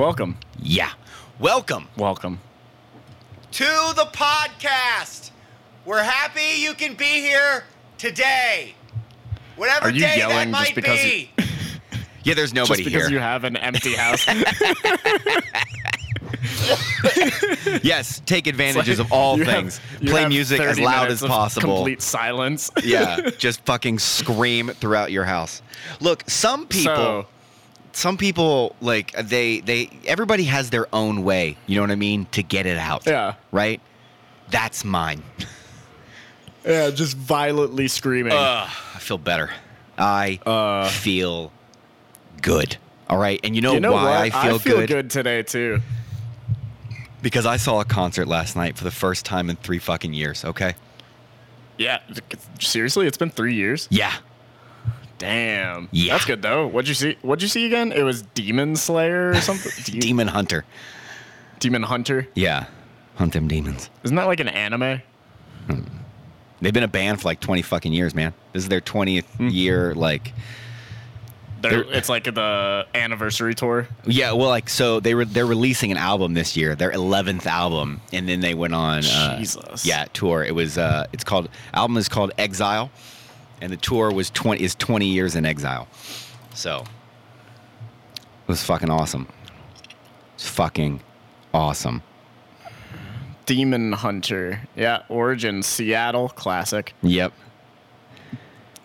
Welcome. 0.00 0.38
Yeah. 0.58 0.92
Welcome 1.38 1.86
Welcome. 1.98 2.40
to 3.52 3.64
the 3.64 4.08
podcast. 4.14 5.30
We're 5.84 6.02
happy 6.02 6.58
you 6.58 6.72
can 6.72 6.94
be 6.94 7.04
here 7.04 7.64
today. 7.98 8.74
Whatever 9.56 9.88
Are 9.88 9.90
you 9.90 10.00
day 10.00 10.06
that 10.06 10.16
yelling 10.16 10.52
just 10.52 10.52
might 10.52 10.74
because 10.74 11.02
be. 11.02 11.30
yeah, 12.24 12.32
there's 12.32 12.54
nobody 12.54 12.82
Just 12.82 12.94
because 12.94 13.08
here. 13.08 13.18
you 13.18 13.22
have 13.22 13.44
an 13.44 13.58
empty 13.58 13.92
house. 13.92 14.26
yes, 17.84 18.22
take 18.24 18.46
advantages 18.46 19.00
of 19.00 19.12
all 19.12 19.36
you 19.36 19.44
have- 19.44 19.54
things. 19.54 19.80
you 20.00 20.08
Play 20.08 20.20
have 20.22 20.30
music 20.30 20.60
as 20.62 20.76
30 20.76 20.82
loud 20.86 21.02
minutes 21.02 21.20
as 21.20 21.24
of 21.24 21.28
possible. 21.28 21.74
Complete 21.76 22.00
silence. 22.00 22.70
yeah, 22.82 23.28
just 23.38 23.62
fucking 23.66 23.98
scream 23.98 24.68
throughout 24.68 25.12
your 25.12 25.24
house. 25.24 25.60
Look, 26.00 26.24
some 26.26 26.66
people 26.66 26.94
So, 26.94 27.26
some 27.92 28.16
people 28.16 28.76
like 28.80 29.12
they 29.12 29.60
they 29.60 29.90
everybody 30.06 30.44
has 30.44 30.70
their 30.70 30.86
own 30.94 31.22
way, 31.24 31.56
you 31.66 31.76
know 31.76 31.82
what 31.82 31.90
I 31.90 31.96
mean, 31.96 32.26
to 32.32 32.42
get 32.42 32.66
it 32.66 32.78
out. 32.78 33.06
yeah. 33.06 33.34
Right? 33.52 33.80
That's 34.50 34.84
mine. 34.84 35.22
Yeah, 36.62 36.90
just 36.90 37.16
violently 37.16 37.88
screaming. 37.88 38.34
Ugh, 38.34 38.68
I 38.94 38.98
feel 38.98 39.16
better. 39.16 39.48
I 39.96 40.38
Uh, 40.44 40.90
feel 40.90 41.52
good. 42.42 42.76
All 43.08 43.16
right. 43.16 43.40
And 43.42 43.56
you 43.56 43.62
know, 43.62 43.72
you 43.72 43.80
know 43.80 43.92
why 43.92 44.28
what? 44.28 44.34
I 44.34 44.46
feel, 44.46 44.58
feel 44.58 44.76
good? 44.80 44.88
good 44.88 45.10
today 45.10 45.42
too. 45.42 45.80
Because 47.22 47.46
I 47.46 47.56
saw 47.56 47.80
a 47.80 47.86
concert 47.86 48.28
last 48.28 48.56
night 48.56 48.76
for 48.76 48.84
the 48.84 48.90
first 48.90 49.24
time 49.24 49.48
in 49.48 49.56
three 49.56 49.78
fucking 49.78 50.12
years, 50.12 50.44
okay? 50.44 50.74
Yeah. 51.78 52.00
Seriously, 52.60 53.06
it's 53.06 53.16
been 53.16 53.30
three 53.30 53.54
years. 53.54 53.88
Yeah. 53.90 54.12
Damn. 55.20 55.88
Yeah. 55.92 56.14
That's 56.14 56.24
good 56.24 56.42
though. 56.42 56.66
What'd 56.66 56.88
you 56.88 56.94
see? 56.94 57.16
What'd 57.22 57.42
you 57.42 57.48
see 57.48 57.66
again? 57.66 57.92
It 57.92 58.02
was 58.02 58.22
Demon 58.22 58.74
Slayer 58.74 59.30
or 59.30 59.40
something. 59.40 59.70
De- 59.84 60.00
Demon 60.00 60.26
Hunter. 60.28 60.64
Demon 61.60 61.82
Hunter. 61.84 62.26
Yeah. 62.34 62.66
Hunt 63.16 63.34
them 63.34 63.46
demons. 63.46 63.90
Isn't 64.02 64.16
that 64.16 64.26
like 64.26 64.40
an 64.40 64.48
anime? 64.48 65.02
They've 66.62 66.72
been 66.74 66.82
a 66.82 66.88
band 66.88 67.20
for 67.20 67.28
like 67.28 67.40
20 67.40 67.62
fucking 67.62 67.92
years, 67.92 68.14
man. 68.14 68.34
This 68.52 68.64
is 68.64 68.68
their 68.68 68.80
20th 68.80 69.24
Hmm. 69.36 69.48
year, 69.48 69.94
like. 69.94 70.32
They're, 71.62 71.70
They're- 71.84 71.92
it's 71.92 72.08
like 72.08 72.24
the 72.24 72.86
anniversary 72.94 73.54
tour. 73.54 73.86
Yeah, 74.06 74.32
well, 74.32 74.48
like 74.48 74.70
so 74.70 74.98
they 75.00 75.14
were 75.14 75.26
they're 75.26 75.44
releasing 75.44 75.90
an 75.92 75.98
album 75.98 76.32
this 76.32 76.56
year, 76.56 76.74
their 76.74 76.90
eleventh 76.90 77.46
album, 77.46 78.00
and 78.14 78.26
then 78.26 78.40
they 78.40 78.54
went 78.54 78.74
on 78.74 79.04
uh, 79.04 79.36
Jesus. 79.38 79.84
yeah 79.84 80.06
tour. 80.14 80.42
It 80.42 80.54
was 80.54 80.78
uh, 80.78 81.06
it's 81.12 81.22
called 81.22 81.50
album 81.74 81.98
is 81.98 82.08
called 82.08 82.32
Exile, 82.38 82.90
and 83.60 83.72
the 83.72 83.76
tour 83.76 84.12
was 84.12 84.30
twenty 84.30 84.62
is 84.62 84.74
twenty 84.74 85.06
years 85.06 85.36
in 85.36 85.44
exile, 85.44 85.88
so 86.54 86.82
it 86.82 88.48
was 88.48 88.62
fucking 88.62 88.90
awesome. 88.90 89.26
It's 90.34 90.48
fucking 90.48 91.00
awesome. 91.52 92.02
Demon 93.46 93.92
Hunter. 93.92 94.60
Yeah. 94.76 95.02
Origin 95.08 95.62
Seattle 95.62 96.28
classic. 96.28 96.94
Yep. 97.02 97.32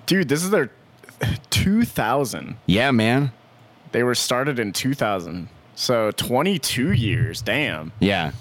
Dude, 0.08 0.28
this 0.28 0.44
is 0.44 0.50
their 0.50 0.72
2000. 1.52 2.58
Yeah, 2.66 2.92
man. 2.92 3.32
They 3.92 4.04
were 4.04 4.16
started 4.16 4.58
in 4.60 4.74
2000. 4.74 5.50
So 5.76 6.12
22 6.12 6.94
years. 6.94 7.42
Damn. 7.42 7.92
Yeah. 8.00 8.32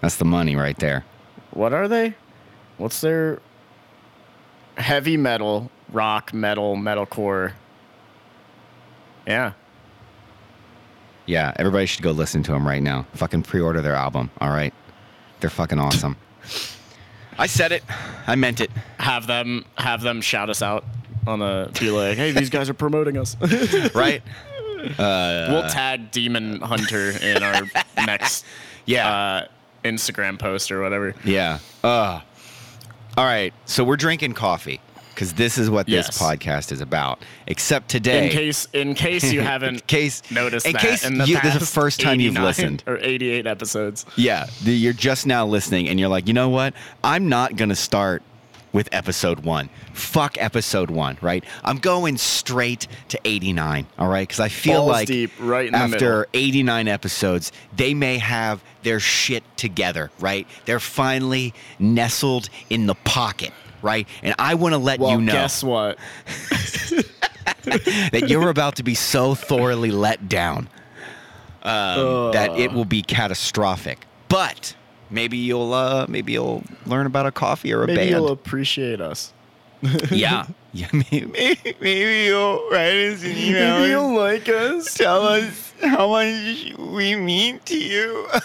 That's 0.00 0.16
the 0.16 0.24
money 0.24 0.56
right 0.56 0.78
there. 0.78 1.04
What 1.50 1.72
are 1.72 1.88
they? 1.88 2.14
What's 2.78 3.00
their 3.00 3.40
heavy 4.76 5.16
metal, 5.16 5.70
rock, 5.90 6.32
metal, 6.34 6.76
metalcore? 6.76 7.52
Yeah. 9.26 9.52
Yeah, 11.26 11.52
everybody 11.56 11.86
should 11.86 12.02
go 12.02 12.12
listen 12.12 12.42
to 12.44 12.52
them 12.52 12.66
right 12.66 12.82
now. 12.82 13.06
Fucking 13.14 13.42
pre-order 13.42 13.82
their 13.82 13.94
album. 13.96 14.30
All 14.40 14.50
right, 14.50 14.72
they're 15.40 15.50
fucking 15.50 15.78
awesome. 15.80 16.16
I 17.38 17.46
said 17.48 17.72
it. 17.72 17.82
I 18.26 18.34
meant 18.36 18.60
it. 18.60 18.70
Have 18.98 19.26
them 19.26 19.64
have 19.76 20.00
them 20.02 20.20
shout 20.20 20.48
us 20.50 20.62
out 20.62 20.84
on 21.26 21.40
the 21.40 21.70
be 21.80 21.90
like, 21.90 22.16
"Hey, 22.16 22.30
these 22.30 22.48
guys 22.48 22.70
are 22.70 22.74
promoting 22.74 23.16
us." 23.18 23.36
Right? 23.94 24.22
we'll 24.98 25.68
tag 25.68 26.12
Demon 26.12 26.60
Hunter 26.60 27.10
in 27.10 27.42
our 27.42 27.62
next 28.06 28.44
Yeah. 28.84 29.10
uh, 29.10 29.46
Instagram 29.84 30.38
post 30.38 30.70
or 30.70 30.80
whatever. 30.80 31.14
yeah. 31.24 31.58
Uh. 31.82 32.20
All 33.16 33.24
right. 33.24 33.52
So 33.64 33.82
we're 33.84 33.96
drinking 33.96 34.34
coffee 34.34 34.80
because 35.14 35.32
this 35.34 35.56
is 35.56 35.70
what 35.70 35.86
this 35.86 35.94
Yes. 36.08 36.18
podcast 36.22 36.70
is 36.72 36.80
about. 36.82 37.20
Except 37.46 37.88
today, 37.88 38.26
In 38.26 38.30
case 38.32 38.68
in 38.74 38.94
case 38.94 39.32
you 39.32 39.40
haven't 39.52 39.74
in 39.74 39.80
case 39.80 40.22
noticed 40.30 40.66
in 40.66 40.72
that 40.74 40.82
case 40.82 41.04
in 41.06 41.16
the 41.18 41.24
you, 41.26 41.40
this 41.40 41.54
is 41.54 41.60
the 41.60 41.66
first 41.66 42.00
time 42.00 42.20
you've 42.20 42.34
listened. 42.34 42.82
or 42.86 42.98
88 42.98 43.46
episodes. 43.46 44.04
Yeah, 44.16 44.46
the, 44.64 44.72
you're 44.72 44.92
just 44.92 45.26
now 45.26 45.46
listening, 45.46 45.88
and 45.88 45.98
you're 45.98 46.10
like, 46.10 46.28
you 46.28 46.34
know 46.34 46.50
what? 46.50 46.74
I'm 47.02 47.28
not 47.30 47.56
gonna 47.56 47.74
start 47.76 48.22
with 48.76 48.90
episode 48.92 49.40
one. 49.40 49.70
Fuck 49.94 50.36
episode 50.38 50.90
one, 50.90 51.16
right? 51.22 51.42
I'm 51.64 51.78
going 51.78 52.18
straight 52.18 52.86
to 53.08 53.18
89. 53.24 53.86
All 53.98 54.06
right, 54.06 54.28
because 54.28 54.38
I 54.38 54.50
feel 54.50 54.82
Balls 54.82 54.90
like 54.90 55.08
deep, 55.08 55.30
right 55.40 55.72
after 55.72 56.18
middle. 56.18 56.24
89 56.34 56.86
episodes, 56.86 57.52
they 57.74 57.94
may 57.94 58.18
have 58.18 58.62
their 58.82 59.00
shit 59.00 59.44
together, 59.56 60.10
right? 60.20 60.46
They're 60.66 60.78
finally 60.78 61.54
nestled 61.78 62.50
in 62.68 62.86
the 62.86 62.94
pocket. 62.94 63.52
Right, 63.80 64.06
and 64.22 64.34
I 64.38 64.54
want 64.54 64.72
to 64.74 64.78
let 64.78 65.00
Well, 65.00 65.12
you 65.12 65.20
know 65.20 65.32
guess 65.32 65.62
what? 65.62 65.98
that 67.64 68.24
you're 68.26 68.50
about 68.50 68.76
to 68.76 68.82
be 68.82 68.94
so 68.94 69.34
thoroughly 69.34 69.90
let 69.90 70.28
down 70.28 70.68
um, 71.62 72.32
that 72.32 72.58
it 72.58 72.72
will 72.72 72.84
be 72.84 73.02
catastrophic. 73.02 74.06
But 74.28 74.74
maybe 75.10 75.36
you'll 75.36 75.72
uh, 75.72 76.06
maybe 76.08 76.32
you'll 76.32 76.62
learn 76.86 77.06
about 77.06 77.26
a 77.26 77.32
coffee 77.32 77.72
or 77.72 77.82
a 77.82 77.86
Maybe 77.86 77.96
band. 77.98 78.10
you'll 78.10 78.28
appreciate 78.32 79.00
us. 79.00 79.32
yeah, 80.10 80.46
yeah. 80.72 80.88
Maybe, 80.92 81.26
maybe, 81.26 81.74
maybe 81.80 82.24
you'll 82.26 82.68
write 82.70 82.94
us 83.12 83.22
an 83.24 83.36
email. 83.36 83.78
Maybe 83.78 83.90
you'll 83.90 84.14
like 84.16 84.48
us. 84.48 84.94
tell 84.94 85.22
us 85.26 85.72
how 85.82 86.08
much 86.08 86.72
we 86.78 87.14
mean 87.14 87.60
to 87.66 87.76
you. 87.78 88.26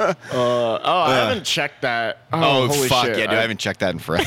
Uh, 0.00 0.14
oh, 0.32 1.02
I 1.06 1.14
haven't 1.16 1.44
checked 1.44 1.82
that. 1.82 2.20
Oh, 2.32 2.68
holy 2.68 2.88
fuck 2.88 3.04
shit. 3.06 3.18
yeah, 3.18 3.26
dude! 3.26 3.34
I 3.36 3.42
haven't 3.42 3.58
checked 3.60 3.80
that 3.80 3.90
in 3.90 3.98
forever. 3.98 4.24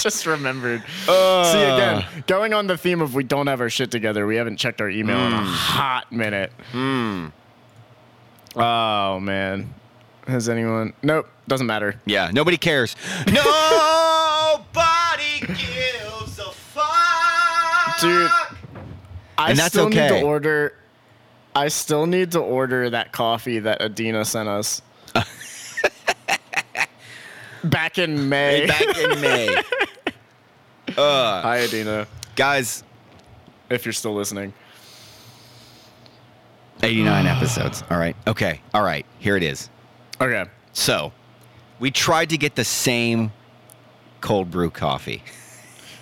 just 0.00 0.26
remembered. 0.26 0.82
Uh, 1.08 1.44
See 1.50 1.58
again, 1.62 2.04
going 2.26 2.52
on 2.52 2.66
the 2.66 2.76
theme 2.76 3.00
of 3.00 3.14
we 3.14 3.24
don't 3.24 3.46
have 3.46 3.60
our 3.62 3.70
shit 3.70 3.90
together. 3.90 4.26
We 4.26 4.36
haven't 4.36 4.58
checked 4.58 4.80
our 4.82 4.90
email 4.90 5.18
in 5.18 5.32
Hmm. 5.32 5.38
a 5.38 5.44
hot 5.44 6.12
minute. 6.12 6.52
Hmm. 6.72 7.28
Oh 8.54 9.18
man, 9.20 9.72
has 10.26 10.48
anyone? 10.48 10.92
Nope, 11.02 11.28
doesn't 11.48 11.66
matter. 11.66 11.94
Yeah, 12.06 12.30
nobody 12.32 12.56
cares. 12.56 12.94
Nobody 13.26 13.40
gives 15.40 16.38
a 16.38 16.50
fuck. 16.52 18.00
Dude, 18.00 18.30
I 19.38 19.50
And 19.50 19.58
that's 19.58 19.68
still 19.74 19.88
need 19.88 20.08
to 20.08 20.22
order. 20.22 20.74
I 21.54 21.68
still 21.68 22.06
need 22.06 22.32
to 22.32 22.40
order 22.40 22.88
that 22.90 23.12
coffee 23.12 23.58
that 23.60 23.82
Adina 23.82 24.24
sent 24.24 24.48
us. 24.48 24.80
Back 27.64 27.98
in 27.98 28.28
May. 28.28 28.66
back 28.66 28.98
in 28.98 29.20
May. 29.20 29.54
Uh, 30.98 31.40
Hi, 31.40 31.62
Adina, 31.64 32.06
guys, 32.36 32.84
if 33.70 33.86
you're 33.86 33.94
still 33.94 34.14
listening. 34.14 34.52
89 36.82 37.26
episodes. 37.26 37.82
All 37.88 37.96
right. 37.96 38.14
Okay. 38.26 38.60
All 38.74 38.82
right. 38.82 39.06
Here 39.18 39.36
it 39.36 39.42
is. 39.42 39.70
Okay. 40.22 40.48
So, 40.72 41.12
we 41.80 41.90
tried 41.90 42.30
to 42.30 42.38
get 42.38 42.54
the 42.54 42.62
same 42.64 43.32
cold 44.20 44.52
brew 44.52 44.70
coffee. 44.70 45.24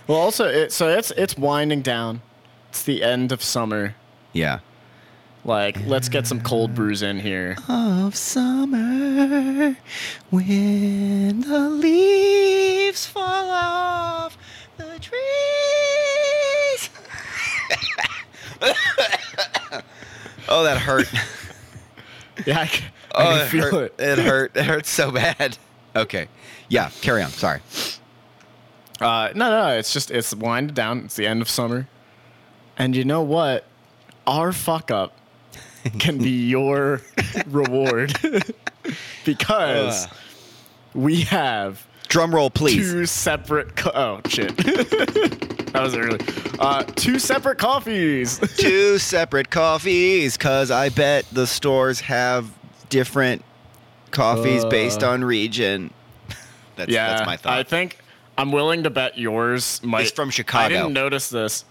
Well, 0.06 0.18
also, 0.18 0.46
it, 0.46 0.72
so 0.72 0.88
it's 0.90 1.10
it's 1.12 1.38
winding 1.38 1.80
down. 1.80 2.20
It's 2.68 2.82
the 2.82 3.02
end 3.02 3.32
of 3.32 3.42
summer. 3.42 3.94
Yeah. 4.34 4.58
Like, 5.42 5.78
let's 5.86 6.10
get 6.10 6.26
some 6.26 6.42
cold 6.42 6.74
brews 6.74 7.00
in 7.00 7.18
here. 7.18 7.56
Of 7.66 8.14
summer 8.14 9.74
when 10.28 11.40
the 11.40 11.70
leaves 11.70 13.06
fall 13.06 13.50
off 13.50 14.36
the 14.76 14.98
trees. 15.00 15.20
oh, 20.46 20.62
that 20.62 20.76
hurt. 20.76 21.08
Yeah, 22.46 22.60
I, 22.60 22.70
I 23.14 23.22
Oh, 23.24 23.30
can 23.30 23.40
it 23.40 23.48
feel 23.48 23.70
hurt. 23.70 23.94
it. 23.98 24.18
It 24.18 24.18
hurt. 24.18 24.56
It 24.56 24.64
hurts 24.64 24.90
so 24.90 25.10
bad. 25.10 25.58
Okay. 25.96 26.28
Yeah, 26.68 26.90
carry 27.00 27.22
on. 27.22 27.30
Sorry. 27.30 27.60
Uh, 29.00 29.30
no, 29.34 29.50
no, 29.50 29.68
it's 29.78 29.92
just 29.92 30.10
it's 30.10 30.34
winding 30.34 30.74
down. 30.74 31.04
It's 31.06 31.16
the 31.16 31.26
end 31.26 31.40
of 31.42 31.48
summer, 31.48 31.88
and 32.76 32.94
you 32.94 33.04
know 33.04 33.22
what? 33.22 33.64
Our 34.26 34.52
fuck 34.52 34.90
up 34.90 35.16
can 35.98 36.18
be 36.18 36.30
your 36.48 37.00
reward 37.46 38.12
because 39.24 40.04
Ugh. 40.06 40.12
we 40.94 41.22
have 41.22 41.86
Drum 42.08 42.34
roll, 42.34 42.50
please. 42.50 42.90
two 42.92 43.06
separate. 43.06 43.74
Co- 43.76 43.92
oh 43.94 44.20
shit! 44.28 44.54
that 44.58 45.80
was 45.80 45.94
early. 45.96 46.18
Uh, 46.58 46.82
two 46.82 47.18
separate 47.18 47.56
coffees. 47.58 48.38
Two 48.58 48.98
separate 48.98 49.48
coffees, 49.50 50.36
cause 50.36 50.70
I 50.70 50.90
bet 50.90 51.24
the 51.32 51.46
stores 51.46 52.00
have 52.00 52.50
different 52.90 53.42
coffees 54.10 54.64
based 54.66 55.02
Uh. 55.02 55.10
on 55.12 55.24
region. 55.24 55.92
That's 56.76 56.92
yeah, 56.92 57.08
that's 57.08 57.26
my 57.26 57.36
thought. 57.36 57.58
I 57.58 57.62
think 57.62 57.98
I'm 58.38 58.52
willing 58.52 58.82
to 58.84 58.90
bet 58.90 59.18
yours 59.18 59.80
might. 59.82 60.02
It's 60.02 60.10
from 60.12 60.30
Chicago. 60.30 60.64
I 60.64 60.68
didn't 60.68 60.92
notice 60.92 61.28
this. 61.30 61.64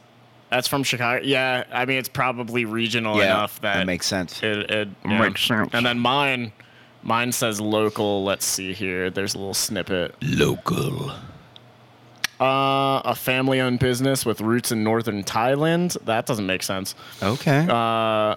That's 0.51 0.68
from 0.68 0.83
Chicago. 0.83 1.21
Yeah, 1.24 1.63
I 1.71 1.86
mean 1.86 1.98
it's 1.98 2.10
probably 2.10 2.66
regional 2.66 3.18
yeah, 3.18 3.25
enough 3.25 3.62
that, 3.62 3.75
that 3.75 3.86
makes 3.88 4.06
sense. 4.07 4.42
it, 4.44 4.69
it 4.71 4.89
Makes 5.06 5.44
sense. 5.44 5.69
And 5.74 5.86
then 5.86 6.00
mine, 6.00 6.51
mine 7.04 7.31
says 7.31 7.60
local. 7.62 8.24
Let's 8.24 8.45
see 8.45 8.74
here. 8.74 9.10
There's 9.10 9.36
a 9.36 9.38
little 9.38 9.54
snippet. 9.54 10.16
Local. 10.21 11.12
Uh, 12.39 13.01
a 13.04 13.16
family-owned 13.16 13.80
business 13.80 14.25
with 14.25 14.39
roots 14.39 14.71
in 14.71 14.81
northern 14.83 15.24
Thailand. 15.24 15.98
That 16.06 16.25
doesn't 16.25 16.45
make 16.45 16.63
sense. 16.63 16.95
Okay. 17.21 17.68
Uh, 17.69 18.36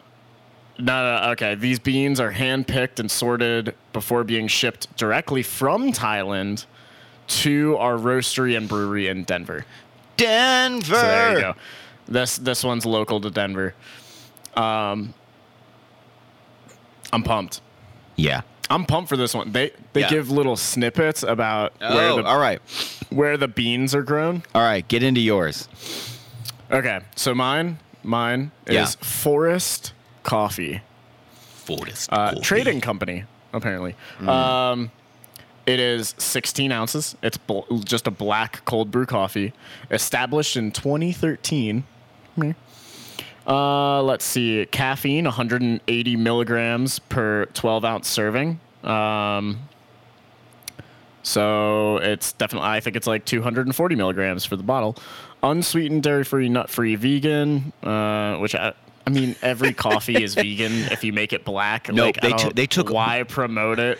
no, 0.82 1.20
no, 1.24 1.30
okay. 1.32 1.54
These 1.54 1.78
beans 1.78 2.20
are 2.20 2.30
hand-picked 2.30 3.00
and 3.00 3.10
sorted 3.10 3.74
before 3.92 4.24
being 4.24 4.48
shipped 4.48 4.94
directly 4.96 5.42
from 5.42 5.92
Thailand 5.92 6.66
to 7.28 7.76
our 7.78 7.94
roastery 7.96 8.56
and 8.56 8.68
brewery 8.68 9.08
in 9.08 9.24
Denver. 9.24 9.64
Denver. 10.16 10.84
So 10.94 11.00
there 11.02 11.32
you 11.34 11.40
go. 11.40 11.54
This 12.08 12.36
this 12.36 12.62
one's 12.64 12.84
local 12.84 13.20
to 13.20 13.30
Denver. 13.30 13.74
Um, 14.54 15.14
I'm 17.12 17.22
pumped. 17.22 17.60
Yeah. 18.16 18.42
I'm 18.70 18.84
pumped 18.86 19.08
for 19.08 19.16
this 19.16 19.34
one. 19.34 19.52
They 19.52 19.70
they 19.92 20.00
Yeah. 20.02 20.10
give 20.10 20.30
little 20.30 20.56
snippets 20.56 21.22
about 21.22 21.72
Oh, 21.80 21.94
where 21.94 22.22
the 22.22 22.28
all 22.28 22.38
right. 22.38 22.60
where 23.10 23.36
the 23.36 23.48
beans 23.48 23.94
are 23.94 24.02
grown. 24.02 24.42
All 24.54 24.62
right. 24.62 24.86
Get 24.88 25.02
into 25.02 25.20
yours. 25.20 25.68
Okay, 26.70 27.00
so 27.16 27.34
mine 27.34 27.78
mine 28.02 28.50
Yeah. 28.68 28.82
is 28.84 28.94
Forest 28.96 29.92
Coffee. 30.22 30.80
Forest. 31.64 32.08
uh, 32.12 32.34
trading 32.42 32.80
company 32.80 33.24
apparently. 33.52 33.94
Um, 34.26 34.90
it 35.66 35.78
is 35.78 36.14
16 36.18 36.72
ounces. 36.72 37.16
It's 37.22 37.36
bl- 37.36 37.78
just 37.84 38.06
a 38.06 38.10
black 38.10 38.64
cold 38.64 38.90
brew 38.90 39.06
coffee, 39.06 39.52
established 39.90 40.56
in 40.56 40.72
2013. 40.72 41.84
Meh. 42.36 42.54
Uh, 43.46 44.02
let's 44.02 44.24
see, 44.24 44.66
caffeine 44.70 45.24
180 45.24 46.16
milligrams 46.16 46.98
per 46.98 47.46
12 47.46 47.84
ounce 47.84 48.08
serving. 48.08 48.60
Um, 48.84 49.58
so 51.24 51.98
it's 51.98 52.32
definitely, 52.32 52.68
I 52.68 52.80
think 52.80 52.96
it's 52.96 53.06
like 53.06 53.24
240 53.24 53.94
milligrams 53.96 54.44
for 54.44 54.56
the 54.56 54.62
bottle. 54.62 54.96
Unsweetened, 55.42 56.04
dairy 56.04 56.24
free, 56.24 56.48
nut 56.48 56.70
free, 56.70 56.94
vegan, 56.94 57.72
uh, 57.82 58.36
which 58.38 58.54
I, 58.54 58.74
I 59.06 59.10
mean, 59.10 59.34
every 59.42 59.72
coffee 59.72 60.22
is 60.22 60.34
vegan 60.36 60.72
if 60.92 61.02
you 61.04 61.12
make 61.12 61.32
it 61.32 61.44
black. 61.44 61.88
Nope, 61.92 62.16
like, 62.16 62.20
they 62.22 62.32
took- 62.32 62.54
they 62.54 62.66
took- 62.66 62.90
why 62.90 63.22
promote 63.24 63.78
it? 63.78 63.98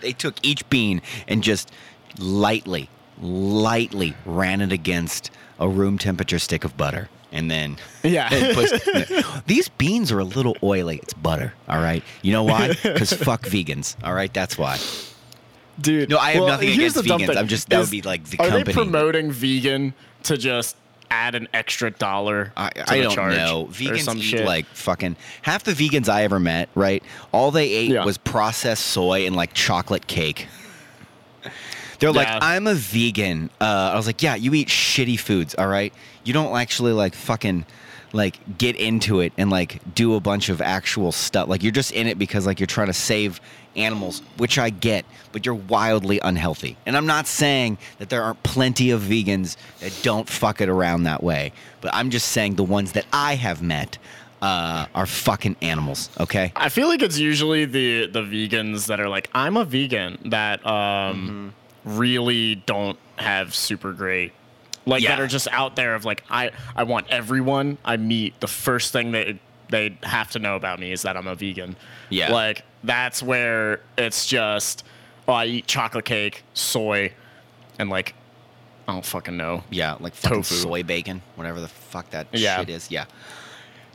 They 0.00 0.12
took 0.12 0.34
each 0.42 0.68
bean 0.70 1.00
and 1.28 1.42
just 1.42 1.70
lightly, 2.18 2.88
lightly 3.20 4.14
ran 4.24 4.60
it 4.60 4.72
against 4.72 5.30
a 5.58 5.68
room 5.68 5.98
temperature 5.98 6.38
stick 6.38 6.64
of 6.64 6.76
butter. 6.76 7.08
And 7.30 7.50
then 7.50 7.78
Yeah. 8.02 8.28
and 8.32 8.54
put- 8.54 9.44
these 9.46 9.68
beans 9.68 10.12
are 10.12 10.18
a 10.18 10.24
little 10.24 10.56
oily. 10.62 10.96
It's 11.02 11.14
butter, 11.14 11.54
all 11.68 11.80
right. 11.80 12.02
You 12.20 12.32
know 12.32 12.42
why? 12.44 12.68
Because 12.82 13.12
fuck 13.12 13.42
vegans, 13.42 13.96
all 14.04 14.12
right. 14.14 14.32
That's 14.32 14.58
why. 14.58 14.78
Dude, 15.80 16.10
No, 16.10 16.18
I 16.18 16.32
have 16.32 16.40
well, 16.42 16.48
nothing 16.52 16.68
against 16.72 16.96
vegans. 16.98 17.36
I'm 17.36 17.48
just- 17.48 17.70
that 17.70 17.80
would 17.80 17.90
be 17.90 18.02
like 18.02 18.24
the 18.24 18.38
are 18.38 18.48
company. 18.48 18.64
they 18.64 18.72
promoting 18.72 19.30
vegan 19.32 19.94
to 20.24 20.36
just 20.36 20.76
add 21.12 21.34
an 21.34 21.46
extra 21.52 21.90
dollar 21.90 22.52
I, 22.56 22.70
to 22.70 22.90
I 22.92 22.96
the 22.98 23.02
don't 23.14 23.30
know. 23.30 23.68
Vegans 23.70 24.16
eat 24.16 24.22
shit? 24.22 24.46
like 24.46 24.64
fucking 24.66 25.16
half 25.42 25.62
the 25.64 25.72
vegans 25.72 26.08
I 26.08 26.22
ever 26.24 26.40
met. 26.40 26.68
Right, 26.74 27.02
all 27.32 27.50
they 27.50 27.68
ate 27.70 27.90
Yeah. 27.90 28.04
was 28.04 28.18
processed 28.18 28.86
soy 28.86 29.26
and 29.26 29.36
like 29.36 29.52
chocolate 29.52 30.06
cake. 30.06 30.48
They're 31.98 32.12
like, 32.12 32.28
I'm 32.30 32.66
a 32.66 32.74
vegan. 32.74 33.48
Uh, 33.60 33.92
I 33.92 33.96
was 33.96 34.06
like, 34.06 34.22
yeah, 34.22 34.34
you 34.34 34.54
eat 34.54 34.66
shitty 34.68 35.20
foods. 35.20 35.54
All 35.56 35.68
right, 35.68 35.92
you 36.24 36.32
don't 36.32 36.56
actually 36.56 36.92
like 36.92 37.14
fucking 37.14 37.64
like 38.12 38.58
get 38.58 38.76
into 38.76 39.20
it 39.20 39.32
and 39.38 39.50
like 39.50 39.80
do 39.94 40.14
a 40.16 40.20
bunch 40.20 40.48
of 40.48 40.60
actual 40.60 41.12
stuff. 41.12 41.48
Like 41.48 41.62
you're 41.62 41.72
just 41.72 41.92
in 41.92 42.06
it 42.08 42.18
because 42.18 42.44
like 42.46 42.58
you're 42.58 42.66
trying 42.66 42.88
to 42.88 42.92
save 42.92 43.40
animals, 43.76 44.22
which 44.36 44.58
I 44.58 44.70
get, 44.70 45.04
but 45.32 45.44
you're 45.46 45.54
wildly 45.54 46.20
unhealthy. 46.22 46.76
And 46.86 46.96
I'm 46.96 47.06
not 47.06 47.26
saying 47.26 47.78
that 47.98 48.08
there 48.10 48.22
aren't 48.22 48.42
plenty 48.42 48.90
of 48.90 49.02
vegans 49.02 49.56
that 49.80 49.98
don't 50.02 50.28
fuck 50.28 50.60
it 50.60 50.68
around 50.68 51.04
that 51.04 51.22
way, 51.22 51.52
but 51.80 51.92
I'm 51.94 52.10
just 52.10 52.28
saying 52.28 52.56
the 52.56 52.64
ones 52.64 52.92
that 52.92 53.06
I 53.12 53.34
have 53.36 53.62
met 53.62 53.98
uh, 54.40 54.86
are 54.94 55.06
fucking 55.06 55.56
animals. 55.62 56.10
Okay. 56.18 56.52
I 56.56 56.68
feel 56.68 56.88
like 56.88 57.00
it's 57.02 57.18
usually 57.18 57.64
the 57.64 58.06
the 58.06 58.22
vegans 58.22 58.86
that 58.86 58.98
are 59.00 59.08
like, 59.08 59.30
I'm 59.34 59.56
a 59.56 59.64
vegan 59.64 60.18
that 60.26 60.66
um 60.66 61.52
Mm-hmm. 61.84 61.98
really 61.98 62.54
don't 62.56 62.98
have 63.16 63.54
super 63.54 63.92
great 63.92 64.32
like 64.86 65.04
that 65.04 65.20
are 65.20 65.26
just 65.28 65.46
out 65.52 65.76
there 65.76 65.94
of 65.94 66.04
like 66.04 66.24
I 66.28 66.50
I 66.74 66.82
want 66.84 67.06
everyone 67.08 67.78
I 67.84 67.96
meet 67.96 68.40
the 68.40 68.48
first 68.48 68.92
thing 68.92 69.12
that 69.12 69.36
they 69.68 69.96
have 70.02 70.30
to 70.32 70.38
know 70.40 70.56
about 70.56 70.80
me 70.80 70.92
is 70.92 71.02
that 71.02 71.16
I'm 71.16 71.26
a 71.28 71.34
vegan. 71.34 71.76
Yeah. 72.10 72.32
Like 72.32 72.64
that's 72.84 73.22
where 73.22 73.80
it's 73.98 74.26
just 74.26 74.84
oh 75.28 75.32
I 75.34 75.46
eat 75.46 75.66
chocolate 75.66 76.04
cake, 76.04 76.42
soy, 76.54 77.12
and 77.78 77.88
like 77.90 78.14
I 78.88 78.92
don't 78.92 79.04
fucking 79.04 79.36
know. 79.36 79.62
Yeah, 79.70 79.96
like 80.00 80.20
Tofu. 80.20 80.54
soy 80.54 80.82
bacon, 80.82 81.22
whatever 81.36 81.60
the 81.60 81.68
fuck 81.68 82.10
that 82.10 82.26
Yeah. 82.32 82.58
shit 82.58 82.70
is. 82.70 82.90
Yeah. 82.90 83.04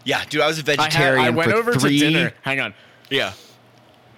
Yeah, 0.05 0.23
dude, 0.29 0.39
I 0.41 0.47
was 0.47 0.57
a 0.59 0.63
I, 0.65 0.71
had, 0.71 0.77
vegetarian 0.79 1.25
I 1.25 1.29
went 1.31 1.51
over 1.51 1.73
three. 1.73 1.99
to 1.99 2.09
dinner. 2.09 2.33
Hang 2.41 2.61
on. 2.61 2.73
Yeah. 3.09 3.33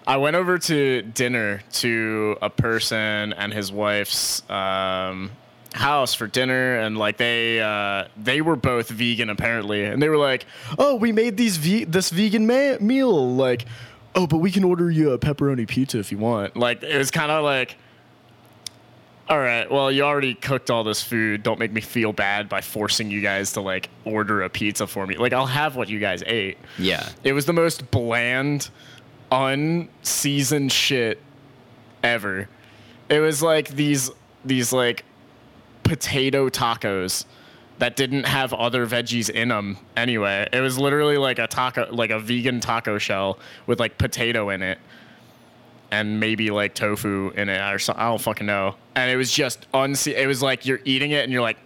I 0.05 0.17
went 0.17 0.35
over 0.35 0.57
to 0.59 1.01
dinner 1.01 1.61
to 1.73 2.37
a 2.41 2.49
person 2.49 3.33
and 3.33 3.51
his 3.53 3.71
wife's 3.71 4.47
um, 4.49 5.31
house 5.73 6.13
for 6.13 6.27
dinner, 6.27 6.79
and 6.79 6.97
like 6.97 7.17
they 7.17 7.59
uh, 7.61 8.05
they 8.17 8.41
were 8.41 8.55
both 8.55 8.89
vegan 8.89 9.29
apparently, 9.31 9.83
and 9.85 10.01
they 10.01 10.09
were 10.09 10.17
like, 10.17 10.45
"Oh, 10.77 10.95
we 10.95 11.11
made 11.11 11.37
these 11.37 11.57
ve- 11.57 11.83
this 11.85 12.09
vegan 12.11 12.45
ma- 12.47 12.77
meal." 12.79 13.35
Like, 13.35 13.65
"Oh, 14.15 14.27
but 14.27 14.37
we 14.37 14.51
can 14.51 14.63
order 14.63 14.89
you 14.89 15.11
a 15.11 15.19
pepperoni 15.19 15.67
pizza 15.67 15.99
if 15.99 16.11
you 16.11 16.17
want." 16.17 16.55
Like 16.57 16.83
it 16.83 16.97
was 16.97 17.11
kind 17.11 17.31
of 17.31 17.43
like. 17.43 17.77
All 19.29 19.37
right. 19.37 19.69
Well, 19.69 19.91
you 19.91 20.01
already 20.01 20.33
cooked 20.33 20.71
all 20.71 20.83
this 20.83 21.03
food. 21.03 21.43
Don't 21.43 21.59
make 21.59 21.71
me 21.71 21.81
feel 21.81 22.11
bad 22.11 22.49
by 22.49 22.61
forcing 22.61 23.11
you 23.11 23.21
guys 23.21 23.53
to 23.53 23.61
like 23.61 23.89
order 24.03 24.41
a 24.41 24.49
pizza 24.49 24.87
for 24.87 25.05
me. 25.05 25.17
Like 25.17 25.33
I'll 25.33 25.45
have 25.45 25.75
what 25.75 25.87
you 25.87 25.99
guys 25.99 26.23
ate. 26.25 26.57
Yeah. 26.79 27.07
It 27.23 27.33
was 27.33 27.45
the 27.45 27.53
most 27.53 27.91
bland, 27.91 28.71
unseasoned 29.31 30.71
shit 30.71 31.21
ever. 32.03 32.49
It 33.07 33.19
was 33.19 33.43
like 33.43 33.69
these 33.69 34.09
these 34.43 34.73
like 34.73 35.03
potato 35.83 36.49
tacos 36.49 37.25
that 37.79 37.95
didn't 37.95 38.25
have 38.25 38.53
other 38.53 38.85
veggies 38.85 39.29
in 39.29 39.49
them 39.49 39.77
anyway. 39.97 40.47
It 40.53 40.59
was 40.59 40.77
literally 40.77 41.17
like 41.17 41.39
a 41.39 41.47
taco 41.47 41.87
like 41.91 42.09
a 42.11 42.19
vegan 42.19 42.59
taco 42.59 42.97
shell 42.97 43.39
with 43.67 43.79
like 43.79 43.97
potato 43.97 44.49
in 44.49 44.61
it 44.61 44.77
and 45.91 46.19
maybe 46.19 46.51
like 46.51 46.75
tofu 46.75 47.31
in 47.35 47.49
it 47.49 47.59
or 47.73 47.79
something. 47.79 48.01
I 48.03 48.09
don't 48.09 48.21
fucking 48.21 48.45
know. 48.45 48.75
And 48.95 49.09
it 49.09 49.15
was 49.15 49.31
just 49.31 49.69
unse- 49.71 50.13
it 50.13 50.27
was 50.27 50.41
like 50.41 50.65
you're 50.65 50.81
eating 50.85 51.11
it 51.11 51.23
and 51.23 51.31
you're 51.33 51.41
like 51.41 51.57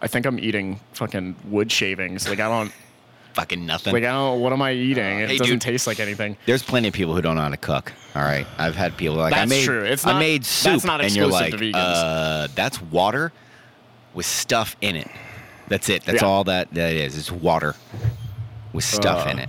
I 0.00 0.08
think 0.08 0.26
I'm 0.26 0.38
eating 0.40 0.80
fucking 0.94 1.36
wood 1.44 1.70
shavings. 1.70 2.28
Like 2.28 2.40
I 2.40 2.48
don't 2.48 2.72
Fucking 3.34 3.64
nothing. 3.64 3.94
like 3.94 4.04
I 4.04 4.10
don't. 4.10 4.40
What 4.42 4.52
am 4.52 4.60
I 4.60 4.72
eating? 4.72 5.20
it 5.20 5.30
hey, 5.30 5.38
doesn't 5.38 5.54
dude. 5.54 5.60
taste 5.62 5.86
like 5.86 6.00
anything. 6.00 6.36
There's 6.44 6.62
plenty 6.62 6.88
of 6.88 6.92
people 6.94 7.14
who 7.14 7.22
don't 7.22 7.36
know 7.36 7.40
how 7.42 7.48
to 7.48 7.56
cook. 7.56 7.90
All 8.14 8.20
right, 8.20 8.46
I've 8.58 8.76
had 8.76 8.94
people 8.98 9.14
like 9.16 9.32
I 9.32 9.38
That's 9.38 9.48
made. 9.50 9.64
true. 9.64 9.84
It's 9.84 10.04
I 10.06 10.12
not- 10.12 10.18
made 10.18 10.42
that's 10.42 10.50
soup, 10.50 10.84
not 10.84 11.00
and 11.00 11.16
you're 11.16 11.28
exclusive 11.28 11.52
like, 11.52 11.72
to 11.72 11.78
vegans. 11.78 12.44
uh, 12.44 12.48
that's 12.54 12.82
water 12.82 13.32
with 14.14 14.26
stuff 14.26 14.76
in 14.80 14.96
it. 14.96 15.08
That's 15.68 15.88
it. 15.88 16.04
That's 16.04 16.22
Yeah. 16.22 16.28
all 16.28 16.44
that 16.44 16.72
that 16.74 16.92
is. 16.92 17.16
It's 17.16 17.30
water 17.30 17.74
with 18.72 18.84
stuff 18.84 19.26
Uh. 19.26 19.30
in 19.30 19.38
it. 19.38 19.48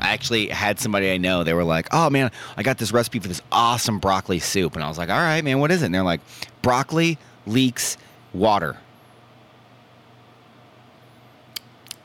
I 0.00 0.08
actually 0.10 0.48
had 0.48 0.80
somebody 0.80 1.12
I 1.12 1.16
know. 1.16 1.44
They 1.44 1.54
were 1.54 1.62
like, 1.64 1.86
"Oh 1.92 2.10
man, 2.10 2.30
I 2.56 2.62
got 2.64 2.76
this 2.78 2.90
recipe 2.92 3.20
for 3.20 3.28
this 3.28 3.40
awesome 3.52 4.00
broccoli 4.00 4.40
soup," 4.40 4.74
and 4.74 4.84
I 4.84 4.88
was 4.88 4.98
like, 4.98 5.10
"All 5.10 5.16
right, 5.16 5.42
man, 5.44 5.60
what 5.60 5.70
is 5.70 5.82
it?" 5.82 5.86
And 5.86 5.94
they're 5.94 6.02
like, 6.02 6.20
"Broccoli 6.60 7.18
leeks 7.46 7.96
water." 8.32 8.76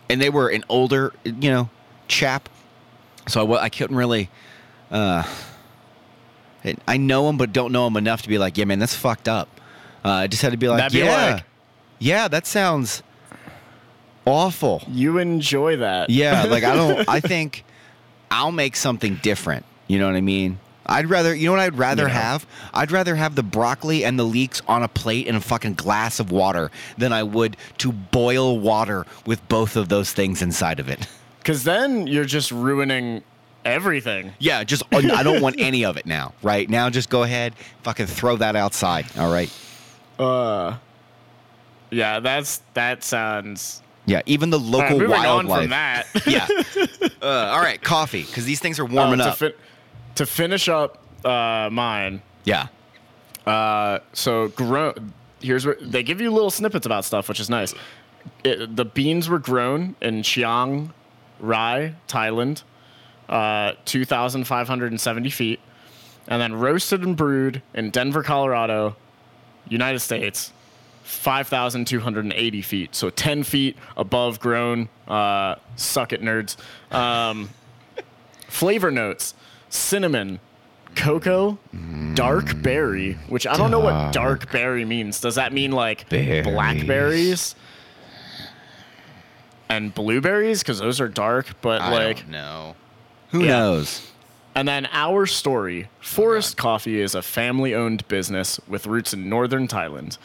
And 0.10 0.22
they 0.22 0.30
were 0.30 0.48
an 0.50 0.64
older, 0.70 1.12
you 1.26 1.50
know, 1.52 1.70
chap, 2.08 2.48
so 3.28 3.54
I, 3.56 3.64
I 3.64 3.70
couldn't 3.70 3.98
really. 3.98 4.30
Uh, 4.90 5.24
I 6.88 6.98
know 6.98 7.28
him, 7.30 7.38
but 7.38 7.52
don't 7.54 7.72
know 7.72 7.88
him 7.88 7.98
enough 7.98 8.22
to 8.24 8.30
be 8.30 8.38
like, 8.38 8.58
yeah, 8.58 8.66
man, 8.66 8.80
that's 8.80 8.96
fucked 8.96 9.28
up. 9.30 9.48
Uh, 10.04 10.10
I 10.10 10.28
just 10.28 10.42
had 10.42 10.52
to 10.52 10.58
be 10.58 10.68
like, 10.68 10.80
That'd 10.80 10.94
be 10.94 11.00
yeah, 11.00 11.34
like- 11.36 11.44
yeah, 12.00 12.28
that 12.28 12.46
sounds 12.46 13.04
awful. 14.26 14.84
You 14.88 15.18
enjoy 15.18 15.78
that. 15.78 16.10
Yeah, 16.10 16.44
like 16.50 16.64
I 16.64 16.76
don't. 16.76 17.08
I 17.10 17.20
think 17.20 17.64
I'll 18.32 18.52
make 18.52 18.76
something 18.76 19.16
different. 19.16 19.66
You 19.88 20.00
know 20.00 20.08
what 20.08 20.16
I 20.16 20.22
mean? 20.22 20.60
I'd 20.90 21.10
rather, 21.10 21.36
you 21.36 21.48
know 21.48 21.52
what 21.52 21.60
I'd 21.60 21.78
rather 21.78 22.04
know. 22.08 22.14
have? 22.14 22.48
I'd 22.74 22.92
rather 22.92 23.16
have 23.16 23.36
the 23.36 23.44
broccoli 23.44 24.06
and 24.06 24.18
the 24.18 24.24
leeks 24.24 24.62
on 24.68 24.84
a 24.84 24.88
plate 24.88 25.28
and 25.28 25.36
a 25.36 25.42
fucking 25.42 25.74
glass 25.74 26.20
of 26.22 26.32
water 26.32 26.72
than 26.98 27.12
I 27.12 27.24
would 27.24 27.58
to 27.80 27.92
boil 27.92 28.58
water 28.58 29.06
with 29.26 29.46
both 29.50 29.76
of 29.76 29.90
those 29.90 30.14
things 30.14 30.42
inside 30.42 30.80
of 30.80 30.90
it. 30.90 31.08
Because 31.40 31.64
then 31.64 32.08
you're 32.08 32.26
just 32.26 32.52
ruining 32.52 33.24
everything. 33.64 34.34
Yeah, 34.38 34.66
just 34.66 34.84
I 34.92 35.24
don't 35.24 35.42
want 35.42 35.56
any 35.60 35.86
of 35.86 35.96
it 35.96 36.06
now. 36.06 36.34
Right 36.44 36.70
now, 36.70 36.90
just 36.90 37.10
go 37.10 37.24
ahead, 37.24 37.54
fucking 37.84 38.08
throw 38.08 38.36
that 38.36 38.58
outside. 38.58 39.06
All 39.18 39.32
right. 39.32 39.50
Uh, 40.20 40.76
yeah, 41.92 42.20
that's 42.20 42.62
that 42.74 43.04
sounds. 43.04 43.82
Yeah, 44.06 44.22
even 44.26 44.50
the 44.52 44.60
right, 44.60 44.92
local 44.92 45.14
on 45.14 45.48
wildlife. 45.48 45.62
from 45.64 45.70
that. 45.72 46.08
yeah. 46.28 46.48
Uh, 47.22 47.52
all 47.54 47.60
right, 47.60 47.82
coffee 47.82 48.24
because 48.24 48.46
these 48.46 48.60
things 48.62 48.80
are 48.80 48.86
warming 48.86 49.20
Uh, 49.22 49.26
to 49.26 49.30
up. 49.32 49.38
fi- 49.38 49.54
to 50.16 50.26
finish 50.26 50.70
up 50.70 50.98
uh, 51.26 51.70
mine. 51.72 52.22
yeah. 52.46 52.68
Uh, 53.46 54.00
so 54.14 54.48
grown. 54.50 55.14
Here's 55.42 55.66
where 55.66 55.78
they 55.82 56.04
give 56.04 56.20
you 56.22 56.32
little 56.32 56.50
snippets 56.50 56.86
about 56.86 57.06
stuff, 57.06 57.30
which 57.30 57.40
is 57.40 57.50
nice. 57.50 57.74
It, 58.44 58.76
the 58.76 58.84
beans 58.86 59.30
were 59.30 59.40
grown 59.40 59.96
in 60.02 60.24
Chiang 60.24 60.94
Rai, 61.40 61.96
Thailand, 62.10 62.64
uh, 63.30 63.74
2,570 63.86 65.30
feet, 65.30 65.60
and 66.28 66.42
then 66.42 66.56
roasted 66.56 67.04
and 67.04 67.16
brewed 67.16 67.62
in 67.74 67.90
Denver, 67.92 68.24
Colorado, 68.24 68.96
United 69.70 70.00
States, 70.00 70.52
5,280 71.08 72.62
feet. 72.62 72.94
So 72.96 73.10
10 73.10 73.44
feet 73.44 73.78
above 73.96 74.40
grown. 74.40 74.90
Uh, 75.08 75.56
suck 75.78 76.12
it, 76.14 76.22
nerds. 76.22 76.58
Um, 76.94 77.50
flavor 78.50 78.92
notes 78.92 79.34
cinnamon, 79.70 80.40
cocoa, 80.96 81.58
dark 82.14 82.62
berry, 82.62 83.14
which 83.30 83.46
I 83.48 83.56
don't 83.58 83.72
know 83.72 83.80
what 83.80 84.12
dark 84.14 84.52
berry 84.52 84.84
means. 84.86 85.20
Does 85.22 85.36
that 85.36 85.54
mean 85.54 85.72
like 85.72 86.10
Berries. 86.10 86.44
blackberries 86.46 87.56
and 89.70 89.94
blueberries? 89.94 90.62
Because 90.62 90.80
those 90.80 91.00
are 91.02 91.08
dark, 91.08 91.48
but 91.62 91.82
I 91.82 91.92
like. 91.92 92.18
don't 92.18 92.30
know. 92.30 92.76
Who 93.32 93.42
Yeah. 93.44 93.60
knows? 93.60 94.12
And 94.56 94.68
then 94.68 94.88
our 94.92 95.26
story 95.28 95.88
Forest 96.00 96.58
Coffee 96.58 97.00
is 97.00 97.14
a 97.14 97.22
family 97.22 97.76
owned 97.76 98.08
business 98.08 98.60
with 98.68 98.88
roots 98.88 99.14
in 99.14 99.30
northern 99.30 99.68
Thailand. 99.68 100.18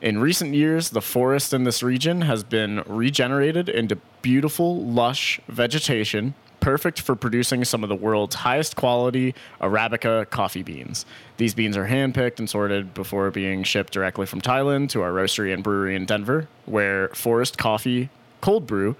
In 0.00 0.18
recent 0.18 0.54
years, 0.54 0.90
the 0.90 1.02
forest 1.02 1.52
in 1.52 1.64
this 1.64 1.82
region 1.82 2.22
has 2.22 2.42
been 2.42 2.82
regenerated 2.86 3.68
into 3.68 3.96
beautiful, 4.22 4.82
lush 4.82 5.40
vegetation, 5.46 6.34
perfect 6.60 7.00
for 7.00 7.14
producing 7.14 7.64
some 7.64 7.82
of 7.82 7.88
the 7.88 7.96
world's 7.96 8.36
highest 8.36 8.76
quality 8.76 9.34
Arabica 9.60 10.28
coffee 10.30 10.62
beans. 10.62 11.04
These 11.36 11.54
beans 11.54 11.76
are 11.76 11.86
handpicked 11.86 12.38
and 12.38 12.48
sorted 12.48 12.94
before 12.94 13.30
being 13.30 13.62
shipped 13.62 13.92
directly 13.92 14.24
from 14.24 14.40
Thailand 14.40 14.88
to 14.90 15.02
our 15.02 15.10
roastery 15.10 15.52
and 15.52 15.62
brewery 15.62 15.94
in 15.96 16.06
Denver, 16.06 16.48
where 16.64 17.08
Forest 17.08 17.58
Coffee 17.58 18.08
cold 18.40 18.66
brew 18.66 18.96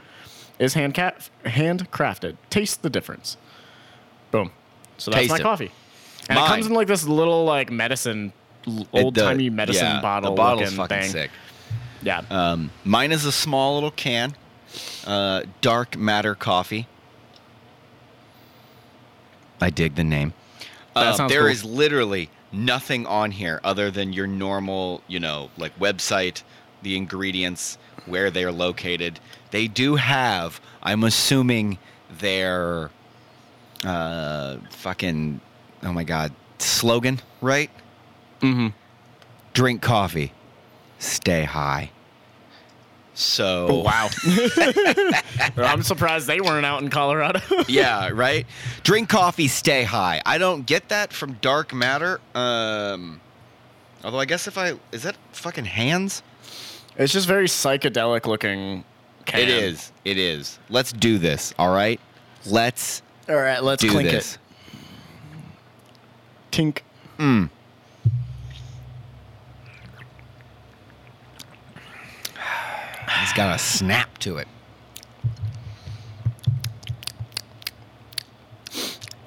is 0.58 0.74
hand 0.74 0.94
handcrafted. 0.94 2.36
Taste 2.50 2.82
the 2.82 2.90
difference. 2.90 3.38
Boom. 4.30 4.50
So 4.98 5.10
that's 5.10 5.22
Taste 5.22 5.30
my 5.30 5.36
it. 5.38 5.42
coffee. 5.42 5.70
And 6.28 6.38
it 6.38 6.44
comes 6.44 6.66
in 6.66 6.74
like 6.74 6.86
this 6.86 7.06
little 7.06 7.44
like 7.44 7.70
medicine, 7.70 8.32
old 8.92 9.14
timey 9.14 9.50
medicine 9.50 9.86
yeah, 9.86 10.00
bottle. 10.00 10.30
The 10.30 10.36
bottle's 10.36 10.76
looking 10.76 10.76
fucking 10.76 11.02
thing. 11.02 11.10
sick. 11.10 11.30
Yeah. 12.02 12.22
Um, 12.30 12.70
mine 12.84 13.12
is 13.12 13.24
a 13.24 13.32
small 13.32 13.74
little 13.74 13.90
can, 13.90 14.34
uh, 15.06 15.42
dark 15.60 15.96
matter 15.96 16.34
coffee. 16.34 16.86
I 19.60 19.70
dig 19.70 19.94
the 19.94 20.04
name. 20.04 20.32
Uh, 20.96 21.28
there 21.28 21.42
cool. 21.42 21.48
is 21.48 21.64
literally 21.64 22.30
nothing 22.52 23.06
on 23.06 23.30
here 23.30 23.60
other 23.62 23.90
than 23.90 24.12
your 24.12 24.26
normal, 24.26 25.02
you 25.06 25.20
know, 25.20 25.50
like 25.56 25.78
website, 25.78 26.42
the 26.82 26.96
ingredients, 26.96 27.78
where 28.06 28.30
they're 28.30 28.52
located. 28.52 29.20
They 29.50 29.68
do 29.68 29.96
have, 29.96 30.60
I'm 30.82 31.04
assuming, 31.04 31.78
their 32.18 32.90
uh, 33.84 34.56
fucking, 34.70 35.40
oh 35.82 35.92
my 35.92 36.04
god, 36.04 36.32
slogan, 36.58 37.20
right? 37.40 37.70
Mm-hmm. 38.40 38.68
Drink 39.52 39.82
coffee, 39.82 40.32
stay 40.98 41.44
high. 41.44 41.90
So 43.14 43.66
Oh, 43.68 43.78
wow. 43.82 44.08
I'm 45.56 45.82
surprised 45.82 46.26
they 46.26 46.40
weren't 46.40 46.64
out 46.64 46.82
in 46.82 46.88
Colorado. 46.88 47.40
yeah, 47.68 48.08
right. 48.08 48.46
Drink 48.82 49.08
coffee, 49.08 49.48
stay 49.48 49.82
high. 49.82 50.22
I 50.24 50.38
don't 50.38 50.64
get 50.64 50.88
that 50.88 51.12
from 51.12 51.34
dark 51.34 51.74
matter. 51.74 52.20
Um, 52.34 53.20
although 54.02 54.20
I 54.20 54.24
guess 54.24 54.46
if 54.46 54.56
I 54.56 54.74
is 54.92 55.02
that 55.02 55.16
fucking 55.32 55.66
hands? 55.66 56.22
it's 56.96 57.12
just 57.12 57.26
very 57.26 57.46
psychedelic 57.46 58.26
looking. 58.26 58.84
Can. 59.26 59.40
It 59.40 59.48
is. 59.48 59.92
It 60.04 60.16
is. 60.16 60.58
Let's 60.70 60.92
do 60.92 61.18
this. 61.18 61.52
All 61.58 61.70
right. 61.70 62.00
Let's 62.46 63.02
All 63.28 63.36
right, 63.36 63.62
let's 63.62 63.82
do 63.82 63.90
clink 63.90 64.10
this. 64.10 64.38
it. 66.52 66.80
Tink. 67.18 67.50
It's 73.22 73.32
got 73.32 73.54
a 73.54 73.58
snap 73.58 74.18
to 74.18 74.38
it. 74.38 74.48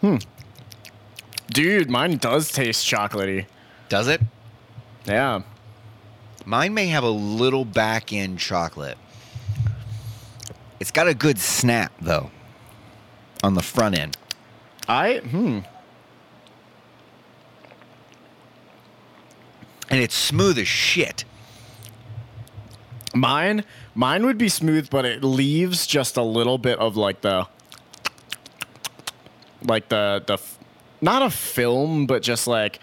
Hmm. 0.02 0.18
Dude, 1.48 1.90
mine 1.90 2.18
does 2.18 2.52
taste 2.52 2.86
chocolatey. 2.86 3.46
Does 3.90 4.08
it? 4.08 4.22
Yeah. 5.06 5.44
Mine 6.46 6.74
may 6.74 6.88
have 6.88 7.04
a 7.04 7.10
little 7.10 7.64
back 7.64 8.12
end 8.12 8.40
chocolate. 8.40 8.98
It's 10.80 10.92
got 10.92 11.08
a 11.08 11.14
good 11.14 11.40
snap 11.40 11.94
though. 12.02 12.32
On 13.44 13.54
the 13.54 13.62
front 13.62 13.98
end. 13.98 14.18
I 14.88 15.20
hmm. 15.20 15.60
And 19.90 20.02
it's 20.02 20.16
smooth 20.16 20.58
as 20.58 20.68
shit. 20.68 21.24
Mine 23.14 23.64
mine 23.96 24.26
would 24.26 24.38
be 24.38 24.50
smooth, 24.50 24.90
but 24.90 25.06
it 25.06 25.24
leaves 25.24 25.88
just 25.88 26.18
a 26.18 26.24
little 26.24 26.58
bit 26.58 26.80
of 26.80 26.98
like 26.98 27.22
the 27.22 27.48
like 29.64 29.90
the 29.90 30.24
the 30.26 30.38
not 31.02 31.22
a 31.22 31.30
film, 31.30 32.06
but 32.06 32.22
just 32.22 32.48
like 32.48 32.80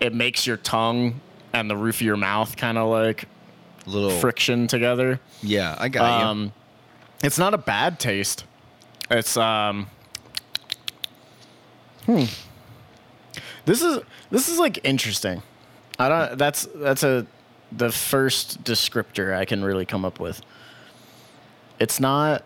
it 0.00 0.14
makes 0.14 0.46
your 0.46 0.56
tongue 0.56 1.20
and 1.52 1.70
the 1.70 1.76
roof 1.76 1.96
of 1.96 2.02
your 2.02 2.16
mouth 2.16 2.56
kind 2.56 2.78
of 2.78 2.88
like 2.88 3.26
Little 3.86 4.18
friction 4.18 4.66
together. 4.66 5.20
Yeah, 5.42 5.76
I 5.78 5.88
got 5.88 6.20
you. 6.20 6.26
Um, 6.26 6.52
it's 7.22 7.38
not 7.38 7.52
a 7.54 7.58
bad 7.58 7.98
taste. 8.00 8.44
It's 9.10 9.36
um. 9.36 9.88
Hmm. 12.06 12.24
This 13.66 13.82
is 13.82 14.00
this 14.30 14.48
is 14.48 14.58
like 14.58 14.80
interesting. 14.84 15.42
I 15.98 16.08
don't. 16.08 16.38
That's 16.38 16.66
that's 16.74 17.02
a 17.02 17.26
the 17.76 17.90
first 17.90 18.62
descriptor 18.64 19.34
I 19.36 19.44
can 19.44 19.64
really 19.64 19.84
come 19.86 20.04
up 20.04 20.20
with. 20.20 20.40
It's 21.78 21.98
not. 22.00 22.44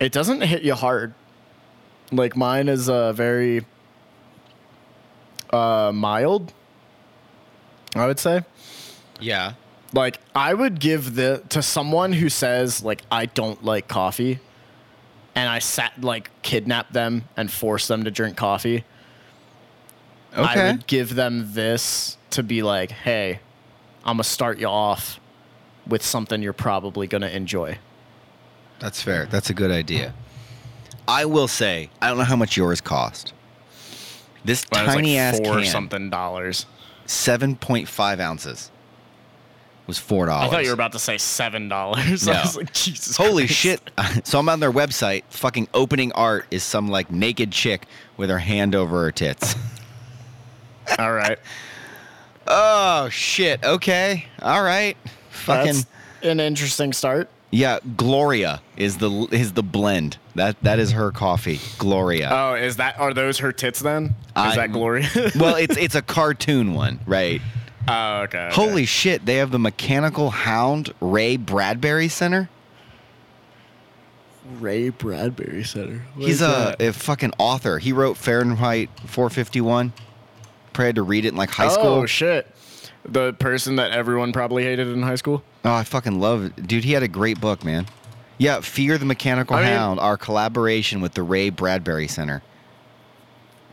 It 0.00 0.12
doesn't 0.12 0.40
hit 0.42 0.62
you 0.62 0.74
hard. 0.74 1.14
Like 2.10 2.36
mine 2.36 2.68
is 2.68 2.88
uh, 2.88 3.12
very 3.12 3.64
uh, 5.50 5.92
mild. 5.94 6.52
I 7.94 8.06
would 8.06 8.18
say 8.18 8.40
Yeah. 9.20 9.52
like 9.92 10.18
I 10.34 10.54
would 10.54 10.80
give 10.80 11.14
the 11.14 11.42
to 11.50 11.60
someone 11.62 12.12
who 12.14 12.28
says 12.30 12.82
like 12.82 13.02
I 13.10 13.26
don't 13.26 13.62
like 13.62 13.86
coffee 13.86 14.40
and 15.34 15.48
I 15.48 15.58
sat 15.58 16.00
like 16.00 16.30
kidnap 16.42 16.92
them 16.92 17.24
and 17.36 17.50
force 17.50 17.86
them 17.88 18.04
to 18.04 18.10
drink 18.10 18.36
coffee. 18.36 18.84
I 20.34 20.40
Okay. 20.52 20.70
would 20.72 20.86
give 20.86 21.14
them 21.14 21.52
this 21.52 22.16
to 22.30 22.42
be 22.42 22.62
like, 22.62 22.90
"Hey, 22.90 23.40
I'm 24.04 24.16
going 24.16 24.24
to 24.24 24.24
start 24.24 24.58
you 24.58 24.66
off 24.68 25.20
with 25.86 26.02
something 26.04 26.42
you're 26.42 26.52
probably 26.52 27.06
going 27.06 27.22
to 27.22 27.34
enjoy." 27.34 27.78
That's 28.78 29.00
fair. 29.02 29.26
That's 29.26 29.50
a 29.50 29.54
good 29.54 29.70
idea. 29.70 30.14
I 31.06 31.24
will 31.24 31.48
say, 31.48 31.90
I 32.00 32.08
don't 32.08 32.18
know 32.18 32.24
how 32.24 32.36
much 32.36 32.56
yours 32.56 32.80
cost. 32.80 33.32
This 34.44 34.64
Mine 34.72 34.86
was, 34.86 34.94
tiny 34.94 35.12
like 35.14 35.20
ass 35.20 35.38
four 35.38 35.56
can, 35.58 35.64
something 35.66 36.10
dollars. 36.10 36.66
seven 37.06 37.54
point 37.56 37.86
five 37.88 38.18
ounces, 38.18 38.70
was 39.86 39.98
four 39.98 40.26
dollars. 40.26 40.48
I 40.48 40.50
thought 40.50 40.62
you 40.64 40.70
were 40.70 40.74
about 40.74 40.92
to 40.92 40.98
say 40.98 41.16
$7. 41.16 41.68
No. 41.68 41.76
I 42.32 42.42
was 42.42 42.56
like, 42.56 42.72
"Jesus 42.72 43.16
Holy 43.16 43.44
Christ." 43.44 43.54
shit! 43.60 43.90
so 44.24 44.38
I'm 44.38 44.48
on 44.48 44.58
their 44.60 44.72
website. 44.72 45.22
Fucking 45.30 45.68
opening 45.74 46.10
art 46.12 46.46
is 46.50 46.62
some 46.64 46.88
like 46.88 47.10
naked 47.10 47.52
chick 47.52 47.86
with 48.16 48.30
her 48.30 48.38
hand 48.38 48.74
over 48.74 49.02
her 49.02 49.12
tits. 49.12 49.54
All 50.98 51.12
right. 51.12 51.38
oh 52.46 53.08
shit! 53.08 53.62
Okay, 53.64 54.26
all 54.40 54.62
right. 54.62 54.96
Fucking 55.30 55.74
That's 55.74 55.86
an 56.22 56.40
interesting 56.40 56.92
start. 56.92 57.28
Yeah, 57.50 57.80
Gloria 57.96 58.62
is 58.78 58.96
the 58.96 59.10
is 59.30 59.52
the 59.52 59.62
blend. 59.62 60.16
That 60.34 60.60
that 60.62 60.78
is 60.78 60.92
her 60.92 61.12
coffee, 61.12 61.60
Gloria. 61.78 62.30
Oh, 62.32 62.54
is 62.54 62.76
that 62.76 62.98
are 62.98 63.12
those 63.12 63.38
her 63.38 63.52
tits 63.52 63.80
then? 63.80 64.06
Is 64.06 64.12
I- 64.34 64.56
that 64.56 64.72
Gloria? 64.72 65.08
well, 65.36 65.56
it's 65.56 65.76
it's 65.78 65.94
a 65.94 66.02
cartoon 66.02 66.72
one, 66.74 67.00
right? 67.06 67.42
oh, 67.88 68.20
okay. 68.22 68.46
okay. 68.46 68.54
Holy 68.54 68.86
shit! 68.86 69.26
They 69.26 69.36
have 69.36 69.50
the 69.50 69.58
Mechanical 69.58 70.30
Hound 70.30 70.94
Ray 71.00 71.36
Bradbury 71.36 72.08
Center. 72.08 72.48
Ray 74.58 74.88
Bradbury 74.88 75.64
Center. 75.64 76.02
What 76.14 76.26
He's 76.26 76.36
is 76.36 76.42
a, 76.42 76.76
that? 76.78 76.82
a 76.82 76.92
fucking 76.92 77.32
author. 77.38 77.78
He 77.78 77.92
wrote 77.92 78.16
Fahrenheit 78.16 78.90
451. 79.06 79.92
Probably 80.72 80.86
had 80.86 80.94
to 80.96 81.02
read 81.02 81.24
it 81.24 81.28
in 81.28 81.36
like 81.36 81.50
high 81.50 81.68
school. 81.68 81.86
oh 81.86 82.06
shit. 82.06 82.46
The 83.04 83.32
person 83.32 83.76
that 83.76 83.90
everyone 83.90 84.32
probably 84.32 84.62
hated 84.62 84.88
in 84.88 85.02
high 85.02 85.16
school. 85.16 85.42
Oh, 85.64 85.72
I 85.74 85.82
fucking 85.84 86.20
love 86.20 86.44
it. 86.44 86.66
Dude, 86.68 86.84
he 86.84 86.92
had 86.92 87.02
a 87.02 87.08
great 87.08 87.40
book, 87.40 87.64
man. 87.64 87.86
Yeah, 88.38 88.60
Fear 88.60 88.98
the 88.98 89.04
Mechanical 89.04 89.56
I 89.56 89.62
mean- 89.62 89.70
Hound, 89.72 90.00
our 90.00 90.16
collaboration 90.16 91.00
with 91.00 91.14
the 91.14 91.22
Ray 91.22 91.50
Bradbury 91.50 92.08
Center. 92.08 92.42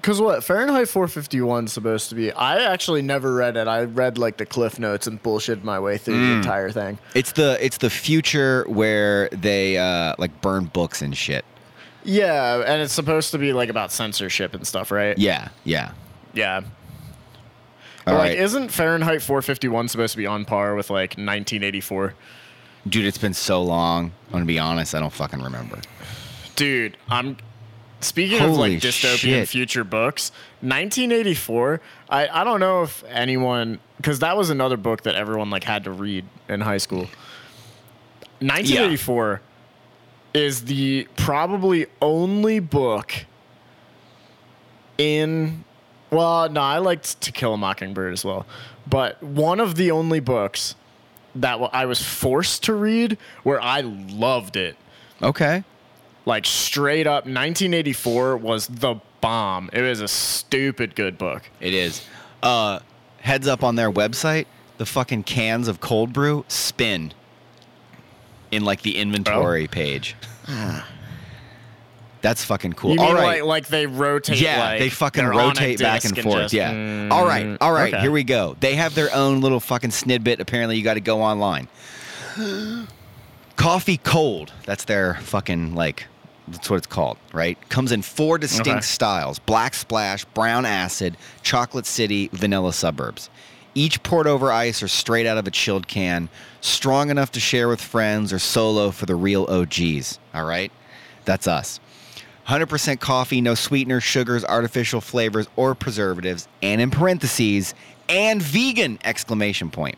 Cause 0.02 0.22
what 0.22 0.46
Fahrenheit 0.46 0.88
451 0.88 1.66
is 1.66 1.74
supposed 1.74 2.08
to 2.10 2.16
be? 2.16 2.32
I 2.32 2.64
actually 2.72 3.02
never 3.02 3.34
read 3.36 3.58
it. 3.58 3.68
I 3.68 3.84
read 3.84 4.18
like 4.18 4.38
the 4.38 4.46
cliff 4.46 4.80
notes 4.80 5.08
and 5.08 5.22
bullshit 5.22 5.62
my 5.62 5.78
way 5.78 5.98
through 5.98 6.26
the 6.26 6.32
entire 6.38 6.72
thing. 6.72 7.00
It's 7.14 7.34
the 7.34 7.58
it's 7.64 7.80
the 7.80 7.90
future 7.90 8.64
where 8.70 9.28
they 9.34 9.78
uh 9.78 10.16
like 10.18 10.40
burn 10.40 10.66
books 10.66 11.02
and 11.02 11.16
shit. 11.18 11.44
Yeah, 12.06 12.64
and 12.66 12.82
it's 12.82 12.94
supposed 12.94 13.32
to 13.32 13.38
be 13.38 13.52
like 13.52 13.68
about 13.68 13.92
censorship 13.92 14.54
and 14.54 14.66
stuff, 14.66 14.90
right? 14.90 15.18
Yeah, 15.18 15.50
yeah. 15.66 15.92
Yeah. 16.34 16.62
All 18.08 18.14
like, 18.14 18.30
right. 18.30 18.38
isn't 18.38 18.70
Fahrenheit 18.70 19.22
451 19.22 19.88
supposed 19.90 20.14
to 20.14 20.18
be 20.18 20.26
on 20.26 20.46
par 20.46 20.76
with 20.76 20.90
like 20.90 21.12
1984? 21.12 22.14
Dude, 22.88 23.06
it's 23.06 23.18
been 23.18 23.34
so 23.34 23.62
long. 23.62 24.12
I'm 24.28 24.32
gonna 24.32 24.46
be 24.46 24.60
honest, 24.60 24.96
I 24.96 25.00
don't 25.00 25.14
fucking 25.14 25.42
remember. 25.42 25.80
Dude, 26.56 26.98
I'm 27.10 27.38
speaking 28.00 28.42
of 28.42 28.58
like 28.58 28.74
dystopian 28.74 29.18
shit. 29.18 29.50
future 29.50 29.84
books. 29.84 30.32
1984. 30.62 31.82
I 32.10 32.28
I 32.28 32.44
don't 32.44 32.60
know 32.60 32.84
if 32.84 33.04
anyone 33.10 33.80
because 33.98 34.20
that 34.20 34.38
was 34.38 34.50
another 34.50 34.78
book 34.78 35.04
that 35.04 35.16
everyone 35.16 35.50
like 35.50 35.64
had 35.64 35.84
to 35.84 35.92
read 35.92 36.26
in 36.48 36.62
high 36.62 36.78
school. 36.78 37.08
1984 38.42 39.42
is 40.34 40.66
the 40.66 41.08
probably 41.18 41.88
only 42.02 42.60
book 42.60 43.14
in 44.98 45.66
well, 46.12 46.50
no, 46.50 46.62
I 46.62 46.78
liked 46.80 47.22
To 47.22 47.32
Kill 47.32 47.54
a 47.54 47.58
Mockingbird 47.58 48.14
as 48.14 48.24
well, 48.26 48.46
but 48.88 49.22
one 49.24 49.60
of 49.60 49.76
the 49.76 49.92
only 49.92 50.20
books 50.20 50.76
that 51.36 51.60
I 51.74 51.86
was 51.86 52.02
forced 52.02 52.64
to 52.64 52.74
read 52.74 53.18
where 53.44 53.62
I 53.62 53.82
loved 53.82 54.56
it 54.56 54.76
Okay. 55.22 55.64
like 56.26 56.46
straight 56.46 57.06
up 57.06 57.26
1984 57.26 58.38
was 58.38 58.66
the 58.68 58.96
bomb 59.22 59.70
it 59.74 59.82
was 59.82 60.02
a 60.02 60.08
stupid 60.08 60.96
good 60.96 61.18
book 61.20 61.44
It 61.60 61.74
is. 61.74 62.04
Uh 62.42 62.80
heads 63.22 63.48
up 63.48 63.64
on 63.64 63.76
their 63.76 63.92
website, 63.92 64.46
the 64.78 64.86
fucking 64.88 65.24
cans 65.24 65.68
of 65.68 65.80
cold 65.82 66.14
brew 66.14 66.46
spin 66.48 67.14
in 68.50 68.64
like 68.66 68.82
the 68.82 68.98
inventory 68.98 69.68
page. 69.68 70.16
That's 72.22 72.44
fucking 72.44 72.74
cool. 72.74 72.92
you 72.92 72.98
mean 72.98 73.08
All 73.08 73.14
right. 73.14 73.42
like, 73.42 73.44
like 73.44 73.68
they 73.68 73.86
rotate 73.86 74.42
yeah, 74.42 74.60
like, 74.60 74.80
they 74.80 74.90
fucking 74.90 75.24
they're 75.24 75.34
on 75.34 75.40
a 75.40 75.48
rotate 75.48 75.80
back 75.80 76.02
disc 76.02 76.16
and 76.16 76.24
forth. 76.24 76.42
just- 76.44 76.54
yeah. 76.54 76.74
Mm, 76.74 77.12
all 77.12 77.26
right, 77.26 77.58
all 77.62 77.72
right. 77.72 77.94
okay. 77.94 78.02
Here 78.02 78.12
we 78.12 78.24
go. 78.26 78.58
They 78.60 78.76
have 78.76 78.94
their 78.94 79.14
own 79.16 79.40
little 79.42 79.60
fucking 79.62 79.92
snidbit. 79.92 80.40
Apparently, 80.40 80.76
you 80.78 80.84
got 80.84 80.96
to 80.96 81.00
go 81.02 81.22
online. 81.22 81.68
Coffee 83.56 83.98
cold. 83.98 84.54
That's 84.66 84.86
their 84.86 85.16
fucking 85.16 85.76
like. 85.76 86.06
That's 86.48 86.68
what 86.70 86.78
it's 86.78 86.88
called, 86.88 87.18
right? 87.32 87.58
Comes 87.70 87.92
in 87.92 88.02
four 88.02 88.38
distinct 88.38 88.70
Okay. 88.70 88.82
styles: 88.82 89.38
black 89.40 89.74
splash, 89.74 90.26
brown 90.26 90.66
acid, 90.66 91.16
chocolate 91.44 91.86
city, 91.86 92.30
vanilla 92.34 92.74
suburbs. 92.74 93.30
Each 93.76 94.02
poured 94.02 94.26
over 94.28 94.52
ice 94.52 94.82
or 94.82 94.88
straight 94.88 95.28
out 95.28 95.38
of 95.38 95.46
a 95.48 95.52
chilled 95.52 95.88
can, 95.88 96.28
strong 96.60 97.12
enough 97.12 97.32
to 97.34 97.40
share 97.40 97.68
with 97.68 97.80
friends 97.82 98.34
or 98.34 98.40
solo 98.40 98.90
for 98.92 99.06
the 99.06 99.16
real 99.16 99.46
OGs. 99.46 100.18
All 100.34 100.44
right, 100.46 100.72
that's 101.26 101.46
us. 101.48 101.80
100% 102.50 103.00
coffee, 103.00 103.42
no 103.42 103.54
sweeteners, 103.56 104.04
sugars, 104.04 104.44
artificial 104.44 105.02
flavors, 105.02 105.48
or 105.56 105.76
preservatives, 105.76 106.48
and 106.62 106.82
in 106.82 106.90
parentheses, 106.92 107.74
and 108.10 108.42
vegan! 108.42 108.98
Exclamation 109.04 109.70
point. 109.70 109.98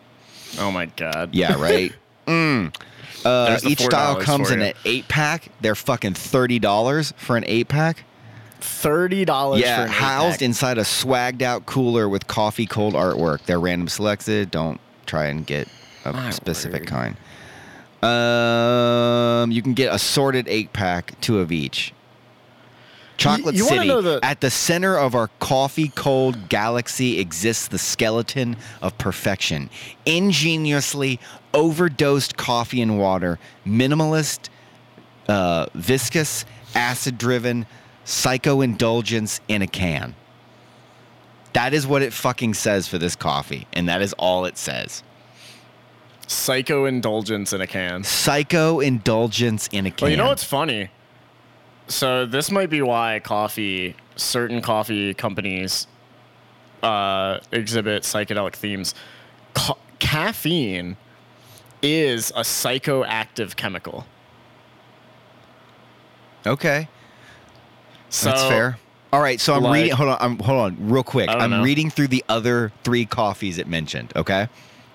oh 0.59 0.71
my 0.71 0.87
god 0.87 1.33
Yeah, 1.33 1.53
right. 1.61 1.93
mm. 2.27 2.75
uh, 3.23 3.59
each 3.63 3.81
style 3.83 4.17
comes 4.21 4.51
in 4.51 4.61
an 4.61 4.73
eight 4.85 5.07
pack. 5.07 5.47
They're 5.61 5.75
fucking 5.75 6.15
thirty 6.15 6.59
dollars 6.59 7.13
for 7.17 7.37
an 7.37 7.43
eight 7.47 7.67
pack. 7.69 8.03
$30 8.59 9.53
for 9.55 9.57
Yeah, 9.59 9.83
an 9.83 9.89
housed 9.89 10.35
eight-pack. 10.35 10.41
inside 10.43 10.77
a 10.77 10.81
swagged 10.81 11.41
out 11.41 11.65
cooler 11.65 12.07
with 12.07 12.27
coffee 12.27 12.67
cold 12.67 12.93
artwork. 12.93 13.43
They're 13.45 13.59
random 13.59 13.87
selected. 13.87 14.51
Don't 14.51 14.79
try 15.07 15.25
and 15.25 15.47
get 15.47 15.67
a 16.05 16.13
My 16.13 16.29
specific 16.29 16.81
word. 16.81 17.15
kind. 18.03 18.03
Um, 18.03 19.51
you 19.51 19.63
can 19.63 19.73
get 19.73 19.91
assorted 19.93 20.47
eight 20.47 20.73
pack, 20.73 21.19
two 21.21 21.39
of 21.39 21.51
each. 21.51 21.91
Chocolate 23.17 23.55
you 23.55 23.65
wanna 23.65 23.81
City. 23.81 24.01
the- 24.01 24.19
At 24.23 24.41
the 24.41 24.49
center 24.49 24.97
of 24.97 25.13
our 25.13 25.29
coffee 25.39 25.89
cold 25.95 26.49
galaxy 26.49 27.19
exists 27.19 27.67
the 27.67 27.77
skeleton 27.77 28.55
of 28.81 28.97
perfection. 28.97 29.69
Ingeniously 30.05 31.19
overdosed 31.53 32.35
coffee 32.37 32.81
and 32.81 32.97
water, 32.97 33.37
minimalist, 33.65 34.49
uh, 35.27 35.67
viscous, 35.75 36.45
acid 36.73 37.17
driven, 37.17 37.65
psycho 38.05 38.61
indulgence 38.61 39.39
in 39.47 39.61
a 39.61 39.67
can. 39.67 40.15
That 41.53 41.73
is 41.73 41.85
what 41.85 42.01
it 42.01 42.13
fucking 42.13 42.53
says 42.53 42.87
for 42.87 42.97
this 42.97 43.15
coffee, 43.15 43.67
and 43.73 43.87
that 43.89 44.01
is 44.01 44.13
all 44.13 44.45
it 44.45 44.57
says. 44.57 45.03
psycho 46.27 46.85
indulgence 46.85 47.51
in 47.51 47.59
a 47.59 47.67
can 47.67 48.05
Psycho 48.05 48.79
indulgence 48.79 49.67
in 49.73 49.85
a 49.85 49.91
can. 49.91 50.05
well 50.05 50.11
you 50.11 50.15
know 50.15 50.27
what's 50.27 50.45
funny 50.45 50.89
so 51.91 52.25
this 52.25 52.51
might 52.51 52.69
be 52.69 52.81
why 52.81 53.19
coffee 53.23 53.95
certain 54.15 54.61
coffee 54.61 55.13
companies 55.13 55.87
uh, 56.83 57.39
exhibit 57.51 58.03
psychedelic 58.03 58.53
themes 58.53 58.93
Ca- 59.53 59.77
caffeine 59.99 60.97
is 61.81 62.31
a 62.31 62.41
psychoactive 62.41 63.55
chemical 63.55 64.05
Okay, 66.45 66.87
so 68.09 68.29
that's 68.29 68.41
fair. 68.43 68.77
All 69.13 69.21
right, 69.21 69.39
so 69.39 69.53
I'm 69.53 69.63
like- 69.63 69.75
reading. 69.75 69.91
Hold 69.95 70.09
on, 70.09 70.17
I'm, 70.19 70.39
hold 70.39 70.59
on, 70.59 70.89
real 70.89 71.03
quick. 71.03 71.29
I'm 71.29 71.51
know. 71.51 71.63
reading 71.63 71.89
through 71.89 72.07
the 72.07 72.23
other 72.29 72.71
three 72.83 73.05
coffees 73.05 73.57
it 73.57 73.67
mentioned. 73.67 74.13
Okay. 74.15 74.47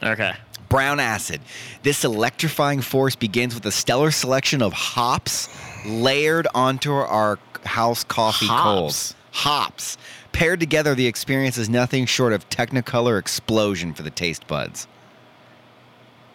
okay 0.02 0.34
Brown 0.68 0.98
acid. 0.98 1.40
This 1.84 2.04
electrifying 2.04 2.80
force 2.80 3.14
begins 3.14 3.54
with 3.54 3.64
a 3.66 3.70
stellar 3.70 4.10
selection 4.10 4.62
of 4.62 4.72
hops 4.72 5.48
layered 5.86 6.46
onto 6.54 6.92
our 6.92 7.38
house 7.64 8.04
coffee 8.04 8.46
Hops? 8.46 9.12
cold. 9.12 9.16
Hops. 9.32 9.98
Paired 10.32 10.60
together, 10.60 10.94
the 10.94 11.06
experience 11.06 11.56
is 11.56 11.68
nothing 11.70 12.04
short 12.06 12.32
of 12.32 12.48
technicolor 12.50 13.18
explosion 13.18 13.94
for 13.94 14.02
the 14.02 14.10
taste 14.10 14.46
buds. 14.46 14.86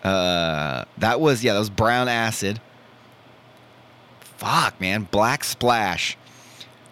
Uh, 0.03 0.85
that 0.97 1.19
was 1.21 1.43
yeah, 1.43 1.53
that 1.53 1.59
was 1.59 1.69
brown 1.69 2.07
acid. 2.07 2.59
Fuck, 4.37 4.79
man, 4.81 5.07
black 5.11 5.43
splash. 5.43 6.17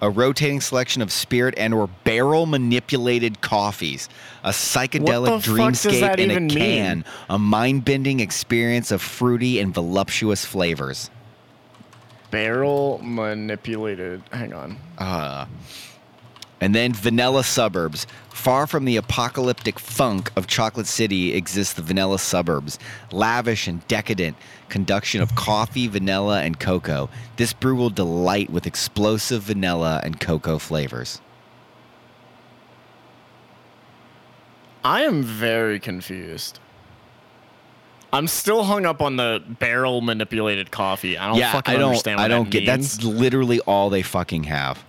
A 0.02 0.10
rotating 0.10 0.62
selection 0.62 1.02
of 1.02 1.12
spirit 1.12 1.56
and 1.58 1.74
or 1.74 1.88
barrel 2.06 2.45
manipulated 2.45 3.41
coffees. 3.41 4.08
A 4.43 4.52
psychedelic 4.52 5.30
What 5.30 5.43
the 5.43 5.58
fuck 5.58 5.74
does 5.74 5.84
dreamscape 5.84 6.19
in 6.19 6.30
a 6.30 6.34
even 6.34 6.48
mean? 6.48 6.58
can. 6.58 7.06
A 7.30 7.38
mind-bending 7.38 8.22
experience 8.22 8.91
of 8.91 9.02
fruity 9.02 9.60
and 9.60 9.74
voluptuous 9.74 10.45
flavors. 10.45 11.10
Barrel 12.32 13.00
manipulated 13.04 14.22
hang 14.32 14.54
on 14.54 14.78
Uh, 14.98 15.46
and 16.62 16.76
then 16.76 16.94
vanilla 16.94 17.44
suburbs. 17.44 18.06
Far 18.30 18.68
from 18.68 18.86
the 18.86 18.98
apocalyptic 18.98 19.80
funk 19.80 20.32
of 20.36 20.48
Chocolate 20.48 20.88
City 20.88 21.34
exists 21.34 21.74
the 21.74 21.82
vanilla 21.82 22.20
suburbs. 22.20 22.80
Lavish 23.12 23.68
and 23.68 23.86
decadent 23.88 24.36
conduction 24.70 25.22
of 25.22 25.36
coffee, 25.36 25.88
vanilla, 25.88 26.42
and 26.42 26.60
cocoa. 26.60 27.10
This 27.38 27.54
brew 27.54 27.76
will 27.76 27.89
delight 27.89 28.50
with 28.50 28.68
explosive 28.68 29.44
vanilla 29.44 30.02
and 30.04 30.20
cocoa 30.20 30.58
flavors. 30.58 31.22
I 34.84 35.02
am 35.02 35.24
very 35.24 35.80
confused. 35.80 36.60
I'm 38.12 38.28
still 38.28 38.63
hung 38.63 38.86
up 38.86 39.02
on 39.02 39.15
the 39.17 39.43
barrel 39.60 40.02
manipulated 40.02 40.72
coffee. 40.72 41.17
I 41.17 41.28
don't 41.28 41.38
yeah, 41.38 41.52
fucking 41.52 41.76
I 41.76 41.78
don't. 41.78 41.89
understand 41.89 42.17
what 42.17 42.26
I 42.26 42.28
don't 42.28 42.45
that 42.45 42.60
get. 42.65 42.67
means. 42.78 42.98
That's 42.98 43.06
literally 43.06 43.60
all 43.62 43.89
they 43.89 44.02
fucking 44.02 44.43
have. 44.45 44.84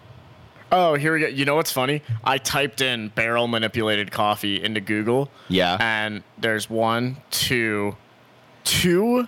Oh, 0.72 0.94
here 0.94 1.12
we 1.14 1.20
go. 1.20 1.26
You 1.26 1.44
know 1.44 1.56
what's 1.56 1.72
funny? 1.72 2.00
I 2.22 2.38
typed 2.38 2.80
in 2.80 3.08
barrel 3.08 3.48
manipulated 3.48 4.12
coffee 4.12 4.62
into 4.62 4.80
Google. 4.80 5.28
Yeah. 5.48 5.76
And 5.80 6.22
there's 6.38 6.70
one, 6.70 7.16
two, 7.30 7.96
two 8.62 9.26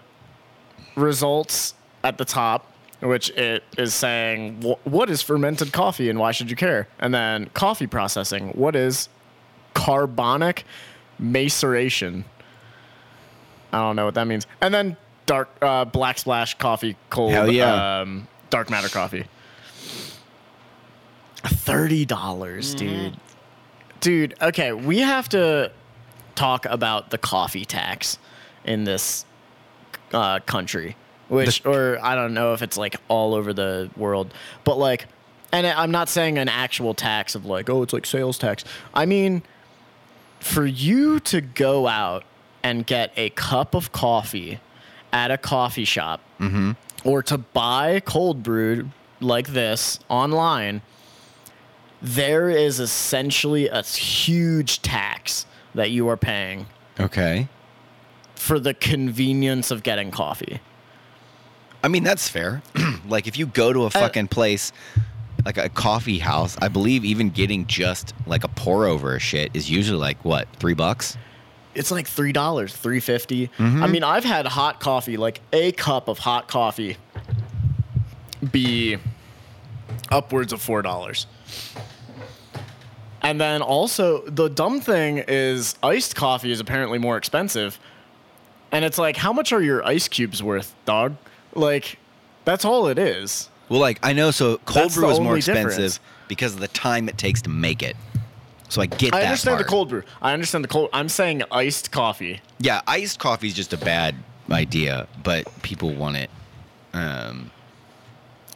results 0.94 1.74
at 2.04 2.16
the 2.18 2.24
top, 2.24 2.72
which 3.00 3.30
it 3.30 3.64
is 3.76 3.92
saying 3.92 4.62
what 4.84 5.10
is 5.10 5.20
fermented 5.20 5.72
coffee 5.72 6.08
and 6.08 6.18
why 6.18 6.30
should 6.30 6.48
you 6.48 6.56
care? 6.56 6.86
And 7.00 7.12
then 7.12 7.50
coffee 7.54 7.88
processing, 7.88 8.50
what 8.50 8.76
is 8.76 9.08
carbonic 9.74 10.64
maceration? 11.18 12.24
I 13.72 13.78
don't 13.78 13.96
know 13.96 14.04
what 14.04 14.14
that 14.14 14.26
means. 14.26 14.46
And 14.60 14.72
then 14.72 14.96
dark 15.26 15.48
uh, 15.62 15.84
black 15.84 16.18
splash 16.18 16.58
coffee, 16.58 16.96
cold, 17.10 17.32
Hell 17.32 17.50
yeah. 17.50 18.00
um, 18.00 18.28
dark 18.50 18.70
matter 18.70 18.88
coffee. 18.88 19.24
Thirty 21.44 22.04
dollars, 22.04 22.74
dude. 22.74 23.16
Dude, 24.00 24.34
okay, 24.40 24.72
we 24.72 24.98
have 24.98 25.28
to 25.30 25.72
talk 26.34 26.66
about 26.66 27.10
the 27.10 27.18
coffee 27.18 27.64
tax 27.64 28.18
in 28.64 28.84
this 28.84 29.24
uh, 30.12 30.40
country, 30.40 30.96
which, 31.28 31.64
or 31.64 31.98
I 32.02 32.14
don't 32.14 32.34
know 32.34 32.52
if 32.52 32.62
it's 32.62 32.76
like 32.76 32.96
all 33.08 33.34
over 33.34 33.52
the 33.52 33.90
world, 33.96 34.32
but 34.64 34.78
like, 34.78 35.06
and 35.52 35.66
I'm 35.66 35.90
not 35.90 36.08
saying 36.08 36.38
an 36.38 36.48
actual 36.48 36.94
tax 36.94 37.34
of 37.34 37.44
like, 37.44 37.68
oh, 37.70 37.82
it's 37.82 37.92
like 37.92 38.06
sales 38.06 38.38
tax. 38.38 38.64
I 38.94 39.06
mean, 39.06 39.42
for 40.40 40.66
you 40.66 41.20
to 41.20 41.40
go 41.40 41.86
out 41.86 42.24
and 42.62 42.86
get 42.86 43.12
a 43.16 43.30
cup 43.30 43.74
of 43.74 43.92
coffee 43.92 44.60
at 45.12 45.30
a 45.30 45.38
coffee 45.38 45.84
shop 45.84 46.20
mm-hmm. 46.40 46.72
or 47.04 47.22
to 47.22 47.38
buy 47.38 48.00
cold 48.00 48.42
brewed 48.42 48.90
like 49.20 49.48
this 49.48 49.98
online, 50.08 50.82
there 52.00 52.50
is 52.50 52.80
essentially 52.80 53.68
a 53.68 53.82
huge 53.82 54.82
tax 54.82 55.46
that 55.74 55.90
you 55.90 56.08
are 56.08 56.16
paying 56.16 56.66
Okay. 56.98 57.48
for 58.34 58.58
the 58.58 58.74
convenience 58.74 59.70
of 59.70 59.82
getting 59.82 60.10
coffee. 60.10 60.60
I 61.84 61.88
mean, 61.88 62.04
that's 62.04 62.28
fair. 62.28 62.62
like, 63.08 63.26
if 63.26 63.36
you 63.38 63.46
go 63.46 63.72
to 63.72 63.82
a 63.82 63.86
uh, 63.86 63.90
fucking 63.90 64.28
place, 64.28 64.72
like 65.44 65.56
a 65.56 65.68
coffee 65.68 66.18
house, 66.18 66.56
I 66.60 66.68
believe 66.68 67.04
even 67.04 67.30
getting 67.30 67.66
just 67.66 68.14
like 68.26 68.44
a 68.44 68.48
pour 68.48 68.86
over 68.86 69.18
shit 69.18 69.50
is 69.54 69.70
usually 69.70 69.98
like 69.98 70.24
what, 70.24 70.48
three 70.56 70.74
bucks? 70.74 71.16
It's 71.74 71.90
like 71.90 72.06
three 72.06 72.32
dollars, 72.32 72.74
three 72.74 73.00
mm-hmm. 73.00 73.82
I 73.82 73.86
mean, 73.86 74.04
I've 74.04 74.24
had 74.24 74.46
hot 74.46 74.80
coffee, 74.80 75.16
like 75.16 75.40
a 75.52 75.72
cup 75.72 76.08
of 76.08 76.18
hot 76.18 76.48
coffee, 76.48 76.96
be 78.50 78.98
upwards 80.10 80.52
of 80.52 80.60
four 80.60 80.82
dollars. 80.82 81.26
And 83.22 83.40
then 83.40 83.62
also 83.62 84.22
the 84.26 84.48
dumb 84.48 84.80
thing 84.80 85.24
is 85.28 85.76
iced 85.82 86.16
coffee 86.16 86.50
is 86.50 86.60
apparently 86.60 86.98
more 86.98 87.16
expensive. 87.16 87.78
And 88.72 88.84
it's 88.84 88.98
like, 88.98 89.16
how 89.16 89.32
much 89.32 89.52
are 89.52 89.62
your 89.62 89.84
ice 89.84 90.08
cubes 90.08 90.42
worth, 90.42 90.74
dog? 90.84 91.16
Like, 91.54 91.98
that's 92.44 92.64
all 92.64 92.88
it 92.88 92.98
is. 92.98 93.48
Well, 93.68 93.80
like 93.80 93.98
I 94.02 94.12
know, 94.12 94.30
so 94.30 94.58
cold 94.58 94.86
That's 94.86 94.94
brew 94.96 95.10
is 95.10 95.20
more 95.20 95.36
expensive 95.36 95.70
difference. 95.70 96.00
because 96.28 96.54
of 96.54 96.60
the 96.60 96.68
time 96.68 97.08
it 97.08 97.16
takes 97.16 97.42
to 97.42 97.50
make 97.50 97.82
it. 97.82 97.96
So 98.72 98.80
I 98.80 98.86
get 98.86 99.14
I 99.14 99.24
understand 99.24 99.60
the 99.60 99.64
cold 99.64 99.90
brew. 99.90 100.02
I 100.22 100.32
understand 100.32 100.64
the 100.64 100.68
cold. 100.68 100.88
I'm 100.94 101.10
saying 101.10 101.42
iced 101.52 101.92
coffee. 101.92 102.40
Yeah, 102.58 102.80
iced 102.86 103.18
coffee 103.18 103.48
is 103.48 103.52
just 103.52 103.74
a 103.74 103.76
bad 103.76 104.14
idea, 104.50 105.06
but 105.22 105.46
people 105.60 105.92
want 105.92 106.16
it. 106.16 106.30
Um, 106.94 107.50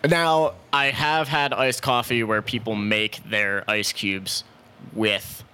Now, 0.08 0.54
I 0.72 0.86
have 0.86 1.28
had 1.28 1.52
iced 1.52 1.82
coffee 1.82 2.24
where 2.24 2.40
people 2.40 2.74
make 2.74 3.28
their 3.28 3.62
ice 3.68 3.92
cubes 3.92 4.42
with 4.94 5.44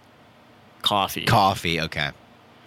coffee. 0.83 1.25
coffee, 1.25 1.81
okay, 1.81 2.11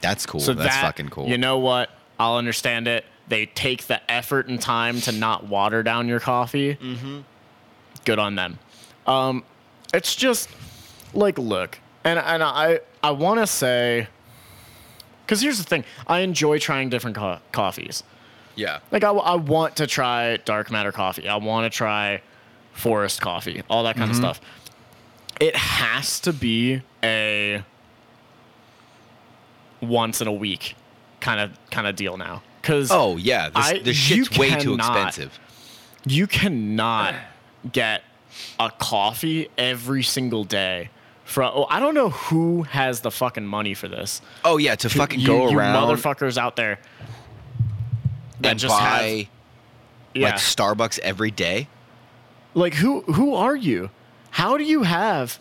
that's 0.01 0.25
cool. 0.25 0.41
so 0.41 0.53
that's 0.53 0.75
that, 0.75 0.81
fucking 0.81 1.07
cool. 1.07 1.29
You 1.29 1.37
know 1.37 1.59
what? 1.59 1.91
I'll 2.19 2.35
understand 2.35 2.89
it. 2.89 3.05
They 3.29 3.45
take 3.45 3.87
the 3.87 4.01
effort 4.11 4.49
and 4.49 4.59
time 4.59 4.99
to 4.99 5.13
not 5.13 5.47
water 5.47 5.81
down 5.81 6.09
your 6.09 6.19
coffee. 6.19 6.75
Mm-hmm. 6.75 7.19
Good 8.03 8.19
on 8.19 8.35
them. 8.35 8.59
Um, 9.07 9.45
it's 9.93 10.13
just 10.13 10.49
like, 11.13 11.37
look, 11.39 11.79
and 12.05 12.17
and 12.19 12.41
I 12.43 12.79
I 13.03 13.11
want 13.11 13.39
to 13.41 13.47
say, 13.47 14.07
because 15.25 15.41
here's 15.41 15.57
the 15.57 15.63
thing, 15.65 15.83
I 16.07 16.19
enjoy 16.19 16.59
trying 16.59 16.89
different 16.89 17.17
co- 17.17 17.39
coffees. 17.51 18.03
yeah, 18.55 18.79
Like 18.91 19.03
I, 19.03 19.09
I 19.11 19.35
want 19.35 19.75
to 19.77 19.87
try 19.87 20.37
dark 20.37 20.71
matter 20.71 20.91
coffee. 20.93 21.27
I 21.27 21.35
want 21.35 21.71
to 21.71 21.75
try 21.75 22.21
forest 22.73 23.19
coffee, 23.21 23.61
all 23.69 23.83
that 23.83 23.95
kind 23.97 24.09
Mm-hmm. 24.11 24.23
of 24.23 24.37
stuff. 24.37 24.41
It 25.41 25.55
has 25.57 26.19
to 26.21 26.31
be 26.33 26.81
a 27.03 27.63
once 29.81 30.21
in 30.21 30.27
a 30.27 30.33
week 30.33 30.75
kind 31.19 31.39
of 31.39 31.51
kind 31.71 31.87
of 31.87 31.95
deal 31.95 32.17
now. 32.17 32.41
Cuz 32.61 32.89
Oh 32.91 33.17
yeah, 33.17 33.49
this, 33.49 33.65
I- 33.65 33.79
this 33.79 33.97
shit's 33.97 34.37
way 34.37 34.55
too 34.55 34.75
expensive. 34.75 35.37
you 36.05 36.27
cannot 36.27 37.15
get 37.71 38.03
a 38.59 38.69
coffee 38.71 39.49
every 39.57 40.03
single 40.03 40.43
day 40.43 40.89
from 41.25 41.51
oh, 41.53 41.65
I 41.69 41.79
don't 41.79 41.95
know 41.95 42.09
who 42.09 42.63
has 42.63 43.01
the 43.01 43.11
fucking 43.11 43.45
money 43.45 43.73
for 43.73 43.87
this. 43.87 44.21
Oh 44.45 44.57
yeah, 44.57 44.75
to 44.75 44.89
fucking 44.89 45.19
you, 45.19 45.27
go 45.27 45.49
you 45.49 45.57
around 45.57 45.75
motherfuckers 45.75 46.37
out 46.37 46.55
there 46.55 46.79
that 48.39 48.51
and 48.51 48.59
just 48.59 48.79
have 48.79 49.01
buy 49.01 49.27
yeah. 50.13 50.27
like 50.27 50.35
Starbucks 50.35 50.99
every 50.99 51.31
day. 51.31 51.67
Like 52.53 52.75
who 52.75 53.01
who 53.01 53.35
are 53.35 53.55
you? 53.55 53.89
How 54.29 54.57
do 54.57 54.63
you 54.63 54.83
have 54.83 55.39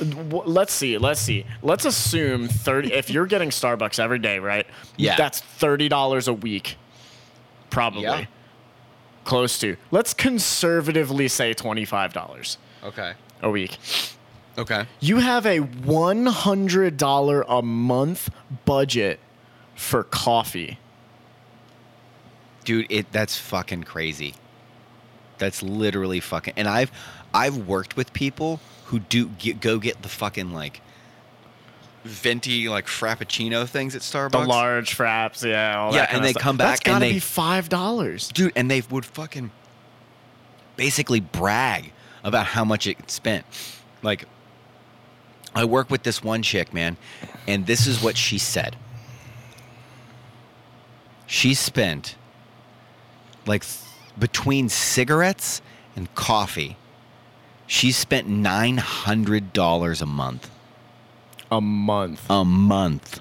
Let's 0.00 0.72
see. 0.72 0.96
Let's 0.96 1.20
see. 1.20 1.44
Let's 1.62 1.84
assume 1.84 2.48
30 2.48 2.92
if 2.94 3.10
you're 3.10 3.26
getting 3.26 3.50
Starbucks 3.50 3.98
every 3.98 4.18
day, 4.18 4.38
right? 4.38 4.66
Yeah. 4.96 5.16
That's 5.16 5.42
$30 5.42 6.26
a 6.26 6.32
week. 6.32 6.76
Probably. 7.68 8.02
Yeah. 8.02 8.24
Close 9.24 9.58
to. 9.58 9.76
Let's 9.90 10.14
conservatively 10.14 11.28
say 11.28 11.52
$25 11.52 12.56
Okay. 12.84 13.12
a 13.42 13.50
week. 13.50 13.76
Okay. 14.58 14.84
You 15.00 15.18
have 15.18 15.46
a 15.46 15.60
$100 15.60 17.44
a 17.48 17.62
month 17.62 18.30
budget 18.64 19.20
for 19.74 20.04
coffee. 20.04 20.78
dude 22.64 22.86
it 22.90 23.10
that's 23.12 23.38
fucking 23.38 23.82
crazy 23.84 24.34
that's 25.38 25.62
literally 25.62 26.20
fucking 26.20 26.52
and 26.58 26.68
i've 26.68 26.92
i've 27.32 27.56
worked 27.66 27.96
with 27.96 28.12
people 28.12 28.60
who 28.86 28.98
do 28.98 29.28
get, 29.38 29.58
go 29.62 29.78
get 29.78 30.02
the 30.02 30.08
fucking 30.10 30.52
like 30.52 30.82
venti 32.04 32.68
like 32.68 32.86
frappuccino 32.86 33.66
things 33.66 33.96
at 33.96 34.02
starbucks 34.02 34.32
The 34.32 34.38
large 34.46 34.94
fraps, 34.96 35.42
yeah. 35.48 35.78
All 35.80 35.94
Yeah, 35.94 36.06
and 36.10 36.22
they 36.22 36.32
stuff. 36.32 36.42
come 36.42 36.56
That's 36.58 36.80
back 36.80 36.88
and 36.88 36.94
gotta 36.96 37.06
they- 37.06 37.12
be 37.14 37.18
five 37.20 37.70
dollars. 37.70 38.28
dude 38.28 38.52
and 38.54 38.70
they 38.70 38.82
would 38.90 39.06
fucking 39.06 39.50
basically 40.76 41.20
brag 41.20 41.92
about 42.22 42.44
how 42.46 42.64
much 42.66 42.86
it 42.86 43.10
spent 43.10 43.46
like 44.02 44.26
i 45.54 45.64
work 45.64 45.90
with 45.90 46.02
this 46.02 46.22
one 46.22 46.42
chick 46.42 46.72
man 46.74 46.96
and 47.46 47.66
this 47.66 47.86
is 47.86 48.02
what 48.02 48.16
she 48.16 48.38
said 48.38 48.76
she 51.26 51.54
spent 51.54 52.16
like 53.46 53.62
th- 53.64 53.84
between 54.18 54.68
cigarettes 54.68 55.62
and 55.96 56.12
coffee 56.14 56.76
she 57.66 57.92
spent 57.92 58.28
$900 58.28 60.02
a 60.02 60.06
month 60.06 60.50
A 61.52 61.60
month. 61.60 62.26
a 62.28 62.44
month. 62.44 63.20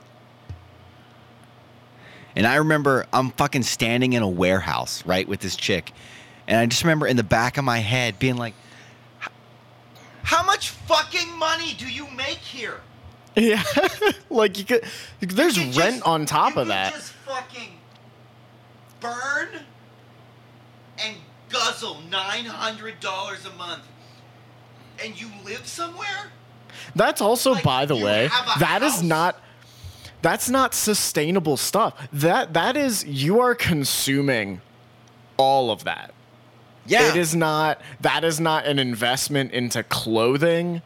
And 2.36 2.48
I 2.48 2.56
remember 2.56 3.06
I'm 3.14 3.30
fucking 3.32 3.62
standing 3.62 4.14
in 4.14 4.24
a 4.24 4.28
warehouse, 4.28 5.06
right, 5.06 5.28
with 5.28 5.40
this 5.42 5.56
chick. 5.56 5.92
And 6.48 6.58
I 6.58 6.66
just 6.66 6.84
remember 6.84 7.06
in 7.06 7.16
the 7.16 7.24
back 7.24 7.58
of 7.58 7.64
my 7.64 7.78
head 7.78 8.18
being 8.18 8.38
like, 8.38 8.54
"H- 8.56 8.69
How 10.30 10.44
much 10.44 10.70
fucking 10.70 11.36
money 11.40 11.74
do 11.74 11.90
you 11.90 12.08
make 12.12 12.38
here? 12.38 12.82
Yeah, 13.36 13.64
like 14.30 14.60
you 14.60 14.64
could. 14.64 14.84
There's 15.22 15.58
You 15.58 15.64
rent 15.80 15.96
just- 15.96 16.06
on 16.08 16.28
top 16.28 16.56
of 16.56 16.68
that. 16.68 16.94
just 16.94 17.14
fucking 17.26 17.72
burn 19.00 19.48
and 21.04 21.16
guzzle 21.50 21.98
$900 22.12 23.46
a 23.54 23.58
month. 23.58 23.82
And 25.04 25.20
you 25.20 25.32
live 25.44 25.66
somewhere? 25.66 26.30
That's 26.96 27.22
also, 27.22 27.54
like, 27.54 27.64
by 27.64 27.86
the 27.88 27.96
way, 27.96 28.30
that 28.60 28.84
is 28.84 29.02
not. 29.02 29.42
That's 30.22 30.48
not 30.48 30.76
sustainable 30.76 31.58
stuff. 31.58 32.08
That 32.14 32.54
that 32.54 32.78
is 32.78 33.04
you 33.04 33.40
are 33.40 33.56
consuming 33.56 34.62
all 35.38 35.72
of 35.72 35.86
that. 35.86 36.14
Yeah. 36.90 37.10
It 37.10 37.16
is 37.16 37.36
not. 37.36 37.82
That 38.02 38.24
is 38.24 38.40
not 38.40 38.66
an 38.66 38.80
investment 38.80 39.52
into 39.52 39.84
clothing. 39.84 40.82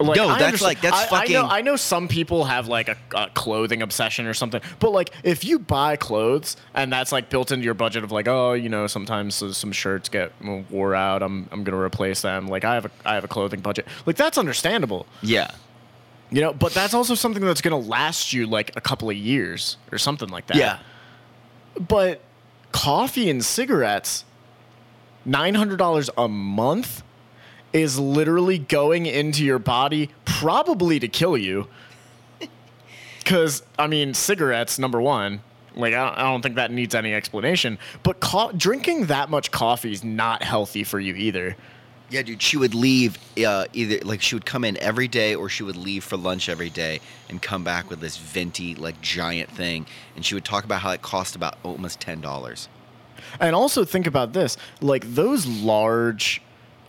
Like, 0.00 0.16
No, 0.16 0.24
I 0.24 0.38
that's 0.38 0.42
understand- 0.42 0.62
like- 0.68 0.80
that's 0.80 0.96
I, 0.96 1.04
I 1.04 1.06
fucking- 1.20 1.32
know, 1.34 1.46
I 1.46 1.60
know 1.62 1.76
some 1.76 2.08
people 2.08 2.44
have 2.46 2.66
like 2.66 2.88
a, 2.88 2.96
a 3.14 3.28
clothing 3.30 3.80
obsession 3.80 4.26
or 4.26 4.34
something, 4.34 4.60
but 4.80 4.90
like 4.90 5.10
if 5.22 5.44
you 5.44 5.60
buy 5.60 5.94
clothes 5.94 6.56
and 6.74 6.92
that's 6.92 7.12
like 7.12 7.30
built 7.30 7.52
into 7.52 7.64
your 7.64 7.74
budget 7.74 8.02
of 8.02 8.10
like, 8.10 8.26
oh, 8.26 8.54
you 8.54 8.68
know, 8.68 8.88
sometimes 8.88 9.36
some 9.56 9.70
shirts 9.70 10.08
get 10.08 10.32
wore 10.68 10.96
out, 10.96 11.22
I'm 11.22 11.48
I'm 11.52 11.62
gonna 11.62 11.78
replace 11.80 12.22
them. 12.22 12.48
Like 12.48 12.64
I 12.64 12.74
have 12.74 12.86
a 12.86 12.90
I 13.04 13.14
have 13.14 13.22
a 13.24 13.28
clothing 13.28 13.60
budget. 13.60 13.86
Like 14.04 14.16
that's 14.16 14.36
understandable, 14.36 15.06
Yeah. 15.22 15.52
you 16.30 16.40
know. 16.40 16.52
But 16.52 16.74
that's 16.74 16.92
also 16.92 17.14
something 17.14 17.42
that's 17.44 17.60
gonna 17.60 17.78
last 17.78 18.32
you 18.32 18.48
like 18.48 18.72
a 18.76 18.80
couple 18.80 19.08
of 19.08 19.16
years 19.16 19.76
or 19.92 19.98
something 19.98 20.28
like 20.28 20.48
that. 20.48 20.56
Yeah. 20.56 20.78
But 21.80 22.20
coffee 22.72 23.30
and 23.30 23.44
cigarettes, 23.44 24.24
nine 25.24 25.54
hundred 25.54 25.76
dollars 25.78 26.10
a 26.16 26.28
month, 26.28 27.02
is 27.72 27.98
literally 27.98 28.58
going 28.58 29.06
into 29.06 29.44
your 29.44 29.58
body, 29.58 30.10
probably 30.24 30.98
to 31.00 31.08
kill 31.08 31.36
you. 31.36 31.68
Because 33.18 33.62
I 33.78 33.86
mean, 33.86 34.12
cigarettes 34.12 34.78
number 34.78 35.00
one. 35.00 35.40
Like 35.74 35.94
I 35.94 36.04
don't, 36.04 36.18
I 36.18 36.22
don't 36.24 36.42
think 36.42 36.56
that 36.56 36.70
needs 36.70 36.94
any 36.94 37.14
explanation. 37.14 37.78
But 38.02 38.20
co- 38.20 38.52
drinking 38.52 39.06
that 39.06 39.30
much 39.30 39.50
coffee 39.50 39.92
is 39.92 40.04
not 40.04 40.42
healthy 40.42 40.84
for 40.84 41.00
you 41.00 41.14
either. 41.14 41.56
Yeah, 42.10 42.22
dude, 42.22 42.42
she 42.42 42.58
would 42.58 42.74
leave 42.74 43.18
uh, 43.44 43.64
either 43.72 44.04
like 44.04 44.20
she 44.20 44.34
would 44.34 44.44
come 44.44 44.62
in 44.62 44.76
every 44.76 45.08
day 45.08 45.34
or 45.34 45.48
she 45.48 45.62
would 45.62 45.76
leave 45.76 46.04
for 46.04 46.16
lunch 46.18 46.48
every 46.50 46.68
day 46.68 47.00
and 47.30 47.40
come 47.40 47.64
back 47.64 47.88
with 47.88 48.00
this 48.00 48.18
venti 48.18 48.74
like 48.74 49.00
giant 49.00 49.50
thing 49.50 49.86
and 50.14 50.24
she 50.24 50.34
would 50.34 50.44
talk 50.44 50.64
about 50.64 50.82
how 50.82 50.90
it 50.90 51.00
cost 51.02 51.34
about 51.34 51.56
almost 51.62 52.00
ten 52.00 52.20
dollars. 52.20 52.68
And 53.40 53.54
also 53.54 53.84
think 53.84 54.06
about 54.06 54.32
this: 54.32 54.56
like 54.80 55.14
those 55.14 55.46
large 55.46 56.42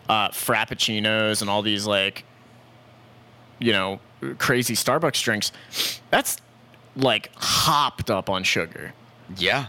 uh, 0.09 0.29
frappuccinos 0.29 1.41
and 1.41 1.49
all 1.49 1.61
these 1.61 1.85
like, 1.85 2.23
you 3.59 3.71
know, 3.71 3.99
crazy 4.37 4.75
Starbucks 4.75 5.21
drinks. 5.23 5.51
That's 6.09 6.37
like 6.95 7.31
hopped 7.35 8.09
up 8.09 8.29
on 8.29 8.43
sugar. 8.43 8.93
Yeah. 9.37 9.67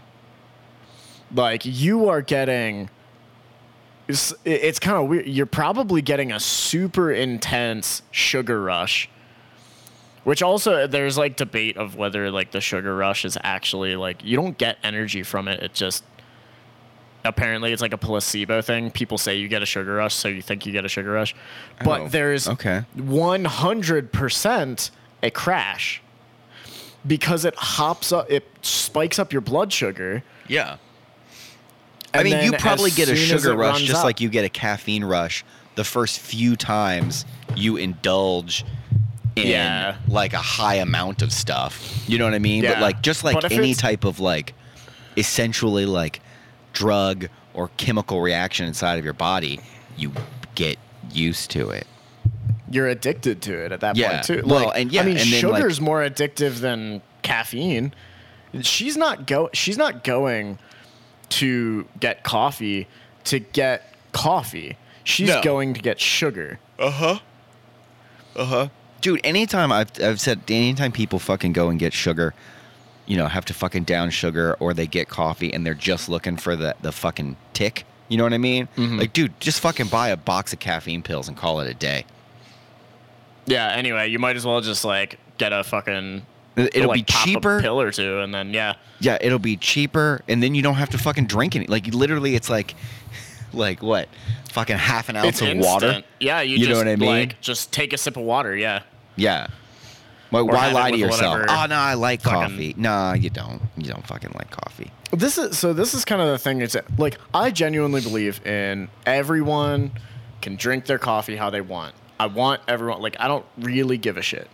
Like 1.34 1.62
you 1.64 2.08
are 2.08 2.22
getting. 2.22 2.90
It's, 4.08 4.32
it's 4.44 4.78
kind 4.78 4.96
of 4.96 5.08
weird. 5.08 5.26
You're 5.26 5.46
probably 5.46 6.00
getting 6.00 6.30
a 6.30 6.38
super 6.38 7.10
intense 7.10 8.02
sugar 8.12 8.62
rush. 8.62 9.08
Which 10.22 10.42
also 10.42 10.88
there's 10.88 11.16
like 11.16 11.36
debate 11.36 11.76
of 11.76 11.94
whether 11.94 12.32
like 12.32 12.50
the 12.50 12.60
sugar 12.60 12.96
rush 12.96 13.24
is 13.24 13.38
actually 13.42 13.94
like 13.94 14.24
you 14.24 14.36
don't 14.36 14.58
get 14.58 14.76
energy 14.82 15.22
from 15.22 15.46
it. 15.46 15.62
It 15.62 15.72
just 15.72 16.04
apparently 17.26 17.72
it's 17.72 17.82
like 17.82 17.92
a 17.92 17.98
placebo 17.98 18.62
thing. 18.62 18.90
People 18.90 19.18
say 19.18 19.36
you 19.36 19.48
get 19.48 19.62
a 19.62 19.66
sugar 19.66 19.94
rush, 19.96 20.14
so 20.14 20.28
you 20.28 20.42
think 20.42 20.64
you 20.66 20.72
get 20.72 20.84
a 20.84 20.88
sugar 20.88 21.10
rush. 21.12 21.34
But 21.84 22.00
Oh, 22.02 22.08
there's 22.08 22.48
okay. 22.48 22.84
100% 22.96 24.90
a 25.22 25.30
crash 25.30 26.02
because 27.06 27.44
it 27.44 27.54
hops 27.56 28.12
up, 28.12 28.30
it 28.30 28.44
spikes 28.62 29.18
up 29.18 29.32
your 29.32 29.42
blood 29.42 29.72
sugar. 29.72 30.22
Yeah. 30.48 30.76
I 32.14 32.18
and 32.20 32.24
mean, 32.30 32.44
you 32.44 32.50
then 32.52 32.60
probably 32.60 32.90
get 32.90 33.08
a 33.08 33.16
soon 33.16 33.36
as 33.36 33.42
sugar 33.42 33.52
it 33.52 33.56
rush 33.56 33.74
runs 33.76 33.84
just 33.86 33.98
up- 34.00 34.04
like 34.04 34.20
you 34.20 34.28
get 34.28 34.44
a 34.44 34.48
caffeine 34.48 35.04
rush 35.04 35.44
the 35.74 35.84
first 35.84 36.18
few 36.20 36.56
times 36.56 37.24
you 37.54 37.76
indulge 37.76 38.64
in 39.36 39.48
Yeah. 39.48 39.96
like 40.08 40.32
a 40.32 40.38
high 40.38 40.76
amount 40.76 41.20
of 41.22 41.30
stuff. 41.32 42.04
You 42.08 42.18
know 42.18 42.24
what 42.24 42.32
I 42.34 42.38
mean? 42.38 42.62
But 42.62 42.70
Yeah. 42.78 42.80
like 42.80 43.02
just 43.02 43.22
like 43.24 43.34
But 43.34 43.44
if 43.44 43.52
any 43.52 43.72
it's- 43.72 43.76
type 43.82 44.04
of 44.04 44.18
like 44.20 44.54
essentially 45.16 45.84
like 45.86 46.20
drug 46.76 47.28
or 47.54 47.70
chemical 47.78 48.20
reaction 48.20 48.66
inside 48.66 48.98
of 48.98 49.04
your 49.04 49.14
body, 49.14 49.58
you 49.96 50.12
get 50.54 50.78
used 51.10 51.50
to 51.52 51.70
it. 51.70 51.86
you're 52.68 52.88
addicted 52.88 53.40
to 53.40 53.52
it 53.64 53.70
at 53.70 53.78
that 53.80 53.94
Yeah. 53.96 54.10
point 54.10 54.24
too. 54.24 54.42
Well, 54.44 54.66
Like, 54.66 54.80
and 54.80 54.92
yeah, 54.92 55.02
I 55.02 55.04
mean, 55.04 55.16
and 55.18 55.30
then, 55.32 55.42
like- 55.50 55.56
sugar's 55.60 55.80
more 55.80 56.00
addictive 56.02 56.56
than 56.60 57.00
caffeine. 57.22 57.94
She's 58.62 58.96
not 58.96 59.24
go. 59.26 59.48
She's 59.52 59.78
not 59.78 60.02
going 60.02 60.58
to 61.30 61.86
get 62.00 62.24
coffee 62.24 62.88
to 63.24 63.38
get 63.38 63.94
coffee. 64.12 64.76
She's 65.04 65.28
No. 65.28 65.40
going 65.42 65.74
to 65.74 65.80
get 65.80 66.00
sugar. 66.00 66.58
Uh 66.78 66.90
huh. 66.90 67.18
Uh 68.34 68.44
huh. 68.46 68.68
Dude, 69.00 69.20
anytime 69.22 69.70
I've, 69.70 69.92
I've 70.02 70.20
said, 70.20 70.40
anytime 70.48 70.90
people 70.90 71.20
fucking 71.20 71.52
go 71.52 71.68
and 71.68 71.78
get 71.78 71.92
sugar, 71.92 72.34
you 73.06 73.16
know, 73.16 73.26
have 73.26 73.44
to 73.46 73.54
fucking 73.54 73.84
down 73.84 74.10
sugar 74.10 74.56
or 74.60 74.74
they 74.74 74.86
get 74.86 75.08
coffee 75.08 75.52
and 75.52 75.64
they're 75.64 75.74
just 75.74 76.08
looking 76.08 76.36
for 76.36 76.56
the, 76.56 76.74
the 76.82 76.92
fucking 76.92 77.36
tick, 77.52 77.84
you 78.08 78.16
know 78.18 78.24
what 78.24 78.32
I 78.32 78.38
mean? 78.38 78.68
Mm-hmm. 78.76 78.98
Like, 78.98 79.12
dude, 79.12 79.38
just 79.40 79.60
fucking 79.60 79.86
buy 79.86 80.08
a 80.08 80.16
box 80.16 80.52
of 80.52 80.58
caffeine 80.58 81.02
pills 81.02 81.28
and 81.28 81.36
call 81.36 81.60
it 81.60 81.70
a 81.70 81.74
day. 81.74 82.04
Yeah. 83.46 83.68
Anyway, 83.68 84.08
you 84.08 84.18
might 84.18 84.36
as 84.36 84.44
well 84.44 84.60
just 84.60 84.84
like 84.84 85.18
get 85.38 85.52
a 85.52 85.64
fucking. 85.64 86.26
It'll 86.56 86.88
like, 86.88 87.06
be 87.06 87.12
cheaper. 87.12 87.60
pill 87.60 87.78
or 87.78 87.92
two, 87.92 88.20
and 88.20 88.34
then 88.34 88.54
yeah. 88.54 88.74
Yeah, 88.98 89.18
it'll 89.20 89.38
be 89.38 89.58
cheaper 89.58 90.22
and 90.26 90.42
then 90.42 90.54
you 90.54 90.62
don't 90.62 90.76
have 90.76 90.88
to 90.90 90.98
fucking 90.98 91.26
drink 91.26 91.54
any. 91.54 91.66
Like, 91.66 91.86
literally, 91.88 92.34
it's 92.34 92.48
like, 92.48 92.74
like 93.52 93.82
what? 93.82 94.08
Fucking 94.52 94.78
half 94.78 95.10
an 95.10 95.16
ounce 95.16 95.42
it's 95.42 95.42
of 95.42 95.58
water? 95.58 96.02
Yeah, 96.18 96.40
you, 96.40 96.56
You 96.56 96.68
know 96.68 96.78
what 96.78 96.88
I 96.88 96.96
mean? 96.96 97.08
like 97.08 97.40
just 97.40 97.72
take 97.72 97.92
a 97.92 97.98
sip 97.98 98.16
of 98.16 98.22
water. 98.22 98.56
Yeah. 98.56 98.82
Yeah. 99.16 99.48
Why, 100.30 100.42
why 100.42 100.72
lie 100.72 100.90
to 100.90 100.96
yourself? 100.96 101.40
whatever 101.40 101.62
Oh, 101.62 101.66
no, 101.66 101.76
I 101.76 101.94
like 101.94 102.22
fucking- 102.22 102.40
coffee. 102.40 102.74
Nah, 102.76 103.14
you 103.14 103.30
don't. 103.30 103.62
You 103.76 103.84
don't 103.92 104.06
fucking 104.06 104.32
like 104.34 104.50
coffee. 104.50 104.90
This 105.12 105.38
is 105.38 105.56
so. 105.56 105.72
This 105.72 105.94
is 105.94 106.04
kind 106.04 106.20
of 106.20 106.28
the 106.28 106.38
thing. 106.38 106.60
It's 106.60 106.76
like 106.98 107.18
I 107.32 107.50
genuinely 107.50 108.00
believe 108.00 108.44
in 108.46 108.88
everyone 109.06 109.92
can 110.42 110.56
drink 110.56 110.86
their 110.86 110.98
coffee 110.98 111.36
how 111.36 111.50
they 111.50 111.60
want. 111.60 111.94
I 112.18 112.26
want 112.26 112.60
everyone. 112.66 113.00
Like 113.00 113.16
I 113.20 113.28
don't 113.28 113.46
really 113.58 113.98
give 113.98 114.16
a 114.16 114.22
shit, 114.22 114.48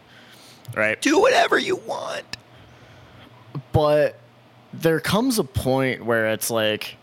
right? 0.77 1.01
Do 1.01 1.19
whatever 1.21 1.59
you 1.59 1.77
want. 1.77 2.25
But 3.73 4.19
there 4.75 5.01
comes 5.01 5.39
a 5.39 5.45
point 5.45 6.05
where 6.05 6.29
it's 6.29 6.51
like 6.51 6.97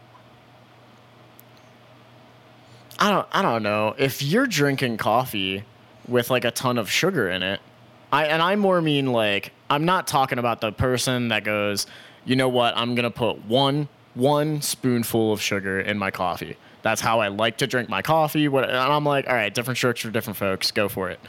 I 2.99 3.09
don't 3.09 3.27
I 3.31 3.41
don't 3.41 3.63
know. 3.63 3.95
If 3.97 4.21
you're 4.21 4.47
drinking 4.47 4.97
coffee 4.97 5.63
with 6.07 6.29
like 6.29 6.43
a 6.45 6.51
ton 6.51 6.77
of 6.77 6.89
sugar 6.91 7.29
in 7.29 7.43
it, 7.43 7.61
I 8.11 8.25
and 8.25 8.41
I 8.41 8.55
more 8.55 8.81
mean 8.81 9.11
like 9.11 9.51
I'm 9.69 9.85
not 9.85 10.07
talking 10.07 10.39
about 10.39 10.61
the 10.61 10.71
person 10.71 11.29
that 11.29 11.43
goes, 11.43 11.85
"You 12.25 12.35
know 12.35 12.49
what? 12.49 12.75
I'm 12.77 12.95
to 13.03 13.11
put 13.11 13.45
one 13.45 13.87
one 14.15 14.61
spoonful 14.61 15.31
of 15.31 15.41
sugar 15.41 15.79
in 15.79 15.97
my 15.97 16.11
coffee." 16.11 16.57
That's 16.81 17.01
how 17.01 17.19
I 17.19 17.27
like 17.27 17.57
to 17.57 17.67
drink 17.67 17.89
my 17.89 18.01
coffee. 18.01 18.47
What 18.47 18.65
and 18.65 18.77
I'm 18.77 19.05
like, 19.05 19.27
"All 19.27 19.35
right, 19.35 19.53
different 19.53 19.77
strokes 19.77 20.01
for 20.01 20.09
different 20.09 20.37
folks. 20.37 20.71
Go 20.71 20.89
for 20.89 21.09
it." 21.09 21.19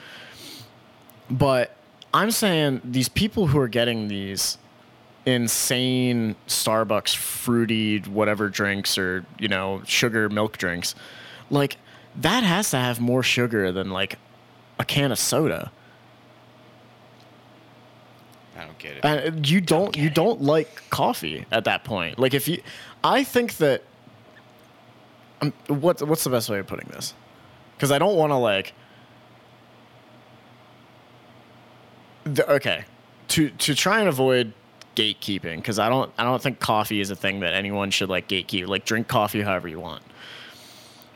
But 1.31 1.77
I'm 2.13 2.31
saying 2.31 2.81
these 2.85 3.09
people 3.09 3.49
who 3.49 3.59
are 3.59 3.69
getting 3.69 4.09
these 4.09 4.59
insane 5.27 6.35
Starbucks 6.49 7.15
fruity 7.15 7.99
whatever 7.99 8.49
drinks 8.49 8.97
or 8.97 9.25
you 9.39 9.49
know 9.49 9.83
sugar 9.85 10.29
milk 10.29 10.57
drinks, 10.57 10.95
like 11.51 11.77
that 12.17 12.43
has 12.43 12.71
to 12.71 12.79
have 12.79 13.01
more 13.01 13.23
sugar 13.23 13.71
than 13.71 13.91
like 13.91 14.19
a 14.79 14.85
can 14.85 15.13
of 15.13 15.19
soda. 15.19 15.71
I 18.61 18.67
don't 18.67 18.79
get 18.79 18.97
it. 18.99 19.05
And 19.05 19.49
you 19.49 19.61
don't 19.63 19.97
you 19.97 20.11
don't 20.11 20.43
like 20.43 20.83
coffee 20.91 21.47
at 21.51 21.65
that 21.65 21.83
point. 21.83 22.19
Like 22.19 22.35
if 22.35 22.47
you, 22.47 22.61
I 23.03 23.25
think 23.25 23.57
that. 23.57 23.83
Um, 25.41 25.55
what 25.69 26.03
what's 26.07 26.25
the 26.25 26.31
best 26.31 26.51
way 26.51 26.59
of 26.59 26.67
putting 26.67 26.89
this? 26.91 27.15
Because 27.77 27.91
I 27.91 27.99
don't 27.99 28.17
want 28.17 28.33
to 28.33 28.37
like. 28.37 28.75
The, 32.25 32.51
okay, 32.53 32.85
to 33.29 33.49
to 33.49 33.75
try 33.75 34.01
and 34.01 34.09
avoid 34.11 34.53
gatekeeping 34.95 35.57
because 35.57 35.79
I 35.79 35.89
don't 35.89 36.13
I 36.19 36.25
don't 36.25 36.43
think 36.43 36.61
coffee 36.61 37.01
is 37.01 37.11
a 37.11 37.17
thing 37.17 37.41
that 37.41 37.55
anyone 37.55 37.91
should 37.91 38.11
like 38.11 38.29
gatekeep. 38.29 38.67
Like 38.67 38.85
drink 38.85 39.09
coffee 39.09 39.41
however 39.41 39.69
you 39.69 39.81
want. 39.81 40.03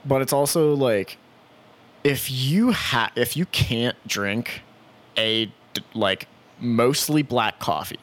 But 0.06 0.22
it's 0.22 0.32
also 0.32 0.74
like 0.74 1.18
if 2.04 2.30
you 2.30 2.72
ha- 2.72 3.12
if 3.16 3.36
you 3.36 3.44
can't 3.44 3.96
drink 4.08 4.62
a 5.18 5.46
d- 5.46 5.82
like 5.92 6.26
mostly 6.60 7.22
black 7.22 7.58
coffee 7.58 7.98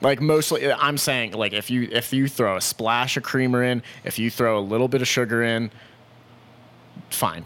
like 0.00 0.20
mostly 0.20 0.72
i'm 0.72 0.96
saying 0.96 1.32
like 1.32 1.52
if 1.52 1.70
you 1.70 1.88
if 1.92 2.12
you 2.12 2.26
throw 2.28 2.56
a 2.56 2.60
splash 2.60 3.16
of 3.16 3.22
creamer 3.22 3.62
in 3.62 3.82
if 4.04 4.18
you 4.18 4.30
throw 4.30 4.58
a 4.58 4.60
little 4.60 4.88
bit 4.88 5.02
of 5.02 5.08
sugar 5.08 5.42
in 5.42 5.70
fine 7.10 7.44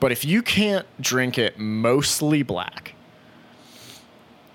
but 0.00 0.12
if 0.12 0.24
you 0.24 0.42
can't 0.42 0.86
drink 1.00 1.36
it 1.38 1.58
mostly 1.58 2.42
black 2.42 2.94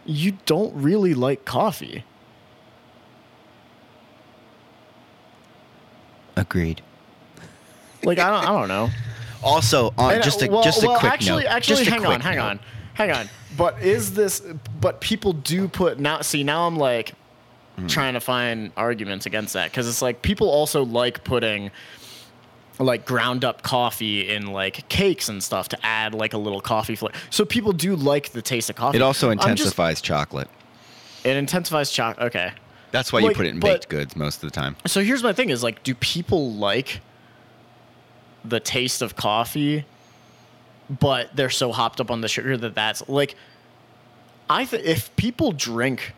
you 0.06 0.32
don't 0.46 0.74
really 0.74 1.14
like 1.14 1.46
coffee 1.46 2.04
Agreed. 6.38 6.82
like 8.04 8.18
i 8.18 8.30
don't 8.30 8.44
i 8.44 8.58
don't 8.60 8.68
know 8.68 8.90
Also, 9.44 9.92
on 9.98 10.14
And, 10.14 10.24
just 10.24 10.42
a 10.44 10.48
well- 10.52 10.62
just 10.64 10.84
a 10.84 10.88
well, 10.88 11.00
quick 11.00 11.12
actually, 11.14 11.44
note. 11.44 11.50
Actually, 11.52 11.78
just 11.86 11.90
hang 11.90 12.06
on, 12.06 12.22
hang 12.22 12.38
note. 12.38 12.44
on, 12.44 12.60
hang 12.94 13.12
on. 13.12 13.30
But 13.58 13.82
is 13.82 14.14
this? 14.14 14.42
But 14.80 15.02
people 15.02 15.34
do 15.34 15.68
put 15.68 16.00
now. 16.00 16.22
See, 16.22 16.44
now 16.44 16.68
I'm 16.68 16.78
like 16.78 17.14
Hmm. 17.78 17.88
trying 17.88 18.14
to 18.16 18.20
find 18.20 18.72
arguments 18.76 19.26
against 19.26 19.54
that 19.54 19.72
because 19.72 19.88
it's 19.88 20.02
like 20.02 20.22
people 20.22 20.50
also 20.50 20.84
like 20.84 21.24
putting 21.24 21.72
like 22.80 23.06
ground 23.06 23.46
up 23.46 23.62
coffee 23.62 24.30
in 24.30 24.48
like 24.48 24.88
cakes 24.90 25.30
and 25.30 25.42
stuff 25.44 25.70
to 25.70 25.86
add 25.86 26.14
like 26.14 26.34
a 26.34 26.38
little 26.38 26.60
coffee 26.62 26.96
flavor. 26.96 27.14
So 27.30 27.46
people 27.46 27.72
do 27.72 27.96
like 27.96 28.32
the 28.32 28.42
taste 28.42 28.70
of 28.70 28.76
coffee. 28.76 28.98
It 28.98 29.02
also 29.02 29.30
I'm 29.30 29.38
just- 29.38 29.48
intensifies 29.48 30.02
chocolate. 30.02 30.50
it 31.24 31.38
intensifies 31.38 31.92
chocolate. 31.92 32.28
Okay. 32.28 32.52
That's 32.92 33.14
why 33.14 33.20
you 33.20 33.32
put 33.34 33.46
it 33.46 33.50
in 33.52 33.60
but- 33.62 33.68
baked 33.74 33.90
goods 33.90 34.16
most 34.18 34.44
of 34.44 34.52
the 34.52 34.56
time. 34.56 34.76
So 34.86 35.02
here's 35.02 35.24
my 35.24 35.32
thing: 35.32 35.50
is 35.50 35.64
like, 35.64 35.82
do 35.84 35.96
people 35.96 36.52
like 36.54 37.00
the 38.44 38.60
taste 38.60 39.02
of 39.02 39.16
coffee, 39.16 39.86
but 41.00 41.36
they're 41.36 41.50
so 41.50 41.72
hopped 41.72 42.02
up 42.02 42.12
on 42.12 42.22
the 42.22 42.28
sugar 42.28 42.58
that 42.58 42.76
that's 42.76 43.08
like, 43.08 43.36
I 44.50 44.66
th- 44.66 44.84
if 44.84 45.16
people 45.16 45.52
drink 45.54 46.14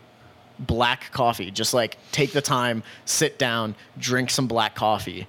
black 0.58 1.10
coffee, 1.12 1.50
just 1.50 1.72
like 1.74 1.96
take 2.12 2.32
the 2.32 2.42
time, 2.42 2.82
sit 3.04 3.38
down, 3.38 3.74
drink 3.98 4.30
some 4.30 4.46
black 4.48 4.74
coffee, 4.74 5.26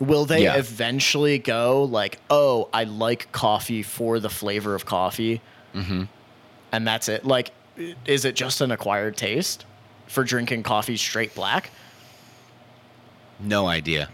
will 0.00 0.24
they 0.24 0.42
Yeah. 0.44 0.56
eventually 0.56 1.38
go 1.38 1.84
like, 1.84 2.18
oh, 2.30 2.68
I 2.72 2.84
like 2.84 3.30
coffee 3.32 3.82
for 3.82 4.18
the 4.20 4.30
flavor 4.30 4.74
of 4.74 4.84
coffee? 4.86 5.40
Mm-hmm. 5.74 6.04
And 6.72 6.86
that's 6.86 7.08
it. 7.08 7.24
Like, 7.24 7.52
is 8.04 8.24
it 8.24 8.34
just 8.34 8.60
an 8.60 8.72
acquired 8.72 9.16
taste 9.16 9.64
for 10.08 10.24
drinking 10.24 10.64
coffee 10.64 10.96
straight 10.96 11.34
black? 11.34 11.70
No 13.40 13.66
idea. 13.68 14.08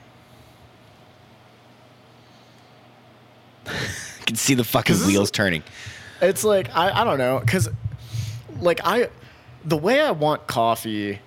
I 4.25 4.27
can 4.27 4.37
see 4.37 4.55
the 4.55 4.65
fucking 4.65 4.95
'Cause 4.95 5.01
this 5.01 5.09
is- 5.09 5.13
wheels 5.15 5.31
turning. 5.31 5.63
It's 6.23 6.45
like 6.45 6.75
I, 6.75 7.03
I 7.03 7.05
don't 7.05 7.19
know 7.19 7.41
because 7.41 7.69
like 8.61 8.81
I 8.83 9.09
the 9.67 9.77
way 9.77 10.01
I 10.01 10.13
want 10.13 10.47
coffee 10.47 11.19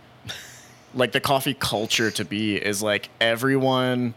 like 0.95 1.11
the 1.11 1.19
coffee 1.19 1.53
culture 1.53 2.09
to 2.09 2.25
be 2.25 2.55
is 2.55 2.81
like 2.81 3.09
everyone 3.21 4.15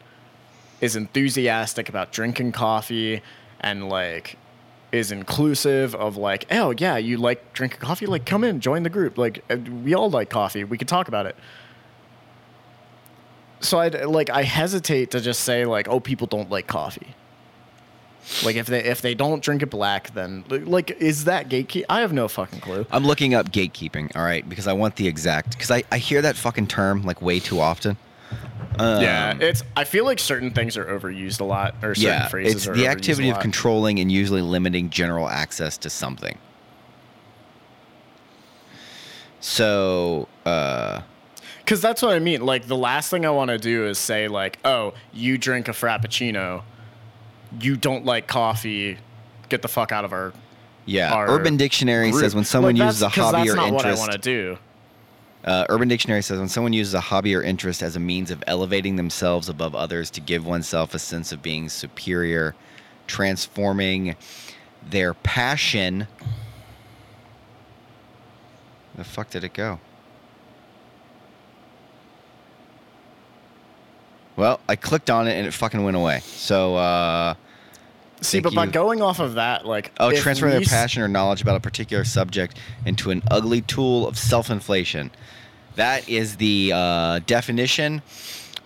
is 0.81 0.97
enthusiastic 0.97 1.91
about 1.91 2.11
drinking 2.13 2.53
coffee 2.53 3.21
and 3.61 3.91
like 3.91 4.39
is 4.93 5.13
inclusive 5.13 5.95
of 5.95 6.17
like 6.17 6.47
oh 6.51 6.73
yeah 6.79 6.97
you 6.97 7.19
like 7.19 7.53
drinking 7.53 7.81
coffee? 7.81 8.07
Like 8.07 8.25
come 8.25 8.43
in 8.45 8.61
join 8.61 8.83
the 8.83 8.89
group. 8.89 9.19
Like 9.19 9.45
uh, 9.51 9.57
we 9.85 9.93
all 9.93 10.09
like 10.09 10.31
coffee. 10.31 10.65
We 10.65 10.79
can 10.79 10.87
talk 10.87 11.07
about 11.09 11.27
it. 11.27 11.37
So 13.61 13.79
I 13.79 13.89
like 13.89 14.31
I 14.31 14.43
hesitate 14.45 15.11
to 15.11 15.21
just 15.21 15.41
say 15.41 15.67
like 15.67 15.87
oh 15.89 16.01
people 16.01 16.27
don't 16.27 16.49
like 16.49 16.67
coffee 16.67 17.15
like 18.45 18.57
if 18.57 18.67
they 18.67 18.85
if 18.85 19.03
they 19.03 19.15
don't 19.15 19.43
drink 19.43 19.63
it 19.63 19.71
black, 19.71 20.13
then 20.15 20.45
like 20.49 20.91
is 21.01 21.25
that 21.25 21.49
gatekeep? 21.49 21.85
I 21.89 22.01
have 22.01 22.13
no 22.13 22.29
fucking 22.29 22.61
clue. 22.61 22.87
I'm 22.91 23.05
looking 23.05 23.35
up 23.35 23.51
gatekeeping, 23.51 24.15
all 24.17 24.23
right, 24.23 24.49
because 24.49 24.67
I 24.67 24.73
want 24.73 24.97
the 24.97 25.09
exact. 25.09 25.51
Because 25.51 25.71
I, 25.71 25.83
I 25.91 25.99
hear 25.99 26.23
that 26.23 26.37
fucking 26.37 26.67
term 26.69 27.03
like 27.03 27.21
way 27.21 27.41
too 27.41 27.61
often. 27.61 27.97
Um, 28.79 29.03
yeah, 29.03 29.37
it's. 29.41 29.63
I 29.77 29.85
feel 29.85 30.05
like 30.05 30.19
certain 30.19 30.53
things 30.53 30.77
are 30.77 30.85
overused 30.85 31.41
a 31.41 31.45
lot, 31.45 31.75
or 31.83 31.95
certain 31.95 32.03
yeah, 32.05 32.29
phrases 32.29 32.55
it's 32.55 32.67
are 32.69 32.75
the 32.75 32.87
activity 32.87 33.29
of 33.31 33.41
controlling 33.41 33.99
and 33.99 34.11
usually 34.11 34.43
limiting 34.43 34.91
general 34.91 35.29
access 35.29 35.77
to 35.79 35.91
something. 35.91 36.39
So, 39.41 40.29
uh, 40.45 41.01
Because 41.59 41.81
that's 41.81 42.03
what 42.03 42.13
I 42.13 42.19
mean. 42.19 42.43
Like 42.43 42.67
the 42.67 42.77
last 42.77 43.11
thing 43.11 43.25
I 43.25 43.31
want 43.31 43.51
to 43.51 43.59
do 43.59 43.87
is 43.87 43.99
say 43.99 44.29
like, 44.29 44.59
oh, 44.65 44.95
you 45.13 45.39
drink 45.39 45.67
a 45.69 45.73
frappuccino, 45.73 46.63
you 47.59 47.77
don't 47.77 48.05
like 48.05 48.27
coffee, 48.27 48.99
get 49.49 49.63
the 49.63 49.69
fuck 49.69 49.93
out 49.93 50.05
of 50.05 50.13
our. 50.13 50.33
yeah, 50.87 51.13
Our 51.13 51.29
Urban 51.31 51.57
Dictionary 51.57 52.11
group. 52.11 52.23
says 52.23 52.35
when 52.35 52.45
someone 52.45 52.77
uses 52.77 53.03
a 53.03 53.09
hobby 53.09 53.39
that's 53.39 53.51
or 53.51 53.57
not 53.57 53.73
what 53.73 53.87
I 53.87 53.95
want 53.95 54.13
to 54.13 54.19
do. 54.19 54.59
Uh, 55.45 55.65
Urban 55.71 55.89
Dictionary 55.89 56.23
says 56.23 56.39
when 56.39 56.49
someone 56.49 56.73
uses 56.75 56.93
a 56.93 57.01
hobby 57.01 57.35
or 57.35 57.43
interest 57.43 57.83
as 57.83 57.97
a 57.97 58.01
means 58.01 58.31
of 58.31 58.45
elevating 58.47 58.97
themselves 58.97 59.49
above 59.49 59.75
others 59.75 60.11
to 60.11 60.21
give 60.21 60.47
oneself 60.47 60.95
a 60.95 60.99
sense 60.99 61.33
of 61.33 61.41
being 61.43 61.69
superior, 61.71 62.55
transforming 63.07 64.17
their 64.91 65.15
passion. 65.15 66.07
The 68.97 69.05
fuck 69.05 69.31
did 69.31 69.45
it 69.45 69.55
go? 69.55 69.81
Well, 74.37 74.61
I 74.69 74.77
clicked 74.77 75.11
on 75.11 75.29
it 75.29 75.33
and 75.33 75.47
it 75.47 75.53
fucking 75.53 75.83
went 75.83 75.97
away. 75.97 76.21
So, 76.21 76.77
uh, 76.77 77.35
See, 78.23 78.41
but 78.41 78.55
by 78.55 78.67
going 78.67 79.01
off 79.01 79.19
of 79.19 79.35
that, 79.35 79.67
like, 79.67 79.93
oh, 79.99 80.13
transferring 80.13 80.53
their 80.53 80.61
passion 80.61 81.03
or 81.03 81.09
knowledge 81.09 81.41
about 81.41 81.57
a 81.57 81.61
particular 81.61 82.05
subject 82.05 82.59
into 82.85 83.11
an 83.11 83.23
ugly 83.31 83.63
tool 83.63 84.07
of 84.07 84.19
self-inflation. 84.19 85.11
That 85.77 86.09
is 86.09 86.37
the 86.37 86.73
uh, 86.75 87.21
definition 87.27 88.03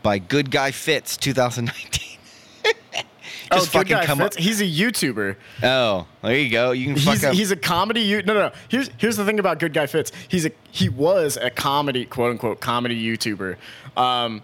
by 0.03 0.19
Good 0.19 0.51
Guy 0.51 0.71
Fitz, 0.73 1.17
2019. 1.17 2.19
Oh, 3.51 3.69
good 3.73 3.89
guy 3.89 4.05
come 4.07 4.19
Fitz, 4.19 4.37
up. 4.37 4.43
He's 4.43 4.61
a 4.61 4.65
YouTuber. 4.65 5.37
Oh, 5.63 6.07
there 6.23 6.37
you 6.37 6.51
go. 6.51 6.73
You 6.73 6.87
can 6.87 6.97
fuck 6.97 7.15
He's, 7.15 7.25
up. 7.25 7.35
he's 7.35 7.51
a 7.51 7.57
comedy. 7.57 8.01
You 8.01 8.23
no, 8.23 8.35
no, 8.35 8.41
no. 8.49 8.53
Here's 8.69 8.91
here's 8.97 9.17
the 9.17 9.25
thing 9.25 9.39
about 9.39 9.59
Good 9.59 9.73
Guy 9.73 9.87
Fitz. 9.87 10.13
He's 10.29 10.47
a 10.47 10.51
he 10.71 10.89
was 10.89 11.37
a 11.37 11.51
comedy 11.51 12.05
quote 12.05 12.31
unquote 12.33 12.61
comedy 12.61 13.01
YouTuber. 13.01 13.57
Um, 13.97 14.43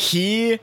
he 0.00 0.58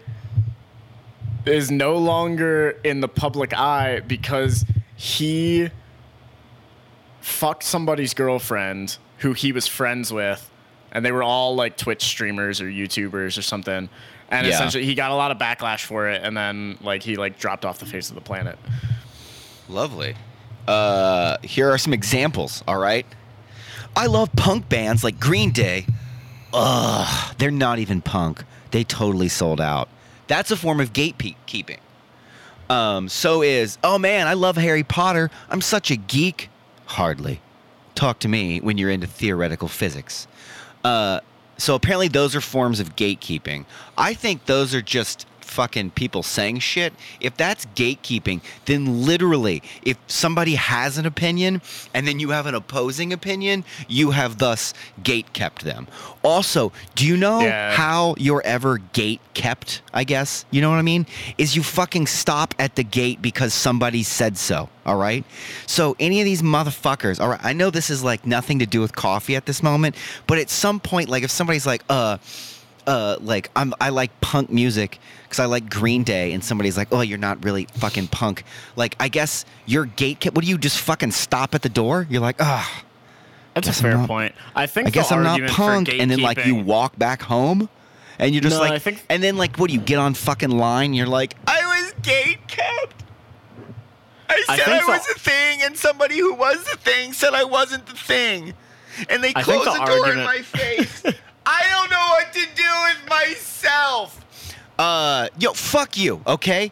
is 1.45 1.69
no 1.69 1.95
longer 1.97 2.71
in 2.83 3.01
the 3.01 3.07
public 3.07 3.53
eye 3.53 3.99
because 4.07 4.65
he 4.95 5.69
fucked 7.21 7.61
somebody's 7.63 8.15
girlfriend 8.15 8.97
who 9.19 9.33
he 9.33 9.51
was 9.51 9.67
friends 9.67 10.11
with, 10.11 10.49
and 10.91 11.05
they 11.05 11.11
were 11.11 11.21
all 11.21 11.55
like 11.55 11.77
Twitch 11.77 12.03
streamers 12.03 12.59
or 12.59 12.65
YouTubers 12.65 13.37
or 13.37 13.43
something. 13.43 13.89
And 14.29 14.47
Yeah. 14.47 14.53
essentially, 14.55 14.85
he 14.85 14.95
got 14.95 15.11
a 15.11 15.15
lot 15.15 15.29
of 15.29 15.37
backlash 15.37 15.81
for 15.85 16.09
it, 16.09 16.23
and 16.23 16.35
then 16.35 16.77
like 16.81 17.03
he 17.03 17.15
like 17.15 17.37
dropped 17.37 17.63
off 17.63 17.77
the 17.77 17.85
face 17.85 18.09
of 18.09 18.15
the 18.15 18.21
planet. 18.21 18.57
Lovely. 19.69 20.15
Uh, 20.67 21.37
here 21.43 21.69
are 21.71 21.77
some 21.77 21.93
examples, 21.93 22.63
all 22.67 22.77
right? 22.79 23.05
I 23.95 24.07
love 24.07 24.29
punk 24.35 24.67
bands 24.67 25.03
like 25.03 25.19
Green 25.19 25.51
Day. 25.51 25.85
Ugh, 26.53 27.35
they're 27.37 27.51
not 27.51 27.77
even 27.79 28.01
punk. 28.01 28.43
They 28.71 28.83
totally 28.83 29.29
sold 29.29 29.61
out. 29.61 29.89
That's 30.27 30.51
a 30.51 30.57
form 30.57 30.79
of 30.79 30.93
gatekeeping. 30.93 31.79
Um, 32.69 33.07
so 33.07 33.41
is, 33.41 33.77
oh 33.83 33.97
man, 33.97 34.27
I 34.27 34.33
love 34.33 34.57
Harry 34.57 34.83
Potter. 34.83 35.31
I'm 35.49 35.61
such 35.61 35.89
a 35.89 35.95
geek. 35.95 36.49
Hardly. 36.85 37.41
Talk 37.95 38.19
to 38.19 38.27
me 38.27 38.59
when 38.59 38.77
you're 38.77 38.91
into 38.91 39.07
theoretical 39.07 39.67
physics. 39.67 40.27
Uh, 40.83 41.21
so 41.57 41.75
apparently 41.75 42.07
those 42.07 42.35
are 42.35 42.41
forms 42.41 42.79
of 42.79 42.95
gatekeeping. 42.95 43.65
I 43.97 44.13
think 44.13 44.45
those 44.45 44.75
are 44.75 44.81
just 44.81 45.25
fucking 45.47 45.91
people 45.91 46.21
saying 46.23 46.59
shit. 46.59 46.93
If 47.19 47.37
that's 47.37 47.65
gatekeeping, 47.75 48.41
then 48.65 49.05
literally, 49.05 49.63
if 49.81 49.97
somebody 50.07 50.55
has 50.55 50.97
an 50.97 51.05
opinion 51.05 51.61
and 51.93 52.07
then 52.07 52.19
you 52.19 52.29
have 52.31 52.45
an 52.45 52.55
opposing 52.55 53.13
opinion, 53.13 53.63
you 53.87 54.11
have 54.11 54.37
thus 54.37 54.73
gate 55.03 55.33
kept 55.33 55.63
them. 55.63 55.87
Also, 56.23 56.71
do 56.95 57.05
you 57.07 57.15
know 57.17 57.39
Yeah. 57.41 57.73
how 57.75 58.15
you're 58.17 58.41
ever 58.43 58.77
gate 58.79 59.21
kept? 59.33 59.81
I 59.93 60.03
guess 60.03 60.45
you 60.51 60.61
know 60.61 60.69
what 60.69 60.77
I 60.77 60.81
mean. 60.81 61.05
Is 61.37 61.55
you 61.55 61.63
fucking 61.63 62.07
stop 62.07 62.53
at 62.59 62.75
the 62.75 62.83
gate 62.83 63.21
because 63.21 63.53
somebody 63.53 64.03
said 64.03 64.37
so. 64.37 64.69
All 64.85 64.97
right. 64.97 65.23
So 65.65 65.95
any 65.99 66.21
of 66.21 66.25
these 66.25 66.41
motherfuckers. 66.41 67.19
All 67.19 67.29
right. 67.29 67.39
I 67.43 67.53
know 67.53 67.69
this 67.69 67.89
is 67.89 68.03
like 68.03 68.25
nothing 68.25 68.59
to 68.59 68.65
do 68.65 68.81
with 68.81 68.95
coffee 68.95 69.35
at 69.35 69.45
this 69.45 69.61
moment, 69.63 69.95
but 70.27 70.37
at 70.37 70.49
some 70.49 70.79
point, 70.79 71.09
like 71.09 71.23
if 71.23 71.31
somebody's 71.31 71.65
like, 71.65 71.83
uh, 71.89 72.17
uh, 72.87 73.17
like 73.21 73.51
I'm, 73.55 73.73
I 73.79 73.89
like 73.89 74.19
punk 74.21 74.49
music 74.49 74.97
because 75.23 75.39
I 75.39 75.45
like 75.45 75.69
Green 75.69 76.03
Day, 76.03 76.31
and 76.33 76.43
somebody's 76.43 76.77
like, 76.77 76.87
oh, 76.91 77.01
you're 77.01 77.17
not 77.17 77.43
really 77.43 77.67
fucking 77.73 78.07
punk. 78.07 78.43
Like 78.75 78.95
I 78.99 79.09
guess 79.09 79.45
you're 79.65 79.85
gate 79.85 80.21
kept. 80.21 80.35
What 80.35 80.43
do 80.45 80.49
you 80.49 80.57
just 80.57 80.79
fucking 80.79 81.11
stop 81.11 81.53
at 81.53 81.61
the 81.61 81.69
door? 81.69 82.07
You're 82.09 82.21
like, 82.21 82.37
ah. 82.41 82.83
That's 83.53 83.67
a 83.67 83.73
fair 83.73 83.97
not- 83.97 84.07
point. 84.07 84.35
I 84.55 84.67
think 84.67 84.87
I 84.87 84.91
guess 84.91 85.09
the 85.09 85.15
I'm 85.15 85.23
not 85.23 85.41
punk. 85.49 85.89
And 85.89 86.09
then 86.09 86.19
like 86.21 86.45
you 86.45 86.55
walk 86.55 86.97
back 86.97 87.21
home, 87.23 87.69
and 88.19 88.33
you're 88.33 88.41
just 88.41 88.55
No, 88.55 88.61
like, 88.61 88.71
I 88.71 88.79
think- 88.79 89.03
and 89.09 89.21
then 89.21 89.35
like 89.37 89.57
what 89.57 89.69
do 89.69 89.73
you 89.75 89.81
get 89.81 89.97
on 89.99 90.13
fucking 90.13 90.51
line? 90.51 90.93
You're 90.93 91.07
like, 91.07 91.35
I 91.47 91.61
was 91.65 91.93
gate 92.03 92.47
kept. 92.47 93.03
I 94.29 94.43
I 94.49 94.57
said 94.57 94.67
I, 94.69 94.79
the- 94.81 94.87
was 94.87 95.07
a 95.09 95.19
thing, 95.19 95.59
and 95.63 95.75
somebody 95.77 96.19
who 96.19 96.33
was 96.35 96.63
the 96.65 96.77
thing 96.77 97.13
said 97.13 97.33
I 97.33 97.43
wasn't 97.45 97.85
the 97.87 97.95
thing, 97.95 98.53
and 99.09 99.23
they 99.23 99.33
I 99.35 99.41
closed 99.41 99.65
the, 99.67 99.71
the 99.73 99.85
door 99.85 100.11
in 100.11 100.17
my 100.23 100.39
face. 100.41 101.03
I 101.49 101.63
don't 101.71 101.89
know 101.89 102.07
what 102.09 102.33
to 102.33 102.45
do 102.55 102.69
with 102.87 103.09
myself. 103.09 104.53
Uh, 104.77 105.29
yo, 105.39 105.53
fuck 105.53 105.97
you, 105.97 106.21
okay? 106.27 106.71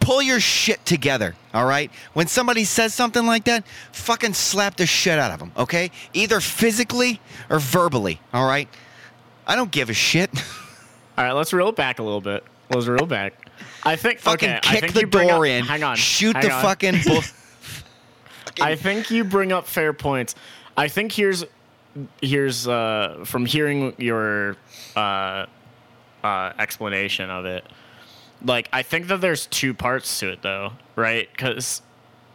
Pull 0.00 0.20
your 0.22 0.38
shit 0.38 0.84
together, 0.84 1.34
all 1.54 1.64
right? 1.64 1.90
When 2.12 2.26
somebody 2.26 2.64
says 2.64 2.92
something 2.94 3.24
like 3.26 3.44
that, 3.44 3.66
fucking 3.92 4.34
slap 4.34 4.76
the 4.76 4.84
shit 4.86 5.18
out 5.18 5.30
of 5.32 5.38
them, 5.38 5.50
okay? 5.56 5.90
Either 6.12 6.40
physically 6.40 7.20
or 7.48 7.58
verbally, 7.58 8.20
all 8.34 8.46
right? 8.46 8.68
I 9.46 9.56
don't 9.56 9.70
give 9.70 9.88
a 9.90 9.94
shit. 9.94 10.30
All 11.18 11.24
right, 11.24 11.32
let's 11.32 11.54
reel 11.54 11.70
it 11.70 11.76
back 11.76 11.98
a 11.98 12.02
little 12.02 12.20
bit. 12.20 12.44
Let's 12.68 12.86
reel 12.86 13.06
back. 13.06 13.48
I 13.84 13.96
think 13.96 14.18
fucking 14.18 14.50
okay, 14.50 14.58
I 14.68 14.72
kick 14.80 14.80
think 14.92 14.92
the 14.92 15.06
door 15.06 15.46
up- 15.46 15.50
in. 15.50 15.64
Hang 15.64 15.82
on. 15.82 15.96
Shoot 15.96 16.36
hang 16.36 16.44
the 16.44 16.52
on. 16.52 16.62
fucking. 16.62 16.94
Bull- 17.06 17.22
I 18.60 18.74
think 18.76 19.10
you 19.10 19.24
bring 19.24 19.50
up 19.50 19.66
fair 19.66 19.94
points. 19.94 20.34
I 20.76 20.88
think 20.88 21.12
here's 21.12 21.42
here's 22.20 22.66
uh, 22.68 23.22
from 23.24 23.46
hearing 23.46 23.94
your 23.98 24.56
uh, 24.94 25.46
uh, 26.22 26.52
explanation 26.58 27.30
of 27.30 27.44
it. 27.44 27.64
Like 28.44 28.68
I 28.72 28.82
think 28.82 29.08
that 29.08 29.20
there's 29.20 29.46
two 29.46 29.74
parts 29.74 30.20
to 30.20 30.30
it 30.30 30.42
though, 30.42 30.72
right? 30.94 31.28
Because 31.30 31.82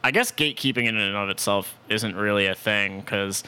I 0.03 0.12
guess 0.12 0.32
gatekeeping 0.32 0.88
in 0.88 0.97
and 0.97 1.16
of 1.16 1.30
itself 1.30 1.76
isn't 1.89 2.16
really 2.16 2.47
a 2.47 2.55
thing. 2.55 3.01
Because 3.01 3.43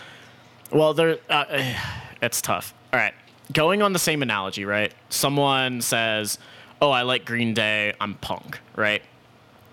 well, 0.72 0.94
there 0.94 1.18
uh, 1.30 1.46
it's 2.22 2.42
tough. 2.42 2.74
All 2.92 3.00
right, 3.00 3.14
going 3.52 3.82
on 3.82 3.94
the 3.94 4.00
same 4.00 4.22
analogy, 4.22 4.66
right? 4.66 4.94
Someone 5.10 5.82
says, 5.82 6.38
"Oh, 6.82 6.92
I 6.92 7.02
like 7.02 7.26
Green 7.26 7.54
Day. 7.54 7.94
I'm 8.00 8.16
punk," 8.16 8.60
right? 8.76 9.02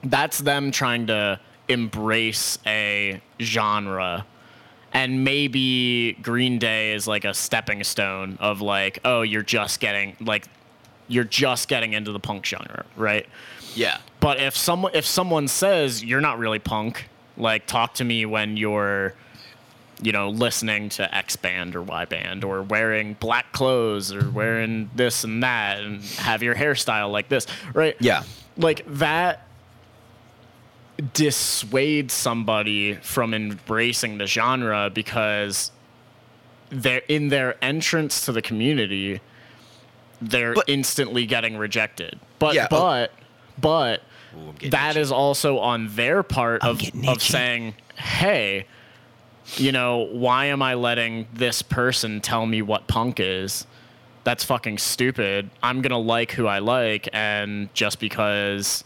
that's 0.04 0.38
them 0.38 0.70
trying 0.70 1.06
to 1.08 1.38
embrace 1.68 2.58
a 2.66 3.20
genre 3.40 4.26
and 4.92 5.24
maybe 5.24 6.14
Green 6.22 6.58
Day 6.58 6.92
is 6.92 7.06
like 7.06 7.24
a 7.24 7.34
stepping 7.34 7.84
stone 7.84 8.36
of 8.40 8.60
like, 8.60 8.98
oh, 9.04 9.22
you're 9.22 9.42
just 9.42 9.80
getting 9.80 10.16
like 10.20 10.46
you're 11.08 11.24
just 11.24 11.68
getting 11.68 11.92
into 11.92 12.12
the 12.12 12.20
punk 12.20 12.46
genre, 12.46 12.84
right? 12.96 13.26
Yeah. 13.74 13.98
But 14.20 14.40
if 14.40 14.56
someone 14.56 14.92
if 14.94 15.06
someone 15.06 15.48
says 15.48 16.04
you're 16.04 16.20
not 16.20 16.38
really 16.38 16.58
punk, 16.58 17.08
like 17.36 17.66
talk 17.66 17.94
to 17.94 18.04
me 18.04 18.26
when 18.26 18.56
you're 18.56 19.14
you 20.02 20.12
know 20.12 20.30
listening 20.30 20.88
to 20.88 21.14
X 21.14 21.36
band 21.36 21.76
or 21.76 21.82
Y 21.82 22.04
band 22.06 22.42
or 22.42 22.62
wearing 22.62 23.14
black 23.14 23.52
clothes 23.52 24.12
or 24.12 24.28
wearing 24.30 24.90
this 24.94 25.24
and 25.24 25.42
that 25.42 25.80
and 25.80 26.02
have 26.18 26.42
your 26.42 26.54
hairstyle 26.54 27.12
like 27.12 27.28
this, 27.28 27.46
right? 27.74 27.96
Yeah. 28.00 28.24
Like 28.56 28.84
that 28.86 29.46
dissuades 31.00 32.12
somebody 32.12 32.94
from 32.94 33.32
embracing 33.34 34.18
the 34.18 34.26
genre 34.26 34.90
because 34.92 35.70
they're 36.70 37.02
in 37.08 37.28
their 37.28 37.56
entrance 37.64 38.24
to 38.26 38.32
the 38.32 38.42
community 38.42 39.20
they're 40.22 40.54
But- 40.54 40.68
instantly 40.68 41.26
getting 41.26 41.56
rejected 41.56 42.18
but 42.38 42.54
Yeah, 42.54 42.66
oh. 42.70 42.78
but 42.78 43.12
but 43.58 44.02
Ooh, 44.36 44.68
that 44.70 44.90
itchy. 44.90 45.00
is 45.00 45.10
also 45.12 45.58
on 45.58 45.88
their 45.96 46.22
part 46.22 46.62
I'm 46.62 46.70
of, 46.72 46.80
of 47.08 47.22
saying 47.22 47.74
hey 47.96 48.66
you 49.56 49.72
know 49.72 50.06
why 50.12 50.46
am 50.46 50.62
i 50.62 50.74
letting 50.74 51.26
this 51.32 51.62
person 51.62 52.20
tell 52.20 52.46
me 52.46 52.62
what 52.62 52.86
punk 52.86 53.18
is 53.18 53.66
that's 54.22 54.44
fucking 54.44 54.78
stupid 54.78 55.50
i'm 55.62 55.80
gonna 55.82 55.98
like 55.98 56.32
who 56.32 56.46
i 56.46 56.58
like 56.60 57.08
and 57.12 57.72
just 57.74 57.98
because 57.98 58.84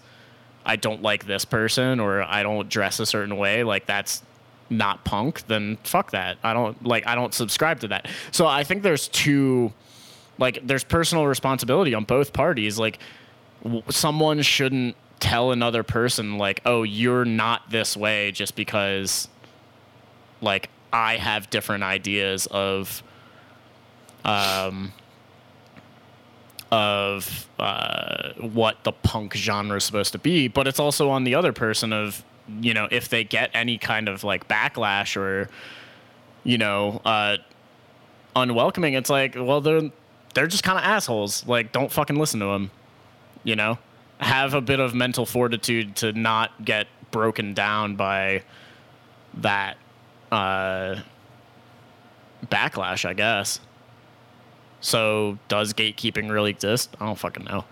i 0.64 0.76
don't 0.76 1.02
like 1.02 1.26
this 1.26 1.44
person 1.44 2.00
or 2.00 2.22
i 2.22 2.42
don't 2.42 2.68
dress 2.68 3.00
a 3.00 3.06
certain 3.06 3.36
way 3.36 3.64
like 3.64 3.86
that's 3.86 4.22
not 4.70 5.04
punk 5.04 5.46
then 5.46 5.76
fuck 5.84 6.10
that. 6.12 6.38
I 6.42 6.52
don't 6.54 6.82
like 6.84 7.06
i 7.06 7.14
don't 7.14 7.34
subscribe 7.34 7.80
to 7.80 7.88
that. 7.88 8.08
So 8.30 8.46
i 8.46 8.64
think 8.64 8.82
there's 8.82 9.08
two 9.08 9.72
like 10.38 10.66
there's 10.66 10.84
personal 10.84 11.26
responsibility 11.26 11.94
on 11.94 12.04
both 12.04 12.32
parties. 12.32 12.78
Like 12.78 12.98
w- 13.62 13.82
someone 13.90 14.42
shouldn't 14.42 14.96
tell 15.20 15.52
another 15.52 15.82
person 15.82 16.38
like 16.38 16.60
oh 16.66 16.82
you're 16.82 17.24
not 17.24 17.70
this 17.70 17.96
way 17.96 18.30
just 18.32 18.56
because 18.56 19.28
like 20.42 20.68
i 20.92 21.16
have 21.16 21.48
different 21.48 21.82
ideas 21.82 22.46
of 22.50 23.02
um 24.24 24.92
of 26.74 27.48
uh, 27.58 28.32
what 28.40 28.82
the 28.82 28.90
punk 28.90 29.34
genre 29.34 29.76
is 29.76 29.84
supposed 29.84 30.12
to 30.12 30.18
be 30.18 30.48
but 30.48 30.66
it's 30.66 30.80
also 30.80 31.08
on 31.08 31.22
the 31.24 31.34
other 31.34 31.52
person 31.52 31.92
of 31.92 32.24
you 32.60 32.74
know 32.74 32.88
if 32.90 33.08
they 33.08 33.22
get 33.22 33.50
any 33.54 33.78
kind 33.78 34.08
of 34.08 34.24
like 34.24 34.48
backlash 34.48 35.16
or 35.16 35.48
you 36.42 36.58
know 36.58 37.00
uh 37.04 37.36
unwelcoming 38.34 38.94
it's 38.94 39.08
like 39.08 39.34
well 39.36 39.60
they're 39.60 39.90
they're 40.34 40.48
just 40.48 40.64
kind 40.64 40.76
of 40.76 40.84
assholes. 40.84 41.46
Like 41.46 41.70
don't 41.70 41.92
fucking 41.92 42.16
listen 42.16 42.40
to 42.40 42.46
them 42.46 42.70
you 43.44 43.54
know? 43.54 43.78
Have 44.18 44.54
a 44.54 44.60
bit 44.60 44.80
of 44.80 44.94
mental 44.94 45.26
fortitude 45.26 45.96
to 45.96 46.12
not 46.12 46.64
get 46.64 46.86
broken 47.10 47.54
down 47.54 47.94
by 47.94 48.42
that 49.34 49.76
uh 50.32 50.96
backlash 52.46 53.04
i 53.04 53.12
guess 53.12 53.60
so 54.85 55.39
does 55.49 55.72
gatekeeping 55.72 56.30
really 56.30 56.51
exist 56.51 56.95
i 57.01 57.07
don't 57.07 57.18
fucking 57.18 57.45
know 57.45 57.64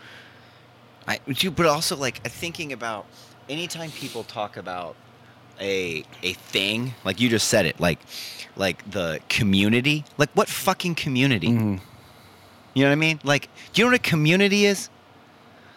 I 1.06 1.18
do, 1.32 1.50
but 1.50 1.66
also 1.66 1.96
like 1.96 2.22
thinking 2.28 2.72
about 2.72 3.06
anytime 3.48 3.90
people 3.90 4.22
talk 4.22 4.56
about 4.56 4.94
a 5.60 6.04
a 6.22 6.32
thing, 6.34 6.94
like 7.04 7.18
you 7.20 7.28
just 7.28 7.48
said 7.48 7.66
it, 7.66 7.80
like 7.80 7.98
like 8.54 8.88
the 8.88 9.18
community, 9.28 10.04
like 10.16 10.30
what 10.34 10.48
fucking 10.48 10.94
community? 10.94 11.48
You 11.48 11.54
know 11.56 11.80
what 12.84 12.92
I 12.92 12.94
mean? 12.94 13.18
Like, 13.24 13.48
do 13.72 13.82
you 13.82 13.84
know 13.84 13.90
what 13.90 13.98
a 14.06 14.10
community 14.10 14.64
is? 14.64 14.90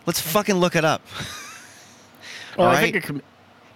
Let's 0.06 0.20
fucking 0.22 0.56
look 0.58 0.76
it 0.76 0.86
up. 0.86 1.02
well 2.56 2.68
i 2.70 2.74
Right. 2.74 2.82
think 2.84 2.96
a 3.04 3.08
com- 3.08 3.22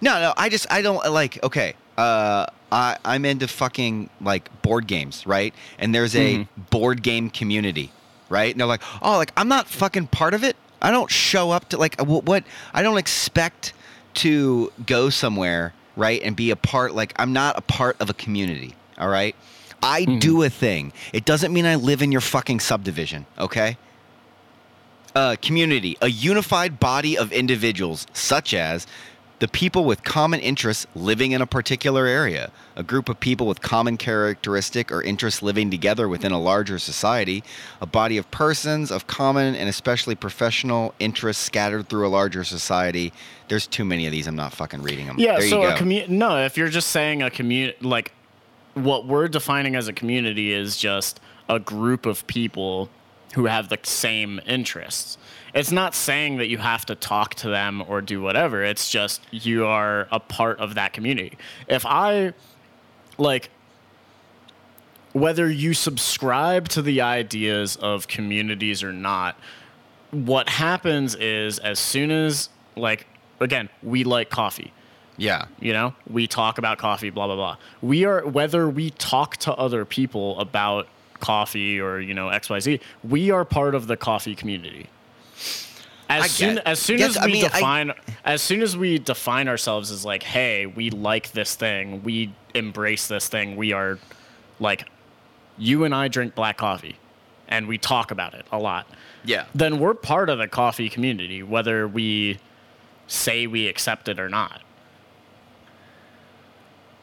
No, 0.00 0.20
no, 0.20 0.32
I 0.36 0.48
just 0.50 0.70
I 0.70 0.82
don't 0.82 1.04
like. 1.12 1.42
Okay, 1.42 1.74
uh, 1.98 2.46
I 2.72 2.96
I'm 3.04 3.24
into 3.24 3.48
fucking 3.48 4.10
like 4.20 4.50
board 4.62 4.86
games, 4.86 5.26
right? 5.26 5.54
And 5.78 5.94
there's 5.94 6.14
a 6.14 6.38
Mhm. 6.38 6.48
board 6.70 7.02
game 7.02 7.30
community, 7.30 7.90
right? 8.28 8.50
And 8.52 8.60
they're 8.60 8.66
like, 8.68 8.82
oh, 9.02 9.16
like 9.16 9.32
I'm 9.36 9.48
not 9.48 9.66
fucking 9.68 10.08
part 10.08 10.34
of 10.34 10.44
it. 10.44 10.56
I 10.82 10.90
don't 10.90 11.10
show 11.10 11.50
up 11.50 11.68
to 11.70 11.76
like 11.78 12.00
what, 12.00 12.24
what 12.24 12.44
I 12.72 12.82
don't 12.82 12.98
expect 12.98 13.72
to 14.14 14.72
go 14.86 15.10
somewhere, 15.10 15.72
right, 15.96 16.20
and 16.22 16.34
be 16.34 16.50
a 16.50 16.56
part. 16.56 16.94
Like 16.94 17.12
I'm 17.16 17.32
not 17.32 17.58
a 17.58 17.62
part 17.62 17.96
of 18.00 18.08
a 18.10 18.14
community. 18.14 18.74
All 18.98 19.08
right, 19.08 19.34
I 19.82 20.04
do 20.04 20.42
a 20.42 20.50
thing. 20.50 20.92
It 21.12 21.24
doesn't 21.24 21.52
mean 21.52 21.66
I 21.66 21.74
live 21.76 22.02
in 22.02 22.12
your 22.12 22.20
fucking 22.20 22.60
subdivision. 22.60 23.26
Okay 23.38 23.76
uh, 25.14 25.36
community, 25.42 25.96
a 26.00 26.08
unified 26.08 26.78
body 26.78 27.18
of 27.18 27.32
individuals, 27.32 28.06
such 28.12 28.54
as 28.54 28.86
the 29.40 29.48
people 29.48 29.86
with 29.86 30.04
common 30.04 30.38
interests 30.38 30.86
living 30.94 31.32
in 31.32 31.40
a 31.40 31.46
particular 31.46 32.06
area, 32.06 32.50
a 32.76 32.82
group 32.82 33.08
of 33.08 33.18
people 33.18 33.46
with 33.46 33.62
common 33.62 33.96
characteristic 33.96 34.92
or 34.92 35.02
interests 35.02 35.42
living 35.42 35.70
together 35.70 36.08
within 36.08 36.30
a 36.30 36.38
larger 36.38 36.78
society, 36.78 37.42
a 37.80 37.86
body 37.86 38.18
of 38.18 38.30
persons 38.30 38.90
of 38.90 39.06
common 39.06 39.54
and 39.54 39.68
especially 39.68 40.14
professional 40.14 40.94
interests 40.98 41.42
scattered 41.42 41.88
through 41.88 42.06
a 42.06 42.08
larger 42.08 42.44
society. 42.44 43.14
There's 43.48 43.66
too 43.66 43.84
many 43.84 44.04
of 44.06 44.12
these. 44.12 44.26
I'm 44.26 44.36
not 44.36 44.52
fucking 44.52 44.82
reading 44.82 45.06
them. 45.06 45.18
Yeah, 45.18 45.38
there 45.38 45.48
so 45.48 45.62
you 45.62 45.68
go. 45.68 45.74
a 45.74 45.76
community. 45.76 46.12
No, 46.12 46.44
if 46.44 46.58
you're 46.58 46.68
just 46.68 46.90
saying 46.90 47.22
a 47.22 47.30
community, 47.30 47.78
like 47.80 48.12
what 48.74 49.06
we're 49.06 49.26
defining 49.26 49.74
as 49.74 49.88
a 49.88 49.92
community 49.94 50.52
is 50.52 50.76
just 50.76 51.18
a 51.48 51.58
group 51.58 52.04
of 52.04 52.26
people 52.26 52.90
who 53.34 53.46
have 53.46 53.70
the 53.70 53.78
same 53.84 54.38
interests. 54.46 55.16
It's 55.54 55.72
not 55.72 55.94
saying 55.94 56.38
that 56.38 56.48
you 56.48 56.58
have 56.58 56.86
to 56.86 56.94
talk 56.94 57.34
to 57.36 57.48
them 57.48 57.82
or 57.88 58.00
do 58.00 58.20
whatever. 58.20 58.62
It's 58.62 58.90
just 58.90 59.22
you 59.30 59.66
are 59.66 60.08
a 60.10 60.20
part 60.20 60.58
of 60.60 60.74
that 60.74 60.92
community. 60.92 61.36
If 61.68 61.84
I 61.86 62.32
like 63.18 63.50
whether 65.12 65.50
you 65.50 65.74
subscribe 65.74 66.68
to 66.68 66.82
the 66.82 67.00
ideas 67.00 67.76
of 67.76 68.06
communities 68.06 68.82
or 68.82 68.92
not, 68.92 69.36
what 70.12 70.48
happens 70.48 71.16
is 71.16 71.58
as 71.58 71.78
soon 71.78 72.10
as 72.10 72.48
like 72.76 73.06
again, 73.40 73.68
we 73.82 74.04
like 74.04 74.30
coffee 74.30 74.72
yeah. 75.20 75.46
you 75.60 75.72
know 75.72 75.94
we 76.08 76.26
talk 76.26 76.58
about 76.58 76.78
coffee 76.78 77.10
blah 77.10 77.26
blah 77.26 77.36
blah 77.36 77.56
we 77.82 78.04
are 78.04 78.26
whether 78.26 78.68
we 78.68 78.90
talk 78.90 79.36
to 79.38 79.52
other 79.54 79.84
people 79.84 80.38
about 80.40 80.88
coffee 81.20 81.78
or 81.78 82.00
you 82.00 82.14
know 82.14 82.28
xyz 82.28 82.80
we 83.04 83.30
are 83.30 83.44
part 83.44 83.74
of 83.74 83.86
the 83.86 83.96
coffee 83.96 84.34
community 84.34 84.86
as 86.08 86.24
I 86.24 86.26
soon 86.26 86.58
as 86.60 86.78
soon 86.80 86.98
Yes, 86.98 87.10
as 87.10 87.16
I 87.18 87.26
we 87.26 87.32
mean, 87.32 87.44
I- 87.44 87.48
define 87.48 87.92
as 88.24 88.42
soon 88.42 88.62
as 88.62 88.76
we 88.76 88.98
define 88.98 89.46
ourselves 89.48 89.90
as 89.90 90.04
like 90.04 90.22
hey 90.22 90.66
we 90.66 90.90
like 90.90 91.32
this 91.32 91.54
thing 91.54 92.02
we 92.02 92.32
embrace 92.54 93.06
this 93.08 93.28
thing 93.28 93.56
we 93.56 93.72
are 93.72 93.98
like 94.58 94.88
you 95.56 95.84
and 95.84 95.94
i 95.94 96.08
drink 96.08 96.34
black 96.34 96.56
coffee 96.58 96.96
and 97.48 97.68
we 97.68 97.78
talk 97.78 98.10
about 98.10 98.34
it 98.34 98.44
a 98.50 98.58
lot 98.58 98.86
Yeah. 99.24 99.44
then 99.54 99.78
we're 99.78 99.94
part 99.94 100.28
of 100.30 100.38
the 100.38 100.48
coffee 100.48 100.88
community 100.88 101.42
whether 101.44 101.86
we 101.86 102.38
say 103.06 103.46
we 103.46 103.66
accept 103.68 104.08
it 104.08 104.18
or 104.20 104.28
not. 104.28 104.62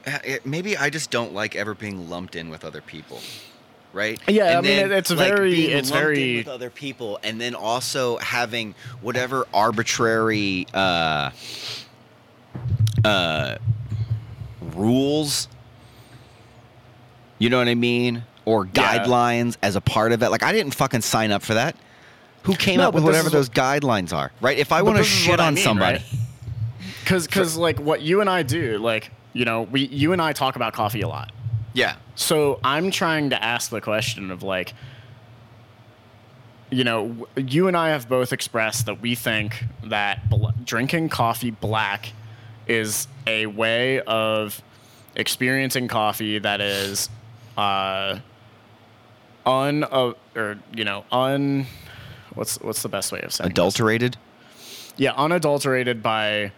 Uh, 0.06 0.20
maybe 0.46 0.78
I 0.78 0.90
just 0.90 1.12
don't 1.12 1.34
like 1.34 1.56
ever 1.56 1.74
being 1.74 2.10
lumped 2.10 2.36
in 2.38 2.48
with 2.50 2.64
other 2.64 2.80
people, 2.82 3.20
right? 3.98 4.20
Yeah, 4.28 4.58
I 4.58 4.62
mean, 4.62 4.72
it- 4.80 4.92
it's 4.92 5.12
very- 5.12 5.52
being 5.56 5.78
it's 5.78 5.90
very- 5.90 6.38
with 6.38 6.48
other 6.48 6.70
people, 6.70 7.20
and 7.24 7.42
then 7.42 7.56
also 7.56 8.18
having 8.20 8.76
whatever 9.02 9.46
arbitrary 9.54 10.68
uh, 10.74 11.32
uh, 13.04 13.56
rules. 14.76 15.48
You 17.40 17.50
know 17.50 17.58
what 17.58 17.68
I 17.68 17.76
mean? 17.76 18.24
Or 18.46 18.66
Yeah. 18.74 19.00
guidelines 19.06 19.58
as 19.62 19.76
a 19.76 19.82
part 19.82 20.12
of 20.12 20.24
it. 20.24 20.30
Like 20.30 20.44
I 20.44 20.52
didn't 20.54 20.74
fucking 20.76 21.02
sign 21.02 21.32
up 21.32 21.44
for 21.44 21.56
that. 21.56 21.76
Who 22.44 22.56
came 22.56 22.78
No, 22.78 22.88
up 22.88 22.94
with 22.94 23.04
whatever 23.04 23.30
those 23.30 23.50
guidelines 23.50 24.14
are, 24.16 24.32
right? 24.40 24.58
If 24.58 24.72
I 24.72 24.82
want 24.82 24.98
to 25.00 25.04
shit 25.04 25.32
what 25.32 25.42
I 25.42 25.48
on 25.48 25.56
mean, 25.56 25.64
somebody, 25.64 25.98
right? 25.98 26.06
Because, 27.04 27.28
because 27.28 27.58
like 27.58 27.78
what 27.80 28.02
you 28.02 28.22
and 28.22 28.30
I 28.30 28.44
do, 28.44 28.78
like 28.78 29.12
you 29.34 29.44
know, 29.46 29.64
we 29.64 29.86
you 29.88 30.14
and 30.14 30.22
I 30.22 30.32
talk 30.34 30.56
about 30.56 30.74
coffee 30.74 31.02
a 31.02 31.08
lot. 31.08 31.32
Yeah, 31.78 31.96
So 32.16 32.60
I'm 32.64 32.90
trying 32.90 33.30
to 33.30 33.44
ask 33.44 33.70
the 33.70 33.82
question 33.82 34.32
of 34.32 34.42
like, 34.42 34.74
you 36.72 36.84
know, 36.84 37.28
you 37.36 37.68
and 37.68 37.78
I 37.78 37.90
have 37.90 38.10
both 38.10 38.34
expressed 38.34 38.88
that 38.88 39.00
we 39.00 39.14
think 39.14 39.64
that 39.84 40.28
bl- 40.28 40.48
drinking 40.66 41.10
coffee 41.10 41.52
black 41.52 42.14
is 42.66 43.08
a 43.28 43.46
way 43.46 44.02
of 44.02 44.60
experiencing 45.16 45.88
coffee 45.88 46.40
that 46.40 46.62
is 46.62 47.10
uh, 47.58 48.20
un 49.46 49.84
uh, 49.84 50.14
or 50.36 50.58
you 50.74 50.84
know 50.84 51.06
un 51.12 51.68
what's 52.34 52.60
what's 52.62 52.82
the 52.82 52.90
best 52.90 53.12
way 53.12 53.22
of 53.22 53.32
saying 53.32 53.50
this? 53.50 53.54
adulterated. 53.54 54.18
Yeah, 54.98 55.14
unadulterated 55.14 56.02
by 56.02 56.52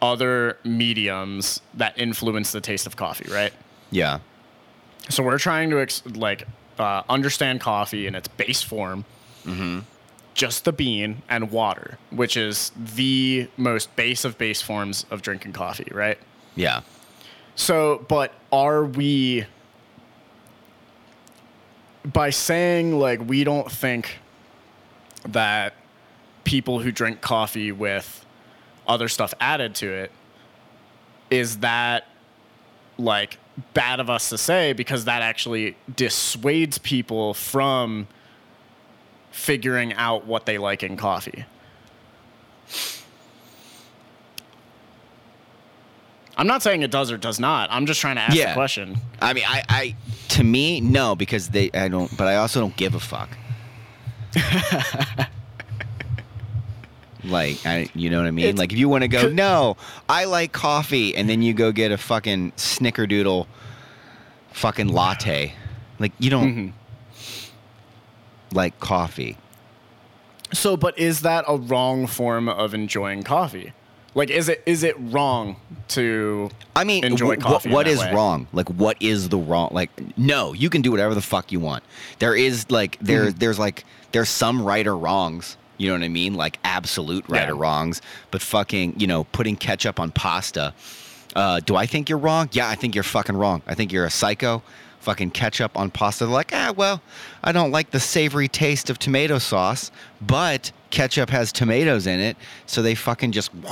other 0.00 0.58
mediums 0.64 1.60
that 1.74 1.98
influence 1.98 2.52
the 2.52 2.60
taste 2.60 2.86
of 2.86 2.94
coffee, 2.96 3.30
right? 3.32 3.52
Yeah, 3.90 4.20
So 5.08 5.22
we're 5.22 5.38
trying 5.38 5.70
to 5.70 5.80
ex- 5.80 6.02
like 6.06 6.46
uh, 6.78 7.02
understand 7.08 7.60
coffee 7.60 8.06
in 8.06 8.14
its 8.14 8.28
base 8.28 8.62
form, 8.62 9.04
just 10.34 10.64
the 10.64 10.72
bean 10.72 11.22
and 11.28 11.50
water, 11.50 11.98
which 12.10 12.36
is 12.36 12.72
the 12.76 13.48
most 13.56 13.94
base 13.96 14.24
of 14.24 14.36
base 14.38 14.62
forms 14.62 15.04
of 15.10 15.22
drinking 15.22 15.52
coffee, 15.52 15.88
right? 15.92 16.18
Yeah. 16.56 16.80
So, 17.56 18.04
but 18.08 18.32
are 18.50 18.84
we 18.84 19.46
by 22.04 22.30
saying 22.30 22.98
like 22.98 23.20
we 23.26 23.44
don't 23.44 23.70
think 23.70 24.18
that 25.28 25.74
people 26.44 26.80
who 26.80 26.90
drink 26.92 27.20
coffee 27.20 27.72
with 27.72 28.24
other 28.86 29.08
stuff 29.08 29.32
added 29.40 29.74
to 29.76 29.90
it 29.90 30.10
is 31.30 31.58
that 31.58 32.04
like 32.98 33.38
bad 33.72 34.00
of 34.00 34.10
us 34.10 34.28
to 34.30 34.38
say 34.38 34.72
because 34.72 35.04
that 35.04 35.22
actually 35.22 35.76
dissuades 35.94 36.78
people 36.78 37.34
from 37.34 38.06
figuring 39.30 39.92
out 39.94 40.26
what 40.26 40.46
they 40.46 40.58
like 40.58 40.82
in 40.82 40.96
coffee. 40.96 41.44
I'm 46.36 46.46
not 46.48 46.62
saying 46.62 46.82
it 46.82 46.90
does 46.90 47.12
or 47.12 47.16
does 47.16 47.38
not. 47.38 47.70
I'm 47.70 47.86
just 47.86 48.00
trying 48.00 48.16
to 48.16 48.22
ask 48.22 48.34
Yeah. 48.36 48.48
the 48.48 48.54
question. 48.54 48.96
I 49.20 49.32
mean, 49.32 49.44
I, 49.46 49.62
I, 49.68 49.96
to 50.30 50.42
me, 50.42 50.80
no, 50.80 51.14
because 51.14 51.48
they, 51.48 51.70
I 51.72 51.86
don't, 51.88 52.14
but 52.16 52.26
I 52.26 52.36
also 52.36 52.60
don't 52.60 52.76
give 52.76 52.94
a 52.96 53.00
fuck. 53.00 53.28
like, 57.24 57.64
I, 57.66 57.88
you 57.94 58.10
know 58.10 58.18
what 58.18 58.26
I 58.26 58.30
mean? 58.30 58.46
It's- 58.46 58.58
like, 58.58 58.72
if 58.72 58.78
you 58.78 58.88
want 58.88 59.02
to 59.02 59.08
go, 59.08 59.28
no, 59.28 59.76
I 60.08 60.24
like 60.24 60.52
coffee, 60.52 61.14
and 61.16 61.28
then 61.28 61.42
you 61.42 61.52
go 61.54 61.72
get 61.72 61.92
a 61.92 61.98
fucking 61.98 62.52
snickerdoodle 62.52 63.46
fucking 64.52 64.88
latte, 64.88 65.52
like, 65.98 66.12
you 66.18 66.30
don't 66.30 66.54
Mm-hmm. 66.54 68.56
like 68.56 68.78
coffee. 68.80 69.36
So, 70.52 70.76
but 70.76 70.96
is 70.98 71.22
that 71.22 71.44
a 71.48 71.56
wrong 71.56 72.06
form 72.06 72.48
of 72.48 72.74
enjoying 72.74 73.22
coffee? 73.24 73.72
Like, 74.16 74.30
is 74.30 74.48
it 74.48 74.62
is 74.64 74.84
it 74.84 74.94
wrong 74.98 75.56
to? 75.88 76.48
I 76.76 76.84
mean, 76.84 77.04
enjoy 77.04 77.34
coffee 77.36 77.70
what 77.70 77.86
that 77.86 77.90
is 77.92 77.98
way? 77.98 78.12
wrong? 78.14 78.46
Like, 78.52 78.70
what 78.70 78.96
is 79.00 79.28
the 79.28 79.38
wrong? 79.38 79.70
Like, 79.72 79.90
no, 80.16 80.52
you 80.52 80.70
can 80.70 80.82
do 80.82 80.92
whatever 80.92 81.16
the 81.16 81.20
fuck 81.20 81.50
you 81.50 81.58
want. 81.58 81.82
There 82.20 82.36
is 82.36 82.70
like 82.70 82.96
there 83.00 83.26
Mm-hmm. 83.26 83.38
there's 83.38 83.58
like 83.58 83.84
there's 84.12 84.28
some 84.28 84.62
right 84.62 84.86
or 84.86 84.96
wrongs. 84.96 85.56
You 85.78 85.88
know 85.88 85.94
what 85.94 86.02
I 86.04 86.08
mean? 86.08 86.34
Like 86.34 86.58
absolute 86.64 87.24
right 87.28 87.42
Yeah. 87.42 87.50
or 87.50 87.56
wrongs. 87.56 88.00
But 88.30 88.42
fucking, 88.42 88.94
you 88.98 89.06
know, 89.06 89.24
putting 89.24 89.56
ketchup 89.56 89.98
on 90.00 90.10
pasta. 90.12 90.72
Uh, 91.34 91.60
do 91.60 91.74
I 91.76 91.86
think 91.86 92.08
you're 92.08 92.18
wrong? 92.18 92.48
Yeah, 92.52 92.68
I 92.68 92.74
think 92.76 92.94
you're 92.94 93.02
fucking 93.04 93.36
wrong. 93.36 93.62
I 93.66 93.74
think 93.74 93.92
you're 93.92 94.04
a 94.06 94.10
psycho. 94.10 94.62
Fucking 95.00 95.32
ketchup 95.32 95.76
on 95.76 95.90
pasta. 95.90 96.24
They're 96.24 96.32
like, 96.32 96.52
ah, 96.54 96.72
well, 96.76 97.02
I 97.42 97.52
don't 97.52 97.70
like 97.72 97.90
the 97.90 98.00
savory 98.00 98.48
taste 98.48 98.88
of 98.88 98.98
tomato 98.98 99.38
sauce, 99.38 99.90
but 100.22 100.70
ketchup 100.90 101.28
has 101.30 101.52
tomatoes 101.52 102.06
in 102.06 102.20
it, 102.20 102.36
so 102.66 102.80
they 102.80 102.94
fucking 102.94 103.32
just 103.32 103.50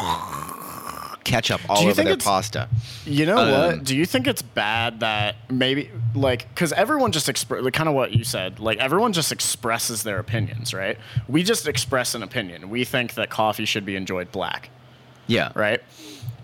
ketchup 1.25 1.61
all 1.68 1.87
over 1.87 2.03
their 2.03 2.16
pasta. 2.16 2.68
You 3.05 3.27
know 3.27 3.37
Um, 3.39 3.51
what? 3.51 3.85
Do 3.85 3.97
you 3.97 4.05
think 4.07 4.27
it's 4.27 4.43
bad 4.43 5.01
that 5.01 5.37
maybe 5.51 5.91
like 6.14 6.49
because 6.49 6.73
everyone 6.73 7.12
just 7.12 7.29
express 7.29 7.62
like, 7.62 7.73
kind 7.75 7.89
of 7.89 7.95
what 7.95 8.12
you 8.12 8.25
said. 8.25 8.59
Like 8.61 8.79
everyone 8.79 9.12
just 9.12 9.33
expresses 9.33 10.03
their 10.03 10.18
opinions, 10.18 10.75
right? 10.75 10.99
We 11.29 11.43
just 11.43 11.66
express 11.68 12.14
an 12.14 12.23
opinion. 12.23 12.70
We 12.70 12.85
think 12.85 13.14
that 13.14 13.31
coffee 13.31 13.64
should 13.64 13.85
be 13.85 13.97
enjoyed 13.97 14.33
black, 14.33 14.70
Yeah. 15.27 15.53
right? 15.55 15.81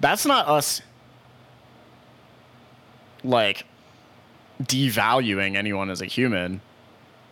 That's 0.00 0.24
not 0.26 0.46
us 0.48 0.80
like 3.24 3.64
devaluing 4.62 5.56
anyone 5.56 5.90
as 5.90 6.00
a 6.00 6.06
human 6.06 6.60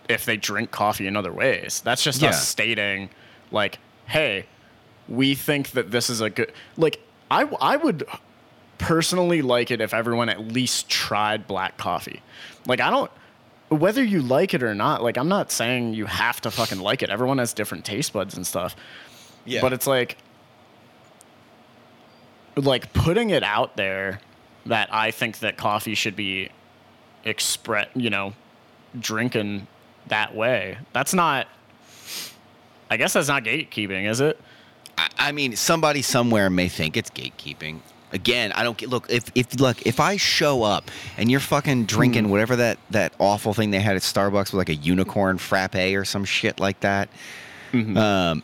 if 0.08 0.24
they 0.24 0.36
drink 0.36 0.70
coffee 0.70 1.06
in 1.06 1.16
other 1.16 1.32
ways. 1.32 1.80
That's 1.84 2.02
just 2.02 2.22
Yeah. 2.22 2.30
us 2.30 2.46
stating 2.46 3.10
like, 3.50 3.78
hey, 4.06 4.46
we 5.08 5.34
think 5.34 5.70
that 5.72 5.90
this 5.90 6.10
is 6.10 6.20
a 6.20 6.30
good 6.30 6.52
like 6.76 7.00
I 7.30 7.42
I 7.60 7.76
would 7.76 8.04
personally 8.78 9.42
like 9.42 9.70
it 9.70 9.80
if 9.80 9.94
everyone 9.94 10.28
at 10.28 10.40
least 10.40 10.88
tried 10.88 11.46
black 11.46 11.76
coffee. 11.76 12.22
Like 12.66 12.80
I 12.80 12.90
don't 12.90 13.10
whether 13.68 14.02
you 14.02 14.22
like 14.22 14.54
it 14.54 14.62
or 14.62 14.74
not, 14.74 15.02
like 15.02 15.16
I'm 15.18 15.28
not 15.28 15.50
saying 15.50 15.94
you 15.94 16.06
have 16.06 16.40
to 16.42 16.50
fucking 16.50 16.78
like 16.78 17.02
it. 17.02 17.10
Everyone 17.10 17.38
has 17.38 17.52
different 17.52 17.84
taste 17.84 18.12
buds 18.12 18.36
and 18.36 18.46
stuff. 18.46 18.76
Yeah. 19.44 19.60
But 19.60 19.72
it's 19.72 19.86
like 19.86 20.16
like 22.56 22.92
putting 22.92 23.30
it 23.30 23.42
out 23.42 23.76
there 23.76 24.20
that 24.66 24.92
I 24.92 25.10
think 25.10 25.40
that 25.40 25.56
coffee 25.56 25.94
should 25.94 26.16
be 26.16 26.50
express, 27.24 27.88
you 27.94 28.10
know, 28.10 28.34
drinking 28.98 29.66
that 30.08 30.34
way. 30.34 30.78
That's 30.92 31.14
not 31.14 31.48
I 32.88 32.96
guess 32.96 33.14
that's 33.14 33.28
not 33.28 33.44
gatekeeping, 33.44 34.08
is 34.08 34.20
it? 34.20 34.40
I, 34.98 35.08
I 35.18 35.32
mean, 35.32 35.56
somebody 35.56 36.02
somewhere 36.02 36.50
may 36.50 36.68
think 36.68 36.96
it's 36.96 37.10
gatekeeping. 37.10 37.80
Again, 38.12 38.52
I 38.52 38.62
don't 38.62 38.78
get. 38.78 38.88
Look, 38.88 39.10
if 39.10 39.24
if 39.34 39.58
look, 39.60 39.84
if 39.86 39.98
I 40.00 40.16
show 40.16 40.62
up 40.62 40.90
and 41.18 41.30
you're 41.30 41.40
fucking 41.40 41.86
drinking 41.86 42.24
Hmm. 42.26 42.30
whatever 42.30 42.56
that 42.56 42.78
that 42.90 43.12
awful 43.18 43.52
thing 43.52 43.72
they 43.72 43.80
had 43.80 43.96
at 43.96 44.02
Starbucks 44.02 44.52
with 44.52 44.54
like 44.54 44.68
a 44.68 44.74
unicorn 44.76 45.38
frappe 45.38 45.74
or 45.74 46.04
some 46.04 46.24
shit 46.24 46.60
like 46.60 46.80
that, 46.80 47.08
um, 47.74 48.42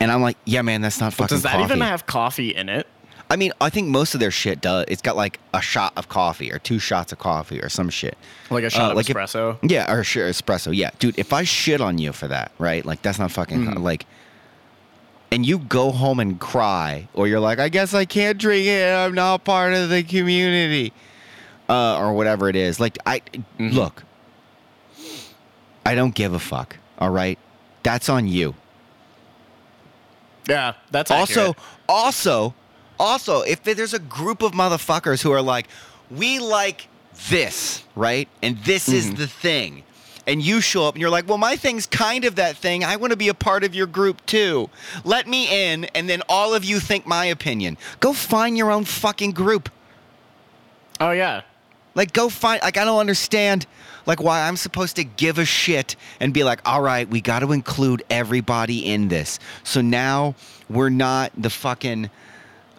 and 0.00 0.10
I'm 0.10 0.20
like, 0.22 0.36
yeah, 0.44 0.62
man, 0.62 0.80
that's 0.82 1.00
not 1.00 1.12
fucking. 1.14 1.26
Mm-hmm. 1.26 1.34
Does 1.36 1.42
that 1.44 1.52
coffee. 1.52 1.64
even 1.64 1.80
have 1.80 2.06
coffee 2.06 2.54
in 2.54 2.68
it? 2.68 2.86
I 3.30 3.36
mean, 3.36 3.52
I 3.60 3.70
think 3.70 3.86
most 3.86 4.14
of 4.14 4.20
their 4.20 4.32
shit 4.32 4.60
does. 4.60 4.86
It's 4.88 5.02
got 5.02 5.14
like 5.16 5.38
a 5.54 5.62
shot 5.62 5.92
of 5.96 6.08
coffee 6.08 6.52
or 6.52 6.58
two 6.58 6.80
shots 6.80 7.12
of 7.12 7.20
coffee 7.20 7.60
or 7.60 7.68
some 7.68 7.88
shit. 7.90 8.18
Like 8.50 8.64
a 8.64 8.70
shot 8.70 8.88
Uh, 8.88 8.90
of 8.90 8.96
like 8.96 9.08
if- 9.08 9.16
espresso? 9.16 9.56
Yeah, 9.62 9.90
or 9.90 10.02
sure, 10.02 10.28
espresso. 10.28 10.74
Yeah, 10.76 10.90
dude, 10.98 11.16
if 11.16 11.32
I 11.32 11.44
shit 11.44 11.80
on 11.80 11.96
you 11.98 12.12
for 12.12 12.26
that, 12.26 12.50
right? 12.58 12.84
Like 12.84 13.02
that's 13.02 13.20
not 13.20 13.30
fucking 13.30 13.66
Mhm. 13.66 13.82
like. 13.82 14.04
And 15.32 15.46
you 15.46 15.58
go 15.58 15.92
home 15.92 16.18
and 16.18 16.40
cry, 16.40 17.06
or 17.14 17.28
you're 17.28 17.38
like, 17.40 17.60
I 17.60 17.68
guess 17.68 17.94
I 17.94 18.04
can't 18.04 18.36
drink 18.36 18.66
it. 18.66 18.92
I'm 18.92 19.14
not 19.14 19.44
part 19.44 19.72
of 19.74 19.88
the 19.88 20.02
community, 20.02 20.92
uh, 21.68 21.98
or 21.98 22.12
whatever 22.14 22.48
it 22.48 22.56
is. 22.56 22.80
Like 22.80 22.98
I 23.06 23.20
Mhm. 23.58 23.72
look, 23.74 24.02
I 25.86 25.94
don't 25.94 26.14
give 26.14 26.34
a 26.34 26.40
fuck. 26.40 26.76
All 26.98 27.10
right, 27.10 27.38
that's 27.82 28.08
on 28.08 28.26
you. 28.26 28.54
yeah, 30.48 30.72
that's 30.90 31.12
Also, 31.12 31.50
accurate. 31.50 31.56
also, 31.88 32.54
also, 32.98 33.42
if 33.42 33.62
there's 33.62 33.94
a 33.94 34.00
group 34.00 34.42
of 34.42 34.50
motherfuckers 34.52 35.22
who 35.22 35.30
are 35.30 35.40
like, 35.42 35.68
we 36.10 36.40
like 36.40 36.88
this, 37.28 37.84
right? 37.94 38.28
And 38.42 38.58
this 38.64 38.88
is 38.88 39.12
Mhm. 39.12 39.16
the 39.16 39.26
thing. 39.28 39.84
And 40.30 40.40
you 40.40 40.60
show 40.60 40.86
up 40.86 40.94
and 40.94 41.00
you're 41.00 41.10
like, 41.10 41.28
well, 41.28 41.38
my 41.38 41.56
thing's 41.56 41.86
kind 41.86 42.24
of 42.24 42.36
that 42.36 42.56
thing. 42.56 42.84
I 42.84 42.94
want 42.94 43.10
to 43.10 43.16
be 43.16 43.26
a 43.28 43.34
part 43.34 43.64
of 43.64 43.74
your 43.74 43.88
group 43.88 44.24
too. 44.26 44.70
Let 45.02 45.26
me 45.26 45.72
in, 45.72 45.86
and 45.86 46.08
then 46.08 46.22
all 46.28 46.54
of 46.54 46.64
you 46.64 46.78
think 46.78 47.04
my 47.04 47.24
opinion. 47.24 47.76
Go 47.98 48.12
find 48.12 48.56
your 48.56 48.70
own 48.70 48.84
fucking 48.84 49.32
group. 49.32 49.68
Oh 51.00 51.10
yeah. 51.10 51.42
Like, 51.96 52.12
go 52.12 52.28
find. 52.28 52.62
Like, 52.62 52.76
I 52.76 52.84
don't 52.84 53.00
understand. 53.00 53.66
Like, 54.06 54.22
why 54.22 54.46
I'm 54.46 54.56
supposed 54.56 54.94
to 54.96 55.04
give 55.04 55.38
a 55.38 55.44
shit 55.44 55.96
and 56.20 56.32
be 56.32 56.44
like, 56.44 56.60
all 56.64 56.80
right, 56.80 57.08
we 57.08 57.20
got 57.20 57.40
to 57.40 57.50
include 57.50 58.04
everybody 58.08 58.86
in 58.86 59.08
this. 59.08 59.40
So 59.64 59.80
now 59.80 60.36
we're 60.68 60.90
not 60.90 61.32
the 61.36 61.50
fucking. 61.50 62.08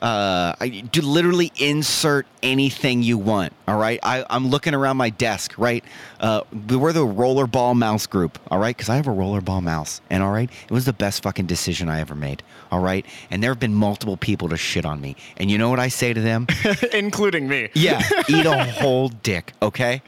Uh, 0.01 0.55
I, 0.59 0.69
do 0.91 1.01
literally 1.01 1.51
insert 1.57 2.25
anything 2.41 3.03
you 3.03 3.19
want. 3.19 3.53
All 3.67 3.77
right, 3.77 3.99
I, 4.01 4.25
I'm 4.31 4.47
looking 4.47 4.73
around 4.73 4.97
my 4.97 5.11
desk. 5.11 5.53
Right, 5.59 5.83
uh, 6.19 6.41
we're 6.69 6.91
the 6.91 7.05
rollerball 7.05 7.75
mouse 7.75 8.07
group. 8.07 8.39
All 8.49 8.57
right, 8.57 8.75
because 8.75 8.89
I 8.89 8.95
have 8.95 9.05
a 9.07 9.11
rollerball 9.11 9.61
mouse, 9.61 10.01
and 10.09 10.23
all 10.23 10.31
right, 10.31 10.49
it 10.63 10.71
was 10.71 10.85
the 10.85 10.93
best 10.93 11.21
fucking 11.21 11.45
decision 11.45 11.87
I 11.87 11.99
ever 11.99 12.15
made. 12.15 12.41
All 12.71 12.79
right, 12.79 13.05
and 13.29 13.43
there 13.43 13.51
have 13.51 13.59
been 13.59 13.75
multiple 13.75 14.17
people 14.17 14.49
to 14.49 14.57
shit 14.57 14.85
on 14.85 15.01
me, 15.01 15.15
and 15.37 15.51
you 15.51 15.59
know 15.59 15.69
what 15.69 15.79
I 15.79 15.89
say 15.89 16.13
to 16.13 16.19
them? 16.21 16.47
Including 16.93 17.47
me. 17.47 17.69
Yeah, 17.75 18.01
eat 18.27 18.47
a 18.47 18.63
whole 18.63 19.09
dick, 19.09 19.53
okay? 19.61 20.01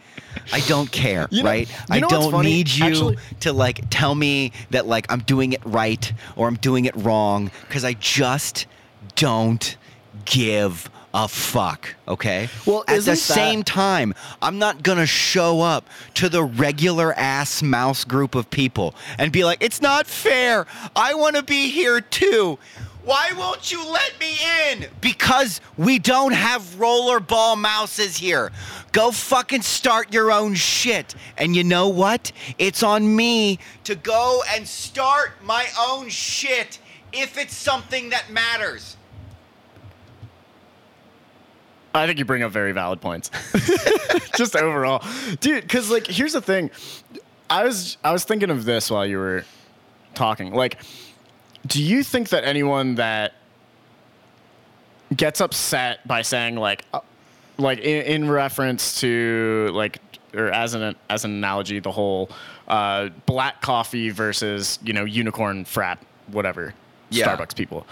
I 0.52 0.62
don't 0.62 0.92
care, 0.92 1.28
You 1.30 1.44
know- 1.44 1.50
right? 1.52 1.70
you 1.70 1.76
I 1.92 2.00
know 2.00 2.08
what's 2.08 2.28
don't 2.32 2.44
need 2.44 2.68
you 2.70 2.86
Actually- 2.86 3.18
to 3.42 3.54
like 3.54 3.82
tell 3.92 4.16
me 4.16 4.54
that 4.72 4.88
like 4.88 5.06
I'm 5.12 5.20
doing 5.20 5.54
it 5.54 5.62
right 5.64 6.12
or 6.36 6.48
I'm 6.48 6.56
doing 6.56 6.86
it 6.86 6.96
wrong 6.96 7.52
cuz 7.70 7.84
I 7.86 7.94
just 7.94 8.66
don't 9.16 9.78
give 10.26 10.90
a 11.14 11.28
fuck, 11.28 11.96
okay? 12.08 12.50
Well, 12.66 12.84
at 12.88 12.96
the 13.02 13.12
that- 13.12 13.18
same 13.18 13.64
time, 13.64 14.16
I'm 14.42 14.58
not 14.58 14.82
to 14.98 15.06
show 15.06 15.62
up 15.62 15.88
to 16.16 16.28
the 16.28 16.44
regular 16.44 17.14
ass 17.14 17.62
mouse 17.62 18.04
group 18.04 18.34
of 18.36 18.50
people 18.50 18.96
and 19.20 19.32
be 19.32 19.44
like, 19.44 19.60
"It's 19.62 19.82
not 19.82 20.08
fair. 20.08 20.66
I 20.96 21.14
want 21.14 21.36
to 21.36 21.44
be 21.44 21.70
here 21.70 22.02
too." 22.02 22.58
Why 23.04 23.34
won't 23.38 23.70
you 23.70 23.86
let 23.86 24.18
me 24.18 24.38
in? 24.70 24.88
Because 25.02 25.60
we 25.78 26.00
don't 26.00 26.32
have 26.32 26.62
rollerball 26.78 27.58
mouses 27.58 28.16
here. 28.16 28.54
Go 28.94 29.12
fucking 29.12 29.64
start 29.64 30.14
your 30.14 30.32
own 30.32 30.56
shit. 30.56 31.14
And 31.38 31.54
you 31.54 31.66
know 31.66 31.90
what? 31.90 32.32
It's 32.58 32.82
on 32.82 33.14
me 33.14 33.60
to 33.84 33.96
go 33.96 34.42
and 34.50 34.66
start 34.66 35.34
my 35.44 35.68
own 35.78 36.08
shit 36.08 36.80
if 37.12 37.38
it's 37.38 37.56
something 37.56 38.10
that 38.12 38.30
matters. 38.32 38.96
I 41.96 42.08
think 42.08 42.18
you 42.20 42.26
bring 42.26 42.44
up 42.44 42.52
very 42.52 42.72
valid 42.72 43.02
points. 43.02 43.30
Just 44.36 44.56
overall, 44.56 45.04
dude. 45.40 45.64
Because 45.64 45.92
like, 45.92 46.08
here's 46.08 46.34
the 46.34 46.42
thing. 46.42 46.72
I 47.50 47.64
was 47.64 47.98
I 48.04 48.12
was 48.12 48.24
thinking 48.24 48.50
of 48.50 48.66
this 48.66 48.90
while 48.90 49.06
you 49.06 49.18
were 49.18 49.46
talking. 50.16 50.54
Like, 50.54 50.78
do 51.68 51.82
you 51.84 52.04
think 52.04 52.30
that 52.30 52.44
anyone 52.44 52.96
that 52.96 53.34
gets 55.16 55.40
upset 55.42 56.08
by 56.08 56.24
saying 56.24 56.56
like, 56.56 56.84
uh, 56.94 57.00
like 57.58 57.80
in, 57.80 58.24
in 58.24 58.32
reference 58.32 59.00
to 59.02 59.70
like, 59.74 60.00
or 60.34 60.50
as 60.50 60.74
an 60.74 60.96
as 61.10 61.26
an 61.26 61.32
analogy, 61.32 61.80
the 61.80 61.92
whole 61.92 62.30
uh, 62.68 63.10
black 63.28 63.62
coffee 63.62 64.10
versus 64.10 64.80
you 64.84 64.94
know 64.94 65.06
unicorn 65.06 65.64
frat 65.66 66.00
whatever 66.28 66.74
Yeah. 67.12 67.28
Starbucks 67.36 67.56
people, 67.56 67.86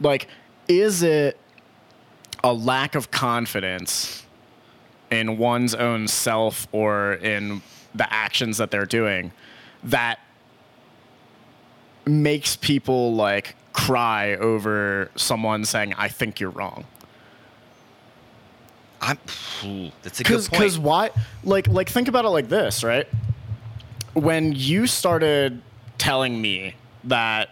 like, 0.00 0.28
is 0.68 1.02
it 1.02 1.36
a 2.44 2.52
lack 2.52 2.94
of 2.94 3.10
confidence 3.10 4.24
in 5.10 5.38
one's 5.38 5.74
own 5.74 6.06
self 6.06 6.68
or 6.72 7.14
in 7.14 7.62
the 7.94 8.12
actions 8.12 8.58
that 8.58 8.70
they're 8.70 8.86
doing 8.86 9.32
that 9.84 10.20
makes 12.06 12.56
people 12.56 13.14
like 13.14 13.56
cry 13.72 14.34
over 14.36 15.10
someone 15.14 15.64
saying 15.64 15.94
i 15.94 16.08
think 16.08 16.40
you're 16.40 16.50
wrong 16.50 16.84
I'm. 19.00 19.18
That's 20.02 20.20
a 20.20 20.24
good 20.24 20.38
point. 20.38 20.50
because 20.50 20.78
why 20.78 21.10
like 21.44 21.68
like 21.68 21.88
think 21.88 22.08
about 22.08 22.24
it 22.24 22.30
like 22.30 22.48
this 22.48 22.82
right 22.82 23.06
when 24.14 24.52
you 24.52 24.86
started 24.86 25.62
telling 25.98 26.40
me 26.40 26.74
that 27.04 27.50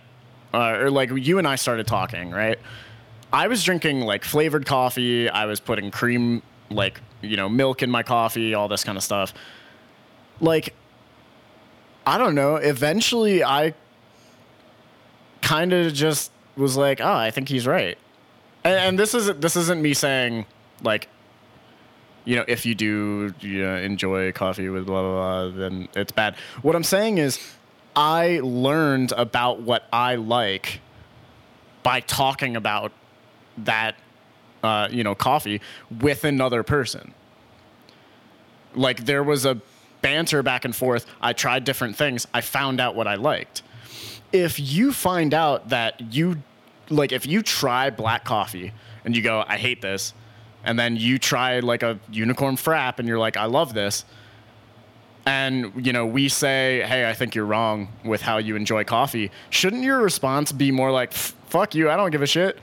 uh, 0.52 0.72
or 0.78 0.90
like 0.90 1.10
you 1.10 1.38
and 1.38 1.46
i 1.46 1.54
started 1.54 1.86
talking 1.86 2.30
right 2.30 2.58
i 3.36 3.48
was 3.48 3.62
drinking 3.62 4.00
like 4.00 4.24
flavored 4.24 4.64
coffee. 4.64 5.28
I 5.28 5.44
was 5.44 5.60
putting 5.60 5.90
cream 5.90 6.42
like 6.70 7.00
you 7.20 7.36
know 7.36 7.48
milk 7.48 7.82
in 7.82 7.90
my 7.90 8.02
coffee 8.02 8.54
all 8.54 8.66
this 8.66 8.82
kind 8.82 8.96
of 8.96 9.04
stuff. 9.04 9.34
Like 10.40 10.74
i 12.06 12.18
don't 12.18 12.34
know 12.34 12.54
eventually 12.56 13.42
i 13.42 13.74
kind 15.42 15.72
of 15.72 15.92
just 15.92 16.30
was 16.56 16.76
like 16.76 17.00
oh 17.00 17.12
i 17.12 17.30
think 17.30 17.48
he's 17.48 17.66
right. 17.66 17.98
And, 18.64 18.74
and 18.74 18.98
this 18.98 19.14
isn't 19.14 19.40
this 19.40 19.54
isn't 19.56 19.82
me 19.82 19.92
saying 19.92 20.46
like 20.82 21.08
you 22.24 22.34
know, 22.34 22.44
if 22.48 22.66
you 22.66 22.74
do 22.74 23.32
you 23.40 23.62
know, 23.62 23.76
enjoy 23.76 24.32
coffee 24.32 24.68
with 24.68 24.84
blah, 24.84 25.00
blah, 25.00 25.12
blah, 25.12 25.56
then 25.56 25.88
it's 25.94 26.10
bad. 26.10 26.34
What 26.60 26.74
I'm 26.74 26.82
saying 26.82 27.18
is, 27.18 27.38
I 27.94 28.40
learned 28.42 29.12
about 29.12 29.60
what 29.60 29.84
I 29.92 30.16
like 30.16 30.80
by 31.84 32.00
talking 32.00 32.56
about 32.56 32.92
that, 33.58 33.96
uh, 34.62 34.88
you 34.90 35.04
know, 35.04 35.14
coffee 35.14 35.60
with 36.00 36.24
another 36.24 36.62
person. 36.62 37.14
Like, 38.74 39.04
there 39.06 39.22
was 39.22 39.44
a 39.44 39.60
banter 40.02 40.42
back 40.42 40.64
and 40.64 40.74
forth. 40.74 41.06
I 41.20 41.32
tried 41.32 41.64
different 41.64 41.96
things. 41.96 42.26
I 42.34 42.40
found 42.40 42.80
out 42.80 42.94
what 42.94 43.06
I 43.06 43.14
liked. 43.14 43.62
If 44.32 44.60
you 44.60 44.92
find 44.92 45.32
out 45.32 45.70
that 45.70 46.12
you, 46.12 46.42
like, 46.90 47.12
if 47.12 47.26
you 47.26 47.42
try 47.42 47.90
black 47.90 48.24
coffee 48.24 48.72
and 49.04 49.16
you 49.16 49.22
go, 49.22 49.44
I 49.46 49.56
hate 49.56 49.80
this, 49.80 50.12
and 50.64 50.78
then 50.78 50.96
you 50.96 51.18
try 51.18 51.60
like 51.60 51.82
a 51.82 51.98
unicorn 52.10 52.56
frap 52.56 52.98
and 52.98 53.08
you're 53.08 53.20
like, 53.20 53.36
I 53.36 53.44
love 53.44 53.72
this. 53.72 54.04
And 55.24 55.72
you 55.84 55.92
know, 55.92 56.06
we 56.06 56.28
say, 56.28 56.84
"Hey, 56.86 57.08
I 57.08 57.12
think 57.12 57.34
you're 57.34 57.46
wrong 57.46 57.88
with 58.04 58.22
how 58.22 58.38
you 58.38 58.54
enjoy 58.54 58.84
coffee." 58.84 59.32
Shouldn't 59.50 59.82
your 59.82 59.98
response 59.98 60.52
be 60.52 60.70
more 60.70 60.92
like, 60.92 61.12
"Fuck 61.12 61.74
you, 61.74 61.90
I 61.90 61.96
don't 61.96 62.12
give 62.12 62.22
a 62.22 62.28
shit. 62.28 62.60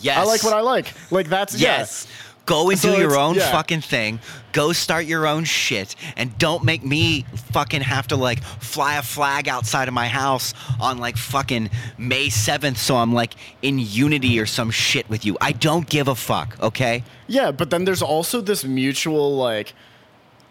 Yes. 0.00 0.18
I 0.18 0.24
like 0.24 0.42
what 0.42 0.54
I 0.54 0.60
like." 0.60 0.92
Like 1.10 1.28
that's 1.28 1.58
Yes. 1.58 2.06
Go 2.48 2.70
and 2.70 2.78
So 2.78 2.94
do 2.94 2.98
your 2.98 3.18
own 3.18 3.34
yeah. 3.34 3.52
fucking 3.52 3.82
thing. 3.82 4.20
Go 4.52 4.72
start 4.72 5.04
your 5.04 5.26
own 5.26 5.44
shit. 5.44 5.94
And 6.16 6.36
don't 6.38 6.64
make 6.64 6.82
me 6.82 7.26
fucking 7.52 7.82
have 7.82 8.08
to 8.08 8.16
like 8.16 8.42
fly 8.42 8.96
a 8.96 9.02
flag 9.02 9.48
outside 9.48 9.86
of 9.86 9.92
my 9.92 10.08
house 10.08 10.54
on 10.80 10.96
like 10.96 11.18
fucking 11.18 11.68
May 11.98 12.28
7th 12.28 12.78
so 12.78 12.96
I'm 12.96 13.12
like 13.12 13.34
in 13.60 13.78
unity 13.78 14.40
or 14.40 14.46
some 14.46 14.70
shit 14.70 15.06
with 15.10 15.26
you. 15.26 15.36
I 15.42 15.52
don't 15.52 15.86
give 15.90 16.08
a 16.08 16.14
fuck, 16.14 16.56
okay? 16.62 17.04
Yeah, 17.26 17.50
but 17.50 17.68
then 17.68 17.84
there's 17.84 18.00
also 18.00 18.40
this 18.40 18.64
mutual 18.64 19.36
like 19.36 19.74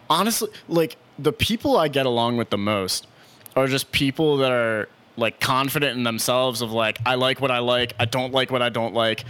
honestly 0.08 0.50
like 0.68 0.96
the 1.18 1.32
people 1.32 1.76
I 1.76 1.88
get 1.88 2.06
along 2.06 2.36
with 2.36 2.50
the 2.50 2.58
most 2.58 3.08
are 3.56 3.66
just 3.66 3.90
people 3.90 4.36
that 4.36 4.52
are 4.52 4.88
like 5.18 5.40
confident 5.40 5.96
in 5.96 6.04
themselves 6.04 6.62
of 6.62 6.72
like 6.72 6.98
I 7.04 7.16
like 7.16 7.40
what 7.40 7.50
I 7.50 7.58
like, 7.58 7.94
I 7.98 8.04
don't 8.04 8.32
like 8.32 8.50
what 8.50 8.62
I 8.62 8.68
don't 8.68 8.94
like. 8.94 9.24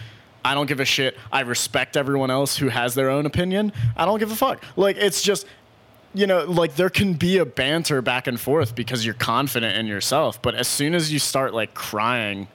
I 0.45 0.55
don't 0.55 0.67
give 0.67 0.81
a 0.81 0.85
shit. 0.85 1.17
I 1.33 1.41
respect 1.41 1.97
everyone 1.97 2.31
else 2.31 2.57
who 2.57 2.69
has 2.69 2.95
their 2.95 3.11
own 3.11 3.27
opinion. 3.27 3.73
I 3.97 4.05
don't 4.05 4.19
give 4.19 4.31
a 4.31 4.37
fuck. 4.37 4.63
Like 4.77 4.97
it's 4.97 5.23
just 5.23 5.47
you 6.15 6.27
know, 6.27 6.45
like 6.45 6.77
there 6.77 6.91
can 6.91 7.15
be 7.15 7.39
a 7.39 7.45
banter 7.45 8.01
back 8.01 8.27
and 8.27 8.41
forth 8.41 8.75
because 8.75 9.05
you're 9.05 9.15
confident 9.15 9.77
in 9.77 9.87
yourself, 9.87 10.41
but 10.41 10.55
as 10.55 10.67
soon 10.67 10.95
as 10.95 11.13
you 11.13 11.19
start 11.19 11.53
like 11.53 11.75
crying 11.75 12.49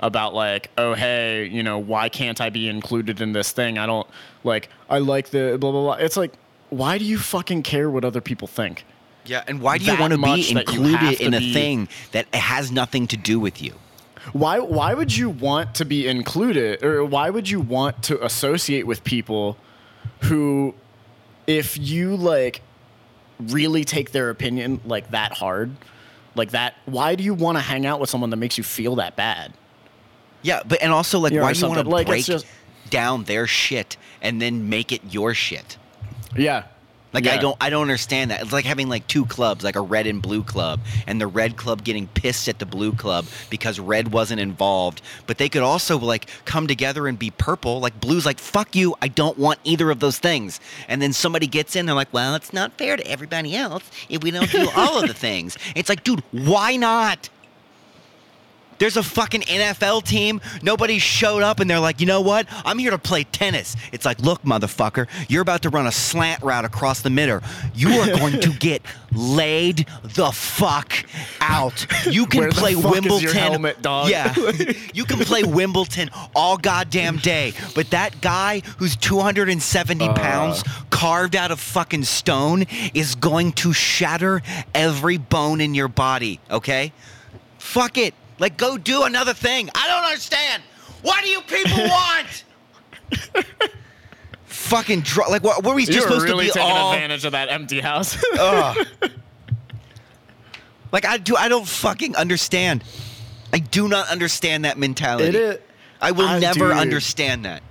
about 0.00 0.34
like, 0.34 0.70
oh 0.76 0.94
hey, 0.94 1.46
you 1.46 1.62
know, 1.62 1.78
why 1.78 2.08
can't 2.08 2.40
I 2.40 2.50
be 2.50 2.68
included 2.68 3.20
in 3.20 3.32
this 3.32 3.52
thing? 3.52 3.78
I 3.78 3.86
don't 3.86 4.06
like 4.44 4.68
I 4.88 4.98
like 4.98 5.30
the 5.30 5.56
blah 5.60 5.70
blah 5.70 5.82
blah. 5.82 6.04
It's 6.04 6.16
like, 6.16 6.32
why 6.70 6.98
do 6.98 7.04
you 7.04 7.18
fucking 7.18 7.62
care 7.62 7.90
what 7.90 8.04
other 8.04 8.20
people 8.20 8.48
think? 8.48 8.84
Yeah, 9.24 9.44
and 9.46 9.60
why 9.60 9.78
do 9.78 9.84
you 9.84 9.98
want 9.98 10.12
to 10.12 10.18
be 10.18 10.54
that 10.54 10.72
you 10.72 10.82
have 10.82 11.12
included 11.12 11.20
in 11.20 11.34
a 11.34 11.38
be- 11.38 11.52
thing 11.52 11.88
that 12.12 12.32
has 12.34 12.72
nothing 12.72 13.06
to 13.08 13.16
do 13.16 13.38
with 13.38 13.62
you? 13.62 13.74
Why 14.32 14.58
why 14.58 14.94
would 14.94 15.16
you 15.16 15.30
want 15.30 15.74
to 15.76 15.84
be 15.84 16.06
included 16.06 16.82
or 16.84 17.04
why 17.04 17.30
would 17.30 17.48
you 17.48 17.60
want 17.60 18.02
to 18.04 18.24
associate 18.24 18.86
with 18.86 19.02
people 19.04 19.56
who 20.22 20.74
if 21.46 21.76
you 21.78 22.16
like 22.16 22.62
really 23.40 23.84
take 23.84 24.12
their 24.12 24.30
opinion 24.30 24.80
like 24.84 25.10
that 25.10 25.32
hard, 25.32 25.72
like 26.34 26.50
that, 26.52 26.74
why 26.84 27.14
do 27.14 27.24
you 27.24 27.34
want 27.34 27.58
to 27.58 27.62
hang 27.62 27.84
out 27.84 28.00
with 28.00 28.10
someone 28.10 28.30
that 28.30 28.36
makes 28.36 28.56
you 28.56 28.64
feel 28.64 28.96
that 28.96 29.16
bad? 29.16 29.52
Yeah, 30.42 30.62
but 30.66 30.82
and 30.82 30.92
also 30.92 31.18
like 31.18 31.32
You 31.32 31.38
know, 31.38 31.44
why 31.44 31.50
or 31.50 31.54
do 31.54 31.60
you 31.60 31.66
want 31.68 31.84
to. 31.84 31.88
Like, 31.88 32.06
break 32.06 32.24
just- 32.24 32.46
down 32.90 33.24
their 33.24 33.46
shit 33.46 33.96
and 34.20 34.40
then 34.42 34.68
make 34.68 34.92
it 34.92 35.00
your 35.10 35.34
shit? 35.34 35.78
Yeah. 36.36 36.64
Like 37.12 37.26
I 37.26 37.36
don't 37.36 37.56
I 37.60 37.70
don't 37.70 37.82
understand 37.82 38.30
that. 38.30 38.42
It's 38.42 38.52
like 38.52 38.64
having 38.64 38.88
like 38.88 39.06
two 39.06 39.26
clubs, 39.26 39.64
like 39.64 39.76
a 39.76 39.80
red 39.80 40.06
and 40.06 40.22
blue 40.22 40.42
club, 40.42 40.80
and 41.06 41.20
the 41.20 41.26
red 41.26 41.56
club 41.56 41.84
getting 41.84 42.06
pissed 42.08 42.48
at 42.48 42.58
the 42.58 42.66
blue 42.66 42.92
club 42.92 43.26
because 43.50 43.78
red 43.78 44.12
wasn't 44.12 44.40
involved. 44.40 45.02
But 45.26 45.38
they 45.38 45.48
could 45.48 45.62
also 45.62 45.98
like 45.98 46.28
come 46.44 46.66
together 46.66 47.06
and 47.06 47.18
be 47.18 47.30
purple. 47.30 47.80
Like 47.80 48.00
blue's 48.00 48.24
like, 48.24 48.38
fuck 48.38 48.74
you, 48.74 48.94
I 49.02 49.08
don't 49.08 49.38
want 49.38 49.58
either 49.64 49.90
of 49.90 50.00
those 50.00 50.18
things. 50.18 50.60
And 50.88 51.02
then 51.02 51.12
somebody 51.12 51.46
gets 51.46 51.76
in, 51.76 51.86
they're 51.86 51.94
like, 51.94 52.12
Well, 52.12 52.34
it's 52.34 52.52
not 52.52 52.72
fair 52.78 52.96
to 52.96 53.06
everybody 53.06 53.54
else 53.54 53.90
if 54.08 54.22
we 54.22 54.30
don't 54.30 54.50
do 54.50 54.68
all 54.76 55.00
of 55.02 55.08
the 55.08 55.14
things. 55.22 55.58
It's 55.76 55.88
like, 55.88 56.04
dude, 56.04 56.22
why 56.32 56.76
not? 56.76 57.28
There's 58.82 58.96
a 58.96 59.02
fucking 59.04 59.42
NFL 59.42 60.02
team. 60.02 60.40
Nobody 60.60 60.98
showed 60.98 61.44
up 61.44 61.60
and 61.60 61.70
they're 61.70 61.78
like, 61.78 62.00
you 62.00 62.06
know 62.08 62.20
what? 62.20 62.48
I'm 62.64 62.80
here 62.80 62.90
to 62.90 62.98
play 62.98 63.22
tennis. 63.22 63.76
It's 63.92 64.04
like, 64.04 64.18
look, 64.18 64.42
motherfucker, 64.42 65.06
you're 65.28 65.40
about 65.42 65.62
to 65.62 65.68
run 65.68 65.86
a 65.86 65.92
slant 65.92 66.42
route 66.42 66.64
across 66.64 67.00
the 67.00 67.08
middle. 67.08 67.38
You 67.76 67.90
are 68.00 68.06
going 68.18 68.40
to 68.40 68.50
get 68.50 68.82
laid 69.12 69.86
the 70.02 70.32
fuck 70.32 70.92
out. 71.40 71.86
You 72.10 72.26
can 72.26 72.50
play 72.50 72.74
fuck 72.74 72.96
is 73.06 73.22
your 73.22 73.32
Wimbledon. 73.32 73.36
helmet? 73.36 73.76
Yeah. 73.84 74.34
you 74.94 75.04
can 75.04 75.20
play 75.20 75.44
Wimbledon 75.44 76.10
all 76.34 76.58
goddamn 76.58 77.18
day. 77.18 77.52
But 77.76 77.90
that 77.90 78.20
guy 78.20 78.62
who's 78.78 78.96
270 78.96 80.08
Uh. 80.08 80.14
pounds 80.14 80.64
carved 80.90 81.36
out 81.36 81.52
of 81.52 81.60
fucking 81.60 82.02
stone 82.02 82.64
is 82.94 83.14
going 83.14 83.52
to 83.52 83.72
shatter 83.72 84.42
every 84.74 85.18
bone 85.18 85.60
in 85.60 85.72
your 85.72 85.86
body, 85.86 86.40
okay? 86.50 86.92
Fuck 87.58 87.96
it. 87.96 88.14
Like, 88.42 88.56
go 88.56 88.76
do 88.76 89.04
another 89.04 89.34
thing. 89.34 89.70
I 89.72 89.86
don't 89.86 90.02
understand. 90.02 90.64
What 91.02 91.22
do 91.22 91.30
you 91.30 91.42
people 91.42 91.78
want? 91.78 92.44
Fucking 94.46 95.02
dr- 95.02 95.30
like 95.30 95.44
what? 95.44 95.62
Were 95.62 95.74
we 95.74 95.86
just 95.86 95.92
You're 95.96 96.02
supposed 96.08 96.24
really 96.24 96.46
to 96.48 96.52
be 96.52 96.58
taking 96.58 96.68
all? 96.76 96.92
advantage 96.92 97.24
of 97.24 97.32
that 97.32 97.50
empty 97.50 97.78
house. 97.78 98.20
Ugh. 98.38 98.84
like 100.92 101.04
I 101.04 101.18
do. 101.18 101.36
I 101.36 101.48
don't 101.48 101.68
fucking 101.68 102.16
understand. 102.16 102.82
I 103.52 103.60
do 103.60 103.86
not 103.86 104.08
understand 104.08 104.64
that 104.64 104.76
mentality. 104.76 105.28
it 105.28 105.34
is. 105.36 105.58
I 106.00 106.10
will 106.10 106.26
I 106.26 106.40
never 106.40 106.70
do. 106.70 106.72
understand 106.72 107.44
that. 107.44 107.62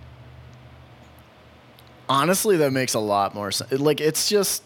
Honestly, 2.08 2.56
that 2.58 2.72
makes 2.72 2.94
a 2.94 3.00
lot 3.00 3.36
more 3.36 3.52
sense. 3.52 3.74
Like 3.74 4.00
it's 4.00 4.30
just 4.30 4.64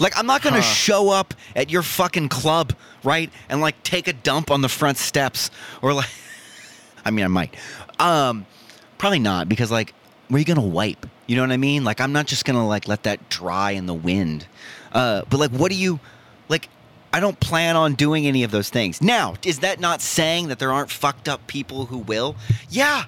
Like 0.00 0.16
I'm 0.18 0.26
not 0.26 0.42
gonna 0.42 0.56
Huh. 0.56 0.74
show 0.74 1.10
up 1.10 1.34
at 1.54 1.70
your 1.70 1.82
fucking 1.82 2.28
club, 2.30 2.72
right? 3.04 3.30
And 3.48 3.60
like 3.60 3.80
take 3.82 4.08
a 4.08 4.12
dump 4.12 4.50
on 4.50 4.62
the 4.62 4.68
front 4.68 4.98
steps 4.98 5.50
or 5.82 5.92
like 5.92 6.08
I 7.04 7.10
mean 7.10 7.24
I 7.24 7.28
might. 7.28 7.54
Um 7.98 8.46
probably 8.98 9.18
not 9.20 9.48
because 9.48 9.70
like 9.70 9.94
where 10.28 10.36
are 10.36 10.40
you 10.40 10.44
gonna 10.44 10.60
wipe? 10.66 11.06
You 11.26 11.36
know 11.36 11.42
what 11.42 11.52
I 11.52 11.56
mean? 11.58 11.84
Like 11.84 12.00
I'm 12.00 12.12
not 12.12 12.26
just 12.26 12.44
gonna 12.44 12.66
like 12.66 12.88
let 12.88 13.02
that 13.04 13.28
dry 13.28 13.72
in 13.72 13.86
the 13.86 13.94
wind. 13.94 14.46
Uh 14.92 15.22
but 15.28 15.38
like 15.38 15.50
what 15.50 15.70
do 15.70 15.76
you 15.76 16.00
like 16.48 16.68
I 17.12 17.20
don't 17.20 17.38
plan 17.40 17.76
on 17.76 17.94
doing 17.94 18.26
any 18.28 18.44
of 18.44 18.52
those 18.52 18.70
things. 18.70 19.02
Now, 19.02 19.34
is 19.44 19.58
that 19.60 19.80
not 19.80 20.00
saying 20.00 20.46
that 20.46 20.60
there 20.60 20.72
aren't 20.72 20.92
fucked 20.92 21.28
up 21.28 21.44
people 21.48 21.86
who 21.86 21.98
will? 21.98 22.36
Yeah. 22.68 23.04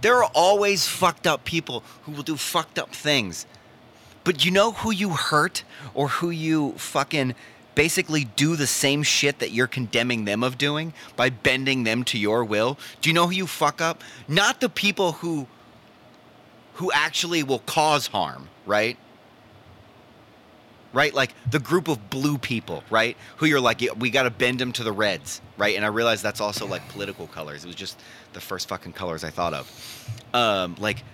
There 0.00 0.16
are 0.22 0.30
always 0.34 0.86
fucked 0.86 1.26
up 1.26 1.44
people 1.44 1.82
who 2.04 2.12
will 2.12 2.22
do 2.22 2.36
fucked 2.36 2.78
up 2.78 2.94
things. 2.94 3.44
But 4.24 4.44
you 4.44 4.50
know 4.50 4.72
who 4.72 4.90
you 4.90 5.10
hurt 5.10 5.64
or 5.92 6.08
who 6.08 6.30
you 6.30 6.72
fucking 6.72 7.34
basically 7.74 8.24
do 8.24 8.56
the 8.56 8.66
same 8.66 9.02
shit 9.02 9.38
that 9.40 9.50
you're 9.50 9.66
condemning 9.66 10.24
them 10.24 10.42
of 10.42 10.56
doing 10.56 10.92
by 11.16 11.28
bending 11.30 11.84
them 11.84 12.04
to 12.04 12.18
your 12.18 12.44
will? 12.44 12.78
Do 13.00 13.10
you 13.10 13.14
know 13.14 13.26
who 13.26 13.32
you 13.32 13.46
fuck 13.46 13.80
up? 13.80 14.02
Not 14.26 14.60
the 14.60 14.68
people 14.68 15.12
who 15.12 15.46
who 16.74 16.90
actually 16.90 17.42
will 17.44 17.60
cause 17.60 18.08
harm, 18.08 18.48
right? 18.66 18.96
Right? 20.92 21.14
Like 21.14 21.32
the 21.48 21.60
group 21.60 21.86
of 21.86 22.10
blue 22.10 22.38
people, 22.38 22.82
right? 22.90 23.16
Who 23.36 23.46
you're 23.46 23.60
like, 23.60 23.80
"Yeah, 23.80 23.92
we 23.92 24.10
got 24.10 24.24
to 24.24 24.30
bend 24.30 24.58
them 24.58 24.72
to 24.72 24.82
the 24.82 24.92
reds, 24.92 25.40
right? 25.56 25.76
And 25.76 25.84
I 25.84 25.88
realized 25.88 26.22
that's 26.22 26.40
also 26.40 26.66
like 26.66 26.88
political 26.88 27.26
colors. 27.28 27.64
It 27.64 27.68
was 27.68 27.76
just 27.76 27.98
the 28.32 28.40
first 28.40 28.68
fucking 28.68 28.92
colors 28.92 29.22
I 29.22 29.30
thought 29.30 29.54
of. 29.54 30.08
Um, 30.32 30.76
like, 30.80 31.04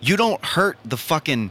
you 0.00 0.16
don't 0.16 0.42
hurt 0.42 0.78
the 0.84 0.96
fucking 0.96 1.50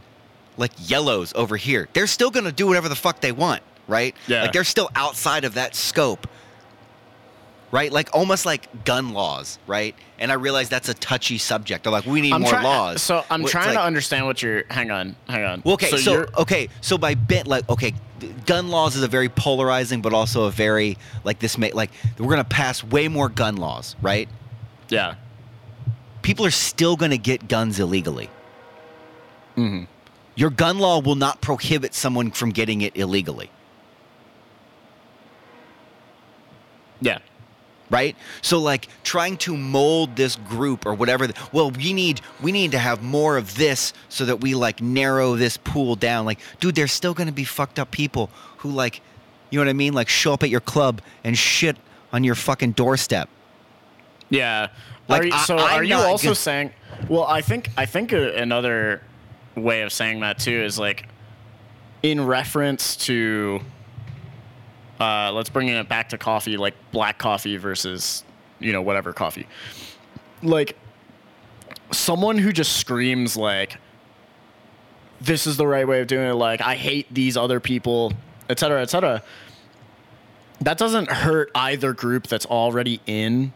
like 0.56 0.72
yellows 0.78 1.32
over 1.34 1.56
here. 1.56 1.88
They're 1.92 2.06
still 2.06 2.30
gonna 2.30 2.52
do 2.52 2.66
whatever 2.66 2.88
the 2.88 2.96
fuck 2.96 3.20
they 3.20 3.32
want, 3.32 3.62
right? 3.88 4.14
Yeah. 4.26 4.42
Like 4.42 4.52
they're 4.52 4.64
still 4.64 4.90
outside 4.94 5.44
of 5.44 5.54
that 5.54 5.74
scope. 5.74 6.26
Right? 7.70 7.90
Like 7.90 8.10
almost 8.12 8.44
like 8.44 8.84
gun 8.84 9.14
laws, 9.14 9.58
right? 9.66 9.94
And 10.18 10.30
I 10.30 10.34
realize 10.34 10.68
that's 10.68 10.90
a 10.90 10.94
touchy 10.94 11.38
subject. 11.38 11.84
They're 11.84 11.92
like, 11.92 12.04
we 12.04 12.20
need 12.20 12.34
I'm 12.34 12.42
more 12.42 12.50
try- 12.50 12.62
laws. 12.62 13.00
So 13.00 13.24
I'm 13.30 13.40
it's 13.42 13.50
trying 13.50 13.68
like- 13.68 13.76
to 13.76 13.82
understand 13.82 14.26
what 14.26 14.42
you're. 14.42 14.64
Hang 14.68 14.90
on, 14.90 15.16
hang 15.26 15.42
on. 15.44 15.62
well, 15.64 15.74
okay, 15.74 15.88
so, 15.96 16.12
you're- 16.12 16.26
okay, 16.36 16.68
so 16.82 16.98
by 16.98 17.14
bit 17.14 17.46
like 17.46 17.66
okay, 17.70 17.94
gun 18.44 18.68
laws 18.68 18.94
is 18.94 19.02
a 19.02 19.08
very 19.08 19.30
polarizing, 19.30 20.02
but 20.02 20.12
also 20.12 20.44
a 20.44 20.50
very 20.50 20.98
like 21.24 21.38
this 21.38 21.56
may 21.56 21.72
like 21.72 21.90
we're 22.18 22.28
gonna 22.28 22.44
pass 22.44 22.84
way 22.84 23.08
more 23.08 23.30
gun 23.30 23.56
laws, 23.56 23.96
right? 24.02 24.28
yeah, 24.90 25.14
People 26.20 26.44
are 26.44 26.50
still 26.50 26.94
gonna 26.96 27.16
get 27.16 27.48
guns 27.48 27.80
illegally. 27.80 28.28
Mhm. 29.56 29.86
Your 30.34 30.50
gun 30.50 30.78
law 30.78 31.00
will 31.00 31.14
not 31.14 31.40
prohibit 31.40 31.94
someone 31.94 32.30
from 32.30 32.50
getting 32.50 32.80
it 32.80 32.96
illegally, 32.96 33.50
yeah, 37.00 37.18
right? 37.90 38.16
So 38.40 38.58
like 38.58 38.88
trying 39.02 39.36
to 39.38 39.56
mold 39.56 40.16
this 40.16 40.36
group 40.36 40.86
or 40.86 40.94
whatever. 40.94 41.28
well, 41.52 41.70
we 41.70 41.92
need 41.92 42.20
we 42.40 42.52
need 42.52 42.72
to 42.72 42.78
have 42.78 43.02
more 43.02 43.36
of 43.36 43.54
this 43.56 43.92
so 44.08 44.24
that 44.24 44.40
we 44.40 44.54
like 44.54 44.80
narrow 44.80 45.36
this 45.36 45.56
pool 45.56 45.96
down. 45.96 46.24
Like, 46.24 46.38
dude, 46.60 46.74
there's 46.76 46.92
still 46.92 47.14
gonna 47.14 47.32
be 47.32 47.44
fucked 47.44 47.78
up 47.78 47.90
people 47.90 48.30
who 48.58 48.70
like, 48.70 49.00
you 49.50 49.58
know 49.58 49.64
what 49.64 49.70
I 49.70 49.74
mean? 49.74 49.92
Like 49.92 50.08
show 50.08 50.32
up 50.32 50.42
at 50.42 50.50
your 50.50 50.60
club 50.60 51.02
and 51.24 51.36
shit 51.36 51.76
on 52.12 52.24
your 52.24 52.34
fucking 52.34 52.72
doorstep. 52.72 53.28
yeah. 54.30 54.68
Like, 55.08 55.22
are 55.22 55.26
you, 55.26 55.38
so 55.40 55.56
I'm 55.58 55.80
are 55.80 55.84
you 55.84 55.96
also 55.96 56.26
gonna- 56.28 56.34
saying? 56.36 56.70
Well, 57.08 57.24
I 57.24 57.40
think 57.42 57.68
I 57.76 57.84
think 57.86 58.12
another 58.12 59.02
way 59.56 59.82
of 59.82 59.92
saying 59.92 60.20
that 60.20 60.38
too 60.38 60.62
is 60.62 60.78
like 60.78 61.08
in 62.02 62.24
reference 62.24 62.96
to. 62.96 63.60
Uh, 65.00 65.32
let's 65.32 65.50
bring 65.50 65.68
it 65.68 65.88
back 65.88 66.10
to 66.10 66.18
coffee, 66.18 66.56
like 66.56 66.74
black 66.92 67.18
coffee 67.18 67.56
versus, 67.56 68.22
you 68.60 68.72
know, 68.72 68.82
whatever 68.82 69.12
coffee. 69.12 69.48
Like, 70.44 70.76
someone 71.90 72.38
who 72.38 72.52
just 72.52 72.76
screams 72.76 73.36
like, 73.36 73.78
"This 75.20 75.46
is 75.46 75.56
the 75.56 75.66
right 75.66 75.88
way 75.88 76.00
of 76.00 76.06
doing 76.06 76.30
it." 76.30 76.34
Like, 76.34 76.60
I 76.60 76.76
hate 76.76 77.12
these 77.12 77.36
other 77.36 77.58
people, 77.58 78.12
et 78.48 78.60
cetera, 78.60 78.80
et 78.80 78.90
cetera. 78.90 79.22
That 80.60 80.78
doesn't 80.78 81.10
hurt 81.10 81.50
either 81.56 81.92
group 81.92 82.28
that's 82.28 82.46
already 82.46 83.00
in 83.06 83.52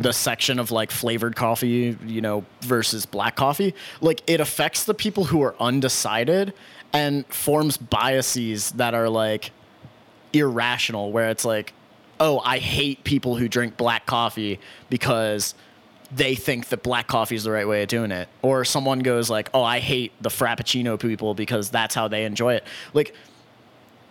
the 0.00 0.12
section 0.12 0.58
of 0.58 0.70
like 0.70 0.90
flavored 0.90 1.36
coffee, 1.36 1.96
you 2.06 2.20
know, 2.20 2.44
versus 2.60 3.06
black 3.06 3.36
coffee. 3.36 3.74
Like, 4.00 4.22
it 4.26 4.40
affects 4.40 4.84
the 4.84 4.94
people 4.94 5.24
who 5.24 5.42
are 5.42 5.54
undecided 5.60 6.54
and 6.92 7.26
forms 7.26 7.76
biases 7.76 8.72
that 8.72 8.94
are 8.94 9.08
like 9.08 9.50
irrational 10.32 11.12
where 11.12 11.30
it's 11.30 11.44
like 11.44 11.72
oh 12.20 12.40
i 12.44 12.58
hate 12.58 13.02
people 13.04 13.36
who 13.36 13.48
drink 13.48 13.76
black 13.76 14.06
coffee 14.06 14.58
because 14.90 15.54
they 16.14 16.34
think 16.34 16.68
that 16.68 16.82
black 16.82 17.06
coffee 17.06 17.34
is 17.34 17.44
the 17.44 17.50
right 17.50 17.68
way 17.68 17.82
of 17.82 17.88
doing 17.88 18.10
it 18.10 18.28
or 18.42 18.64
someone 18.64 19.00
goes 19.00 19.30
like 19.30 19.48
oh 19.54 19.62
i 19.62 19.78
hate 19.78 20.12
the 20.22 20.28
frappuccino 20.28 20.98
people 20.98 21.34
because 21.34 21.70
that's 21.70 21.94
how 21.94 22.08
they 22.08 22.24
enjoy 22.24 22.54
it 22.54 22.64
like 22.92 23.14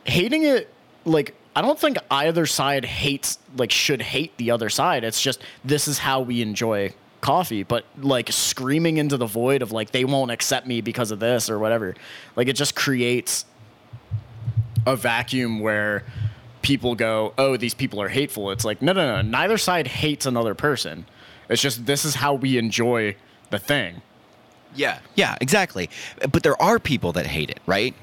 hating 0.05 0.43
it 0.43 0.71
like 1.05 1.35
i 1.57 1.61
don't 1.61 1.79
think 1.79 1.97
either 2.11 2.45
side 2.45 2.85
hates 2.85 3.39
like 3.57 3.71
should 3.71 4.01
hate 4.01 4.31
the 4.37 4.51
other 4.51 4.69
side 4.69 5.03
it's 5.03 5.21
just 5.21 5.41
this 5.65 5.87
is 5.87 5.97
how 5.97 6.21
we 6.21 6.41
enjoy 6.41 6.93
coffee 7.21 7.63
but 7.63 7.83
like 7.97 8.31
screaming 8.31 8.97
into 8.97 9.17
the 9.17 9.25
void 9.25 9.61
of 9.63 9.71
like 9.71 9.89
they 9.91 10.05
won't 10.05 10.29
accept 10.31 10.67
me 10.67 10.81
because 10.81 11.09
of 11.11 11.19
this 11.19 11.49
or 11.49 11.57
whatever 11.57 11.95
like 12.35 12.47
it 12.47 12.53
just 12.53 12.75
creates 12.75 13.45
a 14.85 14.95
vacuum 14.95 15.59
where 15.59 16.03
people 16.61 16.95
go, 16.95 17.33
"Oh, 17.37 17.57
these 17.57 17.73
people 17.73 18.01
are 18.01 18.07
hateful." 18.07 18.51
It's 18.51 18.63
like, 18.63 18.81
no, 18.81 18.93
no, 18.93 19.17
no. 19.17 19.21
Neither 19.21 19.57
side 19.57 19.87
hates 19.87 20.25
another 20.25 20.55
person. 20.55 21.05
It's 21.49 21.61
just 21.61 21.85
this 21.85 22.05
is 22.05 22.15
how 22.15 22.33
we 22.35 22.57
enjoy 22.57 23.15
the 23.49 23.59
thing. 23.59 24.01
Yeah. 24.75 24.99
Yeah, 25.15 25.35
exactly. 25.41 25.89
But 26.31 26.43
there 26.43 26.61
are 26.61 26.79
people 26.79 27.11
that 27.13 27.25
hate 27.27 27.49
it, 27.49 27.59
right? 27.65 27.93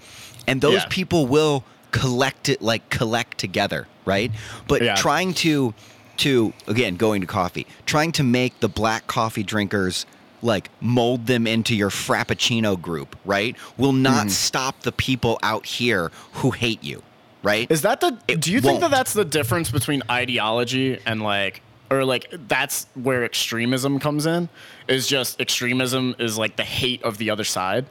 And 0.46 0.60
those 0.60 0.82
Yeah. 0.82 0.86
people 0.90 1.26
will 1.26 1.64
collect 1.94 2.48
it 2.48 2.60
like 2.60 2.90
collect 2.90 3.38
together, 3.38 3.86
right? 4.04 4.32
But 4.66 4.82
Yeah. 4.82 4.96
trying 4.96 5.32
to 5.34 5.74
to 6.16 6.52
again, 6.66 6.96
going 6.96 7.20
to 7.20 7.26
coffee, 7.26 7.66
trying 7.86 8.10
to 8.12 8.24
make 8.24 8.58
the 8.60 8.68
black 8.68 9.06
coffee 9.06 9.44
drinkers 9.44 10.04
like 10.42 10.70
mold 10.80 11.26
them 11.26 11.46
into 11.46 11.74
your 11.74 11.90
frappuccino 11.90 12.80
group, 12.80 13.16
right? 13.24 13.56
Will 13.78 13.92
not 13.92 14.26
mm-hmm. 14.26 14.28
stop 14.28 14.80
the 14.80 14.92
people 14.92 15.38
out 15.42 15.66
here 15.66 16.10
who 16.34 16.50
hate 16.50 16.82
you, 16.82 17.02
right? 17.44 17.70
Is 17.70 17.82
that 17.82 18.00
the? 18.00 18.18
It 18.26 18.40
do 18.40 18.52
you 18.52 18.60
think 18.60 18.80
that 18.80 18.90
that's 18.90 19.12
the 19.12 19.24
difference 19.24 19.70
between 19.70 20.02
ideology 20.10 20.98
and 21.06 21.22
like, 21.22 21.62
or 21.90 22.04
like 22.04 22.26
that's 22.48 22.86
where 22.94 23.24
extremism 23.24 24.00
comes 24.00 24.26
in? 24.26 24.48
Is 24.88 25.06
just 25.06 25.40
extremism 25.40 26.16
is 26.18 26.36
like 26.36 26.56
the 26.56 26.64
hate 26.64 27.02
of 27.04 27.18
the 27.18 27.30
other 27.30 27.44
side. 27.44 27.86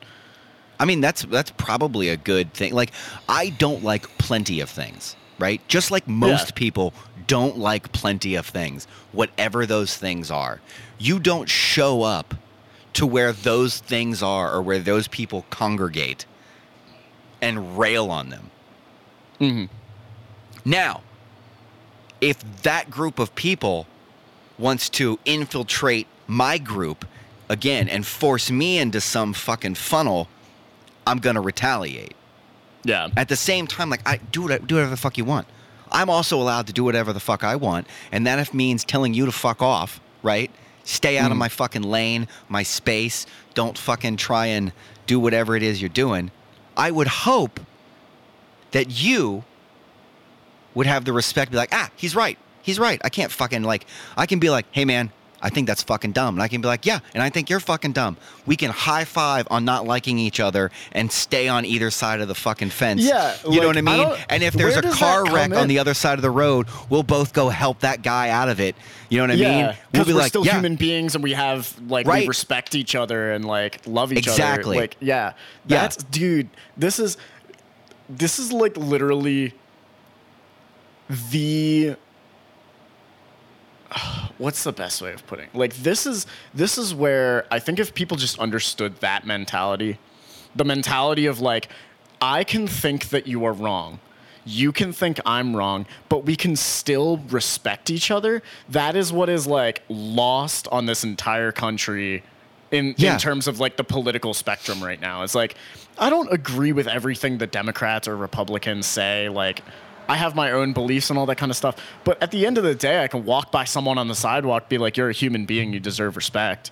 I 0.80 0.86
mean, 0.86 1.02
that's 1.02 1.24
that's 1.24 1.52
probably 1.52 2.10
a 2.10 2.18
good 2.18 2.54
thing. 2.54 2.74
Like, 2.74 2.92
I 3.30 3.50
don't 3.50 3.84
like 3.84 4.08
plenty 4.18 4.60
of 4.60 4.70
things, 4.70 5.16
right? 5.40 5.62
Just 5.68 5.92
like 5.92 6.08
most 6.08 6.48
Yeah. 6.48 6.56
people 6.56 6.94
don't 7.28 7.58
like 7.58 7.92
plenty 7.94 8.36
of 8.36 8.46
things, 8.46 8.86
whatever 9.12 9.66
those 9.66 9.96
things 9.96 10.30
are. 10.30 10.60
You 11.00 11.20
don't 11.20 11.48
show 11.50 12.04
up 12.04 12.36
to 12.94 13.06
where 13.06 13.32
those 13.32 13.80
things 13.80 14.22
are 14.22 14.52
or 14.54 14.62
where 14.62 14.80
those 14.80 15.08
people 15.08 15.46
congregate 15.50 16.26
and 17.42 17.78
rail 17.78 18.10
on 18.12 18.30
them. 18.30 18.52
Mm-hmm. 19.40 19.66
Now, 20.66 21.02
if 22.22 22.40
that 22.64 22.90
group 22.90 23.20
of 23.20 23.34
people 23.36 23.88
wants 24.58 24.90
to 24.90 25.20
infiltrate 25.26 26.08
my 26.28 26.58
group 26.58 27.06
again 27.50 27.90
and 27.90 28.06
force 28.06 28.50
me 28.52 28.78
into 28.78 29.02
some 29.02 29.34
fucking 29.34 29.76
funnel, 29.76 30.28
I'm 31.06 31.20
gonna 31.20 31.42
retaliate. 31.42 32.16
Yeah. 32.84 33.10
At 33.16 33.30
the 33.30 33.36
same 33.36 33.68
time, 33.68 33.90
like 33.90 34.08
I 34.08 34.18
do 34.18 34.44
what, 34.44 34.68
do 34.68 34.76
whatever 34.76 34.92
the 34.92 34.98
fuck 34.98 35.18
you 35.18 35.26
want. 35.26 35.48
I'm 35.92 36.10
also 36.10 36.42
allowed 36.42 36.68
to 36.68 36.74
do 36.74 36.84
whatever 36.84 37.14
the 37.14 37.20
fuck 37.20 37.44
I 37.44 37.56
want, 37.56 37.88
and 38.12 38.26
that 38.26 38.40
if 38.40 38.54
means 38.54 38.84
telling 38.84 39.14
you 39.14 39.26
to 39.26 39.32
fuck 39.32 39.62
off, 39.62 40.02
right? 40.24 40.50
Stay 40.86 41.18
out 41.18 41.32
of 41.32 41.38
my 41.38 41.48
fucking 41.48 41.84
lane, 41.84 42.28
my 42.50 42.64
space. 42.64 43.26
Don't 43.54 43.78
fucking 43.78 44.18
try 44.18 44.48
and 44.48 44.74
do 45.08 45.20
whatever 45.20 45.56
it 45.56 45.64
is 45.64 45.82
you're 45.82 45.90
doing. 45.90 46.30
I 46.76 46.92
would 46.92 47.08
hope 47.08 47.60
that 48.72 48.90
you 48.90 49.46
would 50.74 50.88
have 50.88 51.06
the 51.06 51.14
respect 51.14 51.50
to 51.50 51.52
be 51.52 51.58
like, 51.58 51.74
ah, 51.74 51.90
he's 51.96 52.16
right. 52.16 52.38
He's 52.62 52.80
right. 52.80 53.00
I 53.04 53.10
can't 53.10 53.32
fucking 53.32 53.64
like 53.64 53.86
I 54.18 54.26
can 54.26 54.40
be 54.40 54.50
like, 54.50 54.66
hey 54.72 54.84
man, 54.84 55.12
I 55.44 55.50
think 55.50 55.68
that's 55.68 55.84
fucking 55.84 56.14
dumb. 56.14 56.36
And 56.36 56.42
I 56.42 56.48
can 56.48 56.62
be 56.62 56.68
like, 56.68 56.86
yeah, 56.86 57.00
and 57.14 57.22
I 57.22 57.30
think 57.30 57.50
you're 57.50 57.60
fucking 57.60 57.92
dumb. 57.92 58.16
We 58.46 58.56
can 58.56 58.72
high 58.72 59.04
five 59.04 59.46
on 59.52 59.66
not 59.66 59.86
liking 59.86 60.18
each 60.18 60.40
other 60.40 60.72
and 60.94 61.12
stay 61.12 61.50
on 61.50 61.66
either 61.66 61.92
side 61.92 62.22
of 62.22 62.30
the 62.30 62.34
fucking 62.36 62.70
fence. 62.70 63.02
Yeah, 63.04 63.36
You 63.48 63.60
know 63.60 63.68
what 63.68 63.76
I 63.76 63.80
I 63.80 63.82
mean? 63.82 63.98
don't- 64.08 64.20
and 64.30 64.42
if 64.42 64.54
there's 64.54 64.78
a 64.78 64.82
car 64.82 65.26
wreck 65.26 65.50
come 65.52 65.60
on 65.60 65.68
the 65.68 65.80
other 65.80 65.94
side 65.94 66.18
of 66.18 66.22
the 66.22 66.32
road, 66.32 66.68
we'll 66.90 67.04
both 67.04 67.34
go 67.34 67.50
help 67.50 67.82
that 67.82 68.02
guy 68.02 68.30
out 68.30 68.48
of 68.48 68.62
it. 68.62 68.76
You 69.10 69.18
know 69.18 69.24
what 69.26 69.32
I 69.32 69.34
yeah, 69.34 69.68
mean? 69.68 69.76
We'll 69.94 70.06
be 70.06 70.14
we're 70.14 70.20
like, 70.20 70.30
still 70.30 70.46
yeah, 70.46 70.54
human 70.54 70.76
beings 70.78 71.14
and 71.14 71.24
we 71.24 71.34
have 71.34 71.76
like 71.90 72.08
Right. 72.08 72.24
we 72.24 72.28
respect 72.30 72.74
each 72.74 72.96
other 72.96 73.34
and 73.34 73.44
like 73.46 73.82
love 73.86 74.12
each 74.14 74.20
Exactly. 74.20 74.78
other. 74.78 74.82
Like 74.84 74.98
yeah, 75.02 75.34
Yeah. 75.68 75.90
dude. 76.10 76.50
This 76.78 77.00
is 77.00 77.18
this 78.10 78.40
is 78.40 78.52
like 78.54 78.78
literally 78.78 79.54
the 81.10 81.96
what's 84.38 84.64
the 84.64 84.72
best 84.74 85.02
way 85.02 85.14
of 85.14 85.26
putting 85.28 85.48
like 85.54 85.74
this 85.78 86.06
is 86.06 86.26
this 86.54 86.78
is 86.78 86.94
where 86.94 87.46
i 87.52 87.60
think 87.60 87.80
if 87.80 87.94
people 87.94 88.18
just 88.18 88.38
understood 88.40 89.00
that 89.00 89.26
mentality 89.26 89.98
the 90.56 90.66
mentality 90.66 91.26
of 91.26 91.40
like 91.40 91.70
i 92.22 92.44
can 92.44 92.68
think 92.68 93.10
that 93.10 93.28
you 93.28 93.44
are 93.46 93.54
wrong 93.54 94.00
you 94.46 94.74
can 94.74 94.92
think 94.92 95.22
I'm 95.26 95.56
wrong, 95.56 95.86
but 96.10 96.26
we 96.26 96.36
can 96.36 96.58
still 96.58 97.18
respect 97.30 97.90
each 97.90 98.12
other. 98.12 98.44
That 98.68 98.94
is 98.98 99.14
what 99.14 99.30
is 99.30 99.48
like 99.48 99.84
lost 99.88 100.68
on 100.70 100.86
this 100.86 101.06
entire 101.06 101.54
country 101.54 102.24
in 102.70 102.94
Yeah. 102.98 103.14
in 103.14 103.20
terms 103.20 103.48
of 103.48 103.62
like 103.62 103.78
the 103.78 103.86
political 103.86 104.34
spectrum 104.34 104.84
right 104.84 105.00
now. 105.00 105.24
It's 105.24 105.34
like 105.34 105.56
I 105.98 106.10
don't 106.10 106.30
agree 106.34 106.74
with 106.74 106.88
everything 106.90 107.38
the 107.38 107.48
Democrats 107.48 108.06
or 108.06 108.18
Republicans 108.18 108.86
say. 108.86 109.30
Like 109.30 109.62
I 110.08 110.16
have 110.18 110.36
my 110.36 110.52
own 110.52 110.74
beliefs 110.74 111.10
and 111.10 111.18
all 111.20 111.26
that 111.28 111.38
kind 111.38 111.50
of 111.52 111.56
stuff. 111.56 111.76
But 112.04 112.22
at 112.22 112.32
the 112.32 112.46
end 112.46 112.58
of 112.58 112.64
the 112.64 112.76
day, 112.76 113.04
I 113.04 113.08
can 113.08 113.24
walk 113.26 113.52
by 113.52 113.64
someone 113.64 113.98
on 113.98 114.08
the 114.08 114.16
sidewalk, 114.16 114.70
be 114.70 114.78
like, 114.78 114.98
"You're 114.98 115.10
a 115.10 115.14
human 115.14 115.46
being. 115.46 115.74
You 115.74 115.80
deserve 115.80 116.16
respect. 116.16 116.72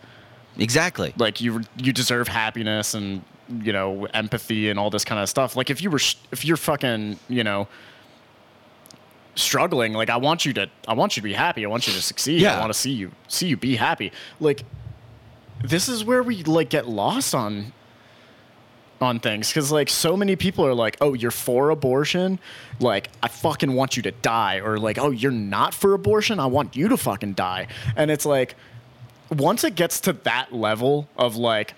Exactly. 0.57 1.13
Like 1.17 1.39
you 1.41 1.61
you 1.77 1.93
deserve 1.93 2.27
happiness 2.27 2.93
and 2.93 3.23
you 3.49 3.73
know 3.73 4.05
empathy 4.13 4.69
and 4.69 4.77
all 4.79 4.89
this 4.89 5.05
kind 5.05 5.21
of 5.21 5.29
stuff." 5.29 5.55
Like 5.55 5.69
if 5.69 5.81
you 5.81 5.89
were 5.89 5.99
if 6.31 6.43
you're 6.45 6.57
fucking 6.57 7.17
you 7.29 7.43
know 7.43 7.67
struggling 9.35 9.93
like 9.93 10.09
i 10.09 10.17
want 10.17 10.45
you 10.45 10.51
to 10.51 10.69
i 10.89 10.93
want 10.93 11.15
you 11.15 11.21
to 11.21 11.23
be 11.23 11.31
happy 11.33 11.65
i 11.65 11.69
want 11.69 11.87
you 11.87 11.93
to 11.93 12.01
succeed 12.01 12.41
Yeah. 12.41 12.57
i 12.57 12.59
want 12.59 12.71
to 12.73 12.77
see 12.77 12.91
you 12.91 13.11
see 13.29 13.47
you 13.47 13.55
be 13.55 13.77
happy 13.77 14.11
like 14.41 14.63
this 15.63 15.87
is 15.87 16.03
where 16.03 16.21
we 16.21 16.43
like 16.43 16.69
get 16.69 16.89
lost 16.89 17.33
on 17.33 17.71
on 19.01 19.19
things 19.19 19.49
because 19.49 19.71
like 19.71 19.89
so 19.89 20.15
many 20.15 20.35
people 20.35 20.65
are 20.65 20.73
like 20.73 20.97
oh 21.01 21.13
you're 21.13 21.31
for 21.31 21.69
abortion? 21.69 22.39
Like 22.79 23.09
i 23.23 23.27
fucking 23.27 23.73
want 23.73 23.97
you 23.97 24.03
to 24.03 24.11
die 24.11 24.59
or 24.59 24.77
like 24.77 24.97
oh 24.97 25.11
you're 25.11 25.31
not 25.31 25.73
for 25.73 25.93
abortion? 25.93 26.39
I 26.39 26.45
want 26.45 26.75
you 26.75 26.87
to 26.89 26.97
fucking 26.97 27.33
die. 27.33 27.67
And 27.95 28.11
it's 28.11 28.25
like 28.25 28.55
once 29.31 29.63
it 29.63 29.75
gets 29.75 30.01
to 30.01 30.13
that 30.13 30.53
level 30.53 31.07
of 31.17 31.37
like 31.37 31.73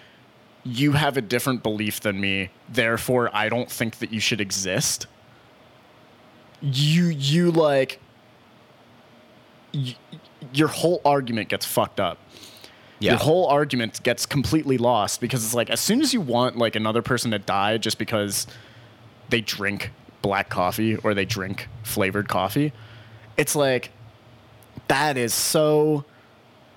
you 0.65 0.93
have 0.93 1.17
a 1.17 1.21
different 1.21 1.61
belief 1.61 1.99
than 1.99 2.19
me 2.19 2.49
therefore 2.69 3.29
i 3.33 3.49
don't 3.49 3.69
think 3.69 3.99
that 3.99 4.11
you 4.11 4.19
should 4.19 4.41
exist 4.41 5.07
you 6.61 7.05
you 7.05 7.51
like 7.51 7.99
y 9.73 9.95
your 10.53 10.67
whole 10.67 11.01
argument 11.05 11.47
gets 11.49 11.65
fucked 11.65 11.99
up 11.99 12.17
Yeah. 13.03 13.11
your 13.11 13.19
whole 13.19 13.47
argument 13.47 14.01
gets 14.03 14.25
completely 14.25 14.77
lost 14.77 15.19
because 15.19 15.43
it's 15.43 15.53
like 15.53 15.69
as 15.69 15.81
soon 15.81 16.01
as 16.01 16.13
you 16.13 16.21
want 16.21 16.57
like 16.57 16.75
another 16.77 17.01
person 17.01 17.31
to 17.31 17.39
die 17.39 17.77
just 17.77 17.97
because 17.97 18.47
they 19.29 19.41
drink 19.41 19.91
black 20.21 20.49
coffee 20.49 20.95
or 20.95 21.13
they 21.13 21.25
drink 21.25 21.67
flavored 21.83 22.29
coffee 22.29 22.71
it's 23.35 23.55
like 23.55 23.91
that 24.87 25.17
is 25.17 25.33
so 25.33 26.05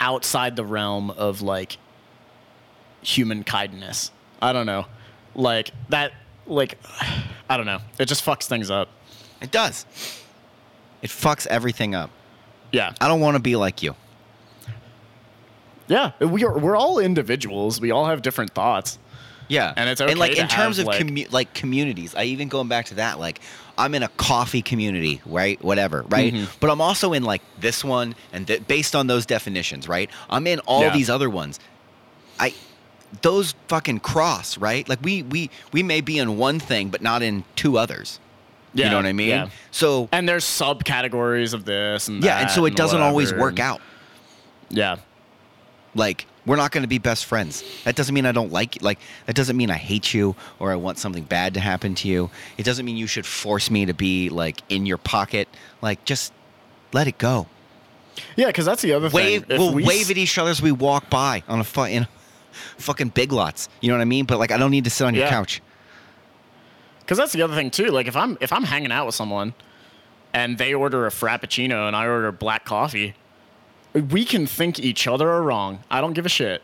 outside 0.01 0.57
the 0.57 0.65
realm 0.65 1.11
of 1.13 1.43
like 1.43 1.77
human 3.03 3.45
kindness 3.45 4.11
i 4.43 4.53
don't 4.53 4.67
know 4.67 4.85
like 5.37 5.71
that 5.91 6.13
like 6.47 6.77
i 7.49 7.57
don't 7.57 7.67
know 7.67 7.79
it 8.01 8.07
just 8.07 8.25
fucks 8.25 8.47
things 8.49 8.69
up 8.71 8.89
It 9.41 9.51
does. 9.53 9.87
It 11.03 11.11
fucks 11.11 11.47
everything 11.47 11.95
up. 11.95 12.11
yeah 12.73 12.95
I 13.01 13.07
don't 13.07 13.21
want 13.21 13.37
to 13.37 13.43
be 13.43 13.55
like 13.55 13.83
you. 13.83 13.95
Yeah 15.89 16.13
we 16.21 16.45
are 16.45 16.59
we're 16.59 16.77
all 16.77 16.99
individuals 16.99 17.81
we 17.81 17.91
all 17.91 18.07
have 18.07 18.23
different 18.23 18.53
thoughts 18.53 18.99
Yeah, 19.49 19.73
And 19.77 19.89
it's 19.89 20.01
okay 20.01 20.11
and 20.11 20.19
like 20.19 20.37
in 20.37 20.49
terms 20.49 20.81
of 20.81 20.87
like- 20.87 21.01
commu- 21.01 21.31
like 21.33 21.55
communities. 21.55 22.17
I 22.17 22.25
even 22.25 22.49
going 22.49 22.67
back 22.67 22.87
to 22.87 22.95
that. 22.97 23.21
Like 23.21 23.39
I'm 23.79 23.95
in 23.95 24.03
a 24.03 24.09
coffee 24.17 24.61
community, 24.63 25.21
right? 25.25 25.63
Whatever, 25.63 26.03
right? 26.09 26.35
Mhm. 26.35 26.49
But 26.59 26.69
I'm 26.71 26.81
also 26.81 27.13
in 27.13 27.23
like 27.23 27.43
this 27.61 27.85
one, 27.85 28.17
and 28.33 28.45
th- 28.49 28.67
based 28.67 28.97
on 28.97 29.07
those 29.07 29.25
definitions, 29.25 29.87
right? 29.87 30.11
I'm 30.29 30.49
in 30.49 30.59
all 30.67 30.83
Yeah. 30.83 30.91
these 30.99 31.09
other 31.09 31.31
ones. 31.31 31.61
I 32.41 32.55
those 33.23 33.55
fucking 33.69 34.01
cross, 34.01 34.59
right? 34.59 34.89
Like 34.89 34.99
we 35.05 35.23
we 35.23 35.49
we 35.73 35.85
may 35.85 36.01
be 36.01 36.19
in 36.19 36.39
one 36.39 36.59
thing, 36.59 36.89
but 36.91 37.01
not 37.01 37.23
in 37.23 37.45
two 37.55 37.79
others. 37.79 38.19
Yeah, 38.75 38.87
you 38.87 38.91
know 38.91 38.97
what 38.97 39.07
I 39.07 39.13
mean? 39.13 39.29
yeah. 39.29 39.49
So 39.71 40.09
and 40.11 40.29
there's 40.29 40.45
subcategories 40.45 41.55
of 41.55 41.65
this 41.67 42.09
and 42.09 42.25
yeah, 42.25 42.41
and 42.41 42.51
so 42.51 42.65
it 42.65 42.75
doesn't 42.75 43.01
always 43.01 43.33
work 43.33 43.61
and- 43.61 43.71
out. 43.71 43.81
yeah 44.71 44.97
Like 45.97 46.27
we're 46.45 46.57
not 46.57 46.71
going 46.71 46.83
to 46.83 46.89
be 46.89 46.99
best 46.99 47.25
friends. 47.25 47.65
That 47.85 47.97
doesn't 47.97 48.15
mean 48.15 48.27
I 48.27 48.33
don't 48.33 48.53
like 48.53 48.77
you. 48.77 48.85
Like 48.85 49.01
that 49.27 49.35
doesn't 49.35 49.57
mean 49.57 49.71
I 49.71 49.77
hate 49.77 50.15
you 50.15 50.37
or 50.61 50.71
I 50.71 50.77
want 50.77 50.99
something 50.99 51.25
bad 51.25 51.55
to 51.55 51.61
happen 51.61 51.95
to 51.97 52.09
you. 52.09 52.31
It 52.59 52.63
doesn't 52.65 52.85
mean 52.87 52.97
you 52.97 53.07
should 53.09 53.27
force 53.27 53.71
me 53.71 53.87
to 53.87 53.95
be 53.95 54.29
like 54.29 54.61
in 54.69 54.87
your 54.87 54.99
pocket. 54.99 55.49
Like 55.83 56.05
just 56.05 56.33
let 56.93 57.09
it 57.09 57.19
go. 57.19 57.47
yeah 58.37 58.47
because 58.47 58.65
that's 58.65 58.83
the 58.83 58.93
other 58.93 59.09
Wave. 59.11 59.47
thing 59.47 59.51
If 59.57 59.59
We'll 59.59 59.75
we 59.75 59.85
wave 59.85 60.03
s- 60.03 60.11
at 60.11 60.19
each 60.19 60.39
other 60.39 60.51
as 60.51 60.63
we 60.63 60.71
walk 60.73 61.11
by 61.11 61.43
on 61.49 61.59
a 61.61 61.65
fu- 61.65 61.83
in 61.85 62.07
fucking 62.79 63.09
big 63.09 63.33
lots. 63.33 63.69
You 63.81 63.89
know 63.91 63.97
what 63.97 64.03
I 64.03 64.07
mean? 64.07 64.25
But 64.27 64.39
like 64.39 64.53
I 64.53 64.57
don't 64.59 64.71
need 64.71 64.85
to 64.85 64.91
sit 64.91 65.05
on 65.05 65.15
your 65.15 65.25
Yeah. 65.25 65.31
couch. 65.31 65.61
Because 67.01 67.19
that's 67.19 67.33
the 67.33 67.43
other 67.43 67.55
thing 67.55 67.71
too. 67.71 67.87
Like 67.87 68.07
if 68.07 68.17
I'm 68.17 68.37
if 68.41 68.53
I'm 68.53 68.65
hanging 68.65 68.93
out 68.93 69.07
with 69.07 69.15
someone, 69.15 69.55
and 70.33 70.59
they 70.59 70.75
order 70.75 71.07
a 71.07 71.11
frappuccino 71.11 71.87
and 71.87 71.95
I 71.97 72.07
order 72.07 72.31
black 72.33 72.65
coffee, 72.65 73.15
we 74.01 74.25
can 74.25 74.47
think 74.47 74.79
each 74.79 75.07
other 75.07 75.29
are 75.31 75.43
wrong. 75.43 75.81
I 75.91 76.01
don't 76.01 76.13
give 76.13 76.27
a 76.27 76.31
shit. 76.31 76.63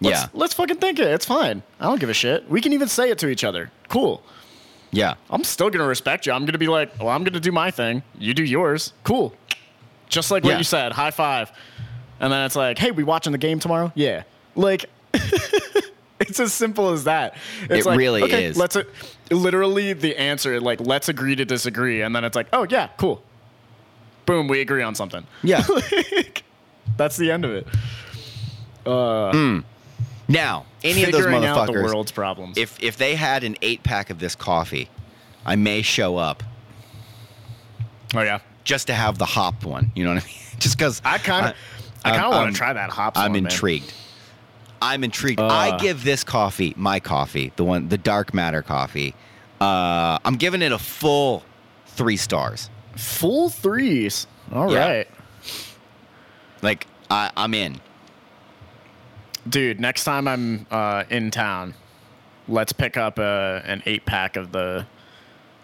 Let's, 0.00 0.22
Yeah. 0.22 0.28
Let's 0.32 0.54
fucking 0.54 0.76
think 0.76 0.98
it. 0.98 1.06
It's 1.06 1.24
fine. 1.26 1.62
I 1.80 1.84
don't 1.84 2.00
give 2.00 2.08
a 2.10 2.14
shit. 2.14 2.48
We 2.50 2.60
can 2.60 2.72
even 2.72 2.88
say 2.88 3.10
it 3.10 3.18
to 3.18 3.28
each 3.28 3.44
other. 3.44 3.70
Cool. 3.88 4.22
Yeah. 4.90 5.14
I'm 5.30 5.44
still 5.44 5.70
gonna 5.70 5.86
respect 5.86 6.26
you. 6.26 6.32
I'm 6.32 6.44
gonna 6.46 6.58
be 6.58 6.68
like, 6.68 6.98
well, 6.98 7.08
I'm 7.08 7.24
gonna 7.24 7.40
do 7.40 7.52
my 7.52 7.70
thing. 7.70 8.02
You 8.18 8.34
do 8.34 8.44
yours. 8.44 8.92
Cool. 9.04 9.32
Just 10.08 10.30
like 10.30 10.44
what 10.44 10.50
Yeah. 10.50 10.58
you 10.58 10.64
said. 10.64 10.92
High 10.92 11.10
five. 11.10 11.50
And 12.20 12.32
then 12.32 12.44
it's 12.46 12.56
like, 12.56 12.78
hey, 12.78 12.90
we 12.92 13.02
watching 13.04 13.32
the 13.32 13.38
game 13.38 13.58
tomorrow? 13.58 13.92
Yeah. 13.94 14.22
Like. 14.54 14.86
It's 16.20 16.38
as 16.40 16.52
simple 16.54 16.90
as 16.90 17.04
that. 17.04 17.36
It's 17.68 17.84
It 17.84 17.88
like, 17.88 17.98
really 17.98 18.22
okay, 18.22 18.44
is. 18.46 18.56
Let's 18.56 18.76
literally 19.30 19.92
the 19.92 20.16
answer 20.18 20.58
like 20.60 20.80
let's 20.80 21.08
agree 21.08 21.34
to 21.36 21.44
disagree, 21.44 22.00
and 22.02 22.14
then 22.14 22.24
it's 22.24 22.36
like, 22.36 22.46
oh 22.52 22.66
yeah, 22.70 22.88
cool. 22.96 23.22
Boom, 24.24 24.48
we 24.48 24.60
agree 24.60 24.82
on 24.82 24.94
something. 24.94 25.26
Yeah. 25.42 25.62
That's 26.96 27.16
the 27.16 27.30
end 27.30 27.44
of 27.44 27.52
it. 27.52 27.66
Uh, 28.86 29.60
now, 30.28 30.66
any 30.82 31.04
of 31.04 31.12
those 31.12 31.26
out 31.26 31.66
the 31.66 31.72
world's 31.72 32.12
problems. 32.12 32.56
if 32.58 32.82
if 32.82 32.96
they 32.96 33.14
had 33.14 33.44
an 33.44 33.56
eight 33.62 33.82
pack 33.82 34.10
of 34.10 34.18
this 34.18 34.34
coffee, 34.34 34.88
I 35.44 35.56
may 35.56 35.82
show 35.82 36.16
up 36.16 36.42
oh 38.14 38.22
yeah, 38.22 38.40
just 38.64 38.86
to 38.88 38.94
have 38.94 39.18
the 39.18 39.24
hop 39.24 39.64
one. 39.64 39.90
You 39.94 40.04
know 40.04 40.14
what 40.14 40.22
I 40.22 40.26
mean? 40.26 40.36
Just 40.60 40.78
because 40.78 41.02
I 41.04 41.18
kind 41.18 41.46
of, 41.46 41.56
I, 42.04 42.12
kind 42.12 42.24
of 42.26 42.30
want 42.30 42.52
to 42.52 42.56
try 42.56 42.72
that 42.72 42.88
hop. 42.88 43.18
I'm 43.18 43.32
one, 43.32 43.42
man. 43.42 43.52
intrigued. 43.52 43.92
I'm 44.80 45.02
intrigued. 45.02 45.40
Uh. 45.40 45.48
I 45.48 45.76
give 45.78 46.04
this 46.04 46.22
coffee, 46.22 46.74
my 46.76 47.00
coffee, 47.00 47.52
the 47.56 47.64
one, 47.64 47.88
the 47.88 47.98
dark 47.98 48.32
matter 48.32 48.62
coffee. 48.62 49.14
Uh, 49.60 50.18
I'm 50.24 50.36
giving 50.36 50.62
it 50.62 50.70
a 50.70 50.78
full 50.78 51.42
three 51.86 52.16
stars. 52.16 52.70
Full 52.96 53.50
threes. 53.50 54.26
All 54.52 54.66
right, 54.66 55.06
Yeah. 55.08 55.23
Like 56.64 56.86
I, 57.10 57.30
I'm 57.36 57.54
in. 57.54 57.80
dude. 59.48 59.78
Next 59.80 60.04
time 60.04 60.26
I'm 60.26 60.66
uh, 60.70 61.04
in 61.10 61.30
town, 61.30 61.74
let's 62.48 62.72
pick 62.72 62.96
up 62.96 63.18
a, 63.18 63.62
an 63.64 63.82
eight 63.86 64.04
pack 64.06 64.36
of 64.36 64.50
the 64.52 64.86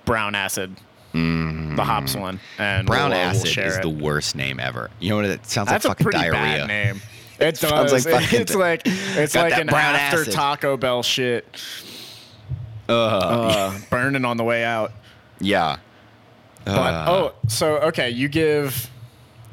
brown 0.05 0.35
acid, 0.35 0.77
the 1.13 1.83
hops 1.83 2.15
one, 2.15 2.39
and 2.59 2.85
Mm. 2.87 2.91
Brown 2.91 3.11
we'll, 3.11 3.19
uh, 3.19 3.23
we'll 3.23 3.31
acid 3.41 3.49
share 3.49 3.67
is 3.67 3.77
it. 3.79 3.83
the 3.83 3.89
worst 3.89 4.37
name 4.37 4.61
ever. 4.61 4.91
You 5.01 5.11
know 5.11 5.17
what? 5.17 5.25
It 5.25 5.47
sounds 5.47 5.69
That's 5.71 5.85
like 5.85 6.01
a 6.01 6.05
fucking 6.05 6.21
pretty 6.21 6.31
diarrhea. 6.31 6.67
bad 6.67 6.69
name. 6.69 7.01
It 7.41 7.57
Sounds 7.57 7.91
does. 7.91 8.05
like 8.05 8.21
fucking 8.21 8.41
it's 8.43 8.55
like 8.55 8.83
it's 8.85 9.35
like 9.35 9.55
an 9.59 9.71
after 9.71 10.21
acid. 10.21 10.35
Taco 10.35 10.77
Bell 10.77 11.03
shit, 11.03 11.47
Ugh. 12.87 12.95
uh, 13.23 13.79
burning 13.89 14.27
on 14.27 14.37
the 14.37 14.45
way 14.45 14.63
out. 14.63 14.93
yeah. 15.41 15.79
But 16.67 16.77
Uh, 16.77 17.05
oh, 17.09 17.35
so 17.49 17.77
okay, 17.79 18.11
you 18.11 18.29
give 18.29 18.91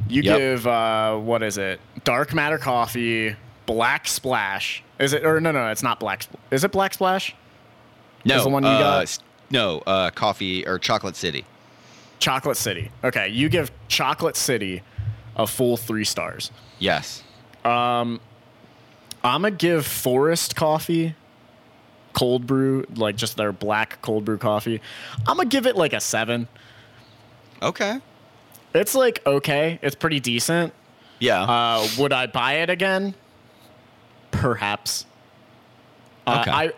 you 0.09 0.21
Yep. 0.23 0.37
give 0.37 0.67
uh, 0.67 1.15
what 1.17 1.43
is 1.43 1.57
it? 1.57 1.79
Dark 2.03 2.33
matter 2.33 2.57
coffee, 2.57 3.35
black 3.65 4.07
splash. 4.07 4.83
Is 4.99 5.13
it 5.13 5.25
or 5.25 5.39
no 5.39 5.51
no? 5.51 5.67
It's 5.69 5.83
not 5.83 5.99
black. 5.99 6.25
Is 6.51 6.63
it 6.63 6.71
black 6.71 6.93
splash? 6.93 7.35
no, 8.25 8.37
is 8.37 8.43
the 8.43 8.49
one 8.49 8.63
you 8.63 8.69
uh, 8.69 8.99
got? 8.99 9.19
No, 9.49 9.79
uh, 9.87 10.09
coffee 10.11 10.67
or 10.67 10.77
chocolate 10.79 11.15
city. 11.15 11.45
Chocolate 12.19 12.57
City. 12.57 12.89
Okay, 13.03 13.27
you 13.29 13.47
give 13.47 13.71
Chocolate 13.87 14.35
City 14.35 14.81
a 15.35 15.45
full 15.45 15.77
three 15.77 16.03
stars. 16.03 16.49
Yes. 16.79 17.23
Um, 17.63 18.19
I'm 19.23 19.43
gonna 19.43 19.51
give 19.51 19.85
Forest 19.85 20.55
Coffee 20.55 21.15
cold 22.13 22.47
brew, 22.47 22.85
like 22.95 23.15
just 23.15 23.37
their 23.37 23.51
black 23.51 24.01
cold 24.01 24.25
brew 24.25 24.39
coffee. 24.39 24.81
I'm 25.27 25.37
gonna 25.37 25.47
give 25.47 25.67
it 25.67 25.75
like 25.75 25.93
a 25.93 26.01
seven. 26.01 26.47
Okay. 27.61 27.99
It's 28.73 28.93
like 28.95 29.21
okay, 29.25 29.79
it's 29.81 29.95
pretty 29.95 30.19
decent. 30.19 30.73
Yeah. 31.19 31.41
Uh, 31.43 31.87
would 31.97 32.13
I 32.13 32.27
buy 32.27 32.53
it 32.55 32.69
again? 32.69 33.15
Perhaps. 34.31 35.05
Uh, 36.25 36.39
Okay. 36.41 36.51
I 36.51 36.71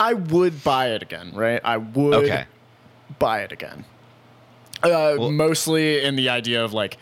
I 0.00 0.14
would 0.14 0.62
buy 0.64 0.90
it 0.90 1.02
again, 1.02 1.32
right? 1.34 1.60
I 1.62 1.76
would 1.76 2.14
okay. 2.24 2.44
buy 3.18 3.42
it 3.42 3.52
again. 3.52 3.84
Uh, 4.82 5.16
Well- 5.18 5.30
mostly 5.30 6.02
in 6.02 6.16
the 6.16 6.28
idea 6.30 6.64
of 6.64 6.72
like 6.72 6.96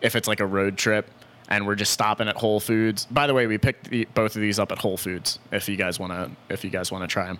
if 0.00 0.14
it's 0.16 0.28
like 0.28 0.40
a 0.40 0.46
road 0.46 0.76
trip 0.76 1.08
and 1.48 1.66
we're 1.66 1.74
just 1.74 1.92
stopping 1.92 2.28
at 2.28 2.36
Whole 2.36 2.60
Foods. 2.60 3.06
By 3.10 3.26
the 3.26 3.34
way, 3.34 3.46
we 3.46 3.58
picked 3.58 3.90
the, 3.90 4.06
both 4.14 4.36
of 4.36 4.42
these 4.42 4.58
up 4.58 4.70
at 4.70 4.78
Whole 4.78 4.96
Foods. 4.96 5.38
If 5.50 5.68
you 5.68 5.76
guys 5.76 5.98
want 5.98 6.12
to, 6.12 6.30
if 6.52 6.62
you 6.62 6.70
guys 6.70 6.92
want 6.92 7.02
to 7.02 7.08
try 7.08 7.26
them. 7.26 7.38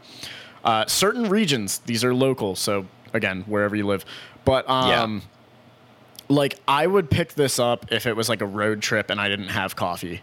Uh, 0.65 0.85
certain 0.87 1.29
regions, 1.29 1.79
these 1.87 2.03
are 2.05 2.13
local, 2.15 2.57
so 2.57 2.87
again 3.13 3.43
wherever 3.47 3.77
you 3.77 3.87
live. 3.87 4.05
But 4.45 4.65
Yeah. 4.69 5.21
Like 6.31 6.59
I 6.67 6.87
would 6.87 7.11
pick 7.11 7.35
this 7.35 7.59
up 7.59 7.93
if 7.93 8.07
it 8.07 8.17
was 8.17 8.29
like 8.29 8.41
a 8.41 8.47
road 8.47 8.81
trip 8.81 9.11
and 9.11 9.21
I 9.21 9.29
didn't 9.29 9.49
have 9.49 9.77
coffee. 9.77 10.23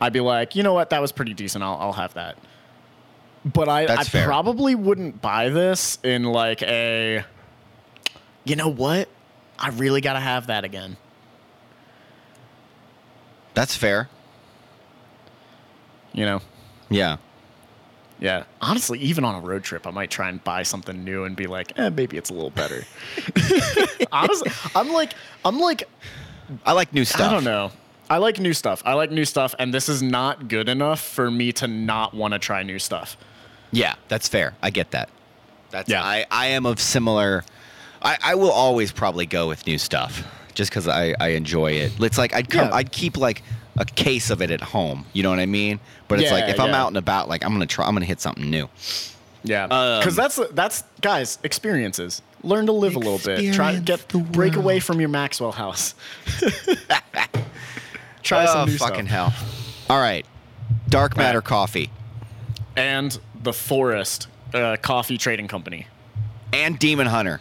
I'd 0.00 0.12
be 0.12 0.20
like, 0.20 0.56
you 0.56 0.62
know 0.62 0.72
what, 0.72 0.90
that 0.90 1.02
was 1.02 1.12
pretty 1.12 1.34
decent. 1.34 1.62
I'll 1.62 1.76
I'll 1.76 1.92
have 1.92 2.14
that. 2.14 2.38
But 3.44 3.68
I, 3.68 3.86
I 3.86 4.04
fair. 4.04 4.24
probably 4.24 4.76
wouldn't 4.76 5.20
buy 5.20 5.48
this 5.48 5.98
in 6.04 6.24
like 6.24 6.62
a. 6.62 7.24
You 8.44 8.56
know 8.56 8.68
what? 8.68 9.08
I 9.58 9.70
really 9.70 10.00
gotta 10.00 10.20
have 10.20 10.46
that 10.46 10.64
again. 10.64 10.96
That's 13.54 13.76
fair. 13.76 14.08
You 16.12 16.24
know. 16.24 16.40
Yeah. 16.88 17.16
Yeah. 18.22 18.44
Honestly, 18.60 18.98
even 19.00 19.24
on 19.24 19.34
a 19.34 19.40
road 19.40 19.64
trip, 19.64 19.86
I 19.86 19.90
might 19.90 20.10
try 20.10 20.28
and 20.28 20.42
buy 20.44 20.62
something 20.62 21.04
new 21.04 21.24
and 21.24 21.34
be 21.34 21.46
like, 21.46 21.76
eh, 21.78 21.90
maybe 21.90 22.16
it's 22.16 22.30
a 22.30 22.34
little 22.34 22.50
better. 22.50 22.84
Honestly, 24.12 24.50
I'm 24.74 24.92
like, 24.92 25.14
I'm 25.44 25.58
like, 25.58 25.84
I 26.64 26.72
like 26.72 26.92
new 26.94 27.04
stuff. 27.04 27.28
I 27.28 27.32
don't 27.32 27.44
know. 27.44 27.72
I 28.08 28.18
like 28.18 28.38
new 28.38 28.52
stuff. 28.52 28.82
I 28.84 28.94
like 28.94 29.10
new 29.10 29.24
stuff, 29.24 29.54
and 29.58 29.72
this 29.74 29.88
is 29.88 30.02
not 30.02 30.48
good 30.48 30.68
enough 30.68 31.00
for 31.00 31.30
me 31.30 31.50
to 31.52 31.66
not 31.66 32.14
want 32.14 32.32
to 32.32 32.38
try 32.38 32.62
new 32.62 32.78
stuff. 32.78 33.16
Yeah, 33.72 33.94
that's 34.08 34.28
fair. 34.28 34.54
I 34.62 34.70
get 34.70 34.92
that. 34.92 35.08
That's 35.70 35.88
Yeah. 35.88 36.02
I, 36.04 36.26
I 36.30 36.46
am 36.48 36.66
of 36.66 36.78
similar 36.78 37.44
I, 38.02 38.18
I 38.22 38.34
will 38.34 38.50
always 38.50 38.92
probably 38.92 39.26
go 39.26 39.48
with 39.48 39.66
new 39.66 39.78
stuff 39.78 40.26
just 40.54 40.70
because 40.70 40.88
I, 40.88 41.14
I 41.20 41.28
enjoy 41.28 41.72
it. 41.72 41.92
It's 42.00 42.18
like 42.18 42.34
I'd 42.34 42.50
come 42.50 42.68
Yeah. 42.68 42.74
I'd 42.74 42.92
keep 42.92 43.16
like 43.16 43.42
a 43.76 43.84
case 43.84 44.30
of 44.30 44.42
it 44.42 44.50
at 44.50 44.60
home. 44.60 45.04
You 45.12 45.22
know 45.22 45.30
what 45.30 45.38
I 45.38 45.46
mean? 45.46 45.80
But 46.08 46.20
it's 46.20 46.30
like 46.30 46.44
Yeah, 46.44 46.50
if 46.52 46.60
I'm 46.60 46.74
out 46.74 46.88
and 46.88 46.96
about, 46.96 47.28
like 47.28 47.44
I'm 47.44 47.52
gonna 47.52 47.66
try 47.66 47.86
I'm 47.86 47.94
gonna 47.94 48.04
hit 48.06 48.20
something 48.20 48.48
new. 48.50 48.68
Yeah, 49.44 49.64
Um, 49.64 49.98
because 50.00 50.14
that's 50.14 50.38
that's 50.52 50.84
guys 51.00 51.38
experiences. 51.42 52.22
Learn 52.44 52.66
to 52.66 52.72
live 52.72 52.94
a 52.96 52.98
little 52.98 53.18
bit. 53.18 53.54
Try 53.54 53.72
Experience 53.72 53.84
get 53.84 54.08
the 54.08 54.18
break 54.18 54.56
away 54.56 54.78
from 54.80 55.00
your 55.00 55.08
Maxwell 55.08 55.52
house. 55.52 55.94
Try 58.22 58.44
oh 58.44 58.46
some 58.46 58.68
new 58.68 58.76
fucking 58.78 59.06
stuff. 59.08 59.32
hell. 59.34 59.48
All 59.90 60.00
right. 60.00 60.24
Dark 60.88 61.16
Matter 61.16 61.38
Right. 61.38 61.44
Coffee. 61.44 61.90
And 62.76 63.18
the 63.42 63.52
Forest 63.52 64.28
uh, 64.54 64.76
Coffee 64.80 65.18
Trading 65.18 65.48
Company 65.48 65.86
And 66.52 66.78
Demon 66.78 67.06
Hunter. 67.06 67.40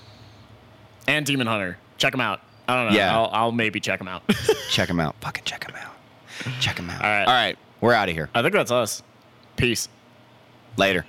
and 1.08 1.26
Demon 1.26 1.48
Hunter. 1.48 1.78
Check 1.98 2.12
them 2.12 2.22
out. 2.22 2.42
I 2.68 2.76
don't 2.76 2.92
know. 2.94 2.98
Yeah. 2.98 3.16
I'll, 3.16 3.30
I'll 3.32 3.52
maybe 3.52 3.80
check 3.80 4.00
them 4.00 4.08
out. 4.08 4.24
Check 4.70 4.88
them 4.88 5.00
out. 5.00 5.16
Fucking 5.22 5.44
check 5.44 5.66
them 5.68 5.76
out. 5.76 5.91
Check 6.60 6.76
them 6.78 6.90
out. 6.90 7.04
All 7.04 7.10
right. 7.10 7.28
All 7.28 7.34
right. 7.34 7.58
We're 7.82 7.94
out 7.94 8.10
of 8.10 8.16
here. 8.16 8.30
I 8.34 8.42
think 8.42 8.54
that's 8.54 8.72
us. 8.72 9.02
Peace. 9.58 9.90
Later. 10.78 11.06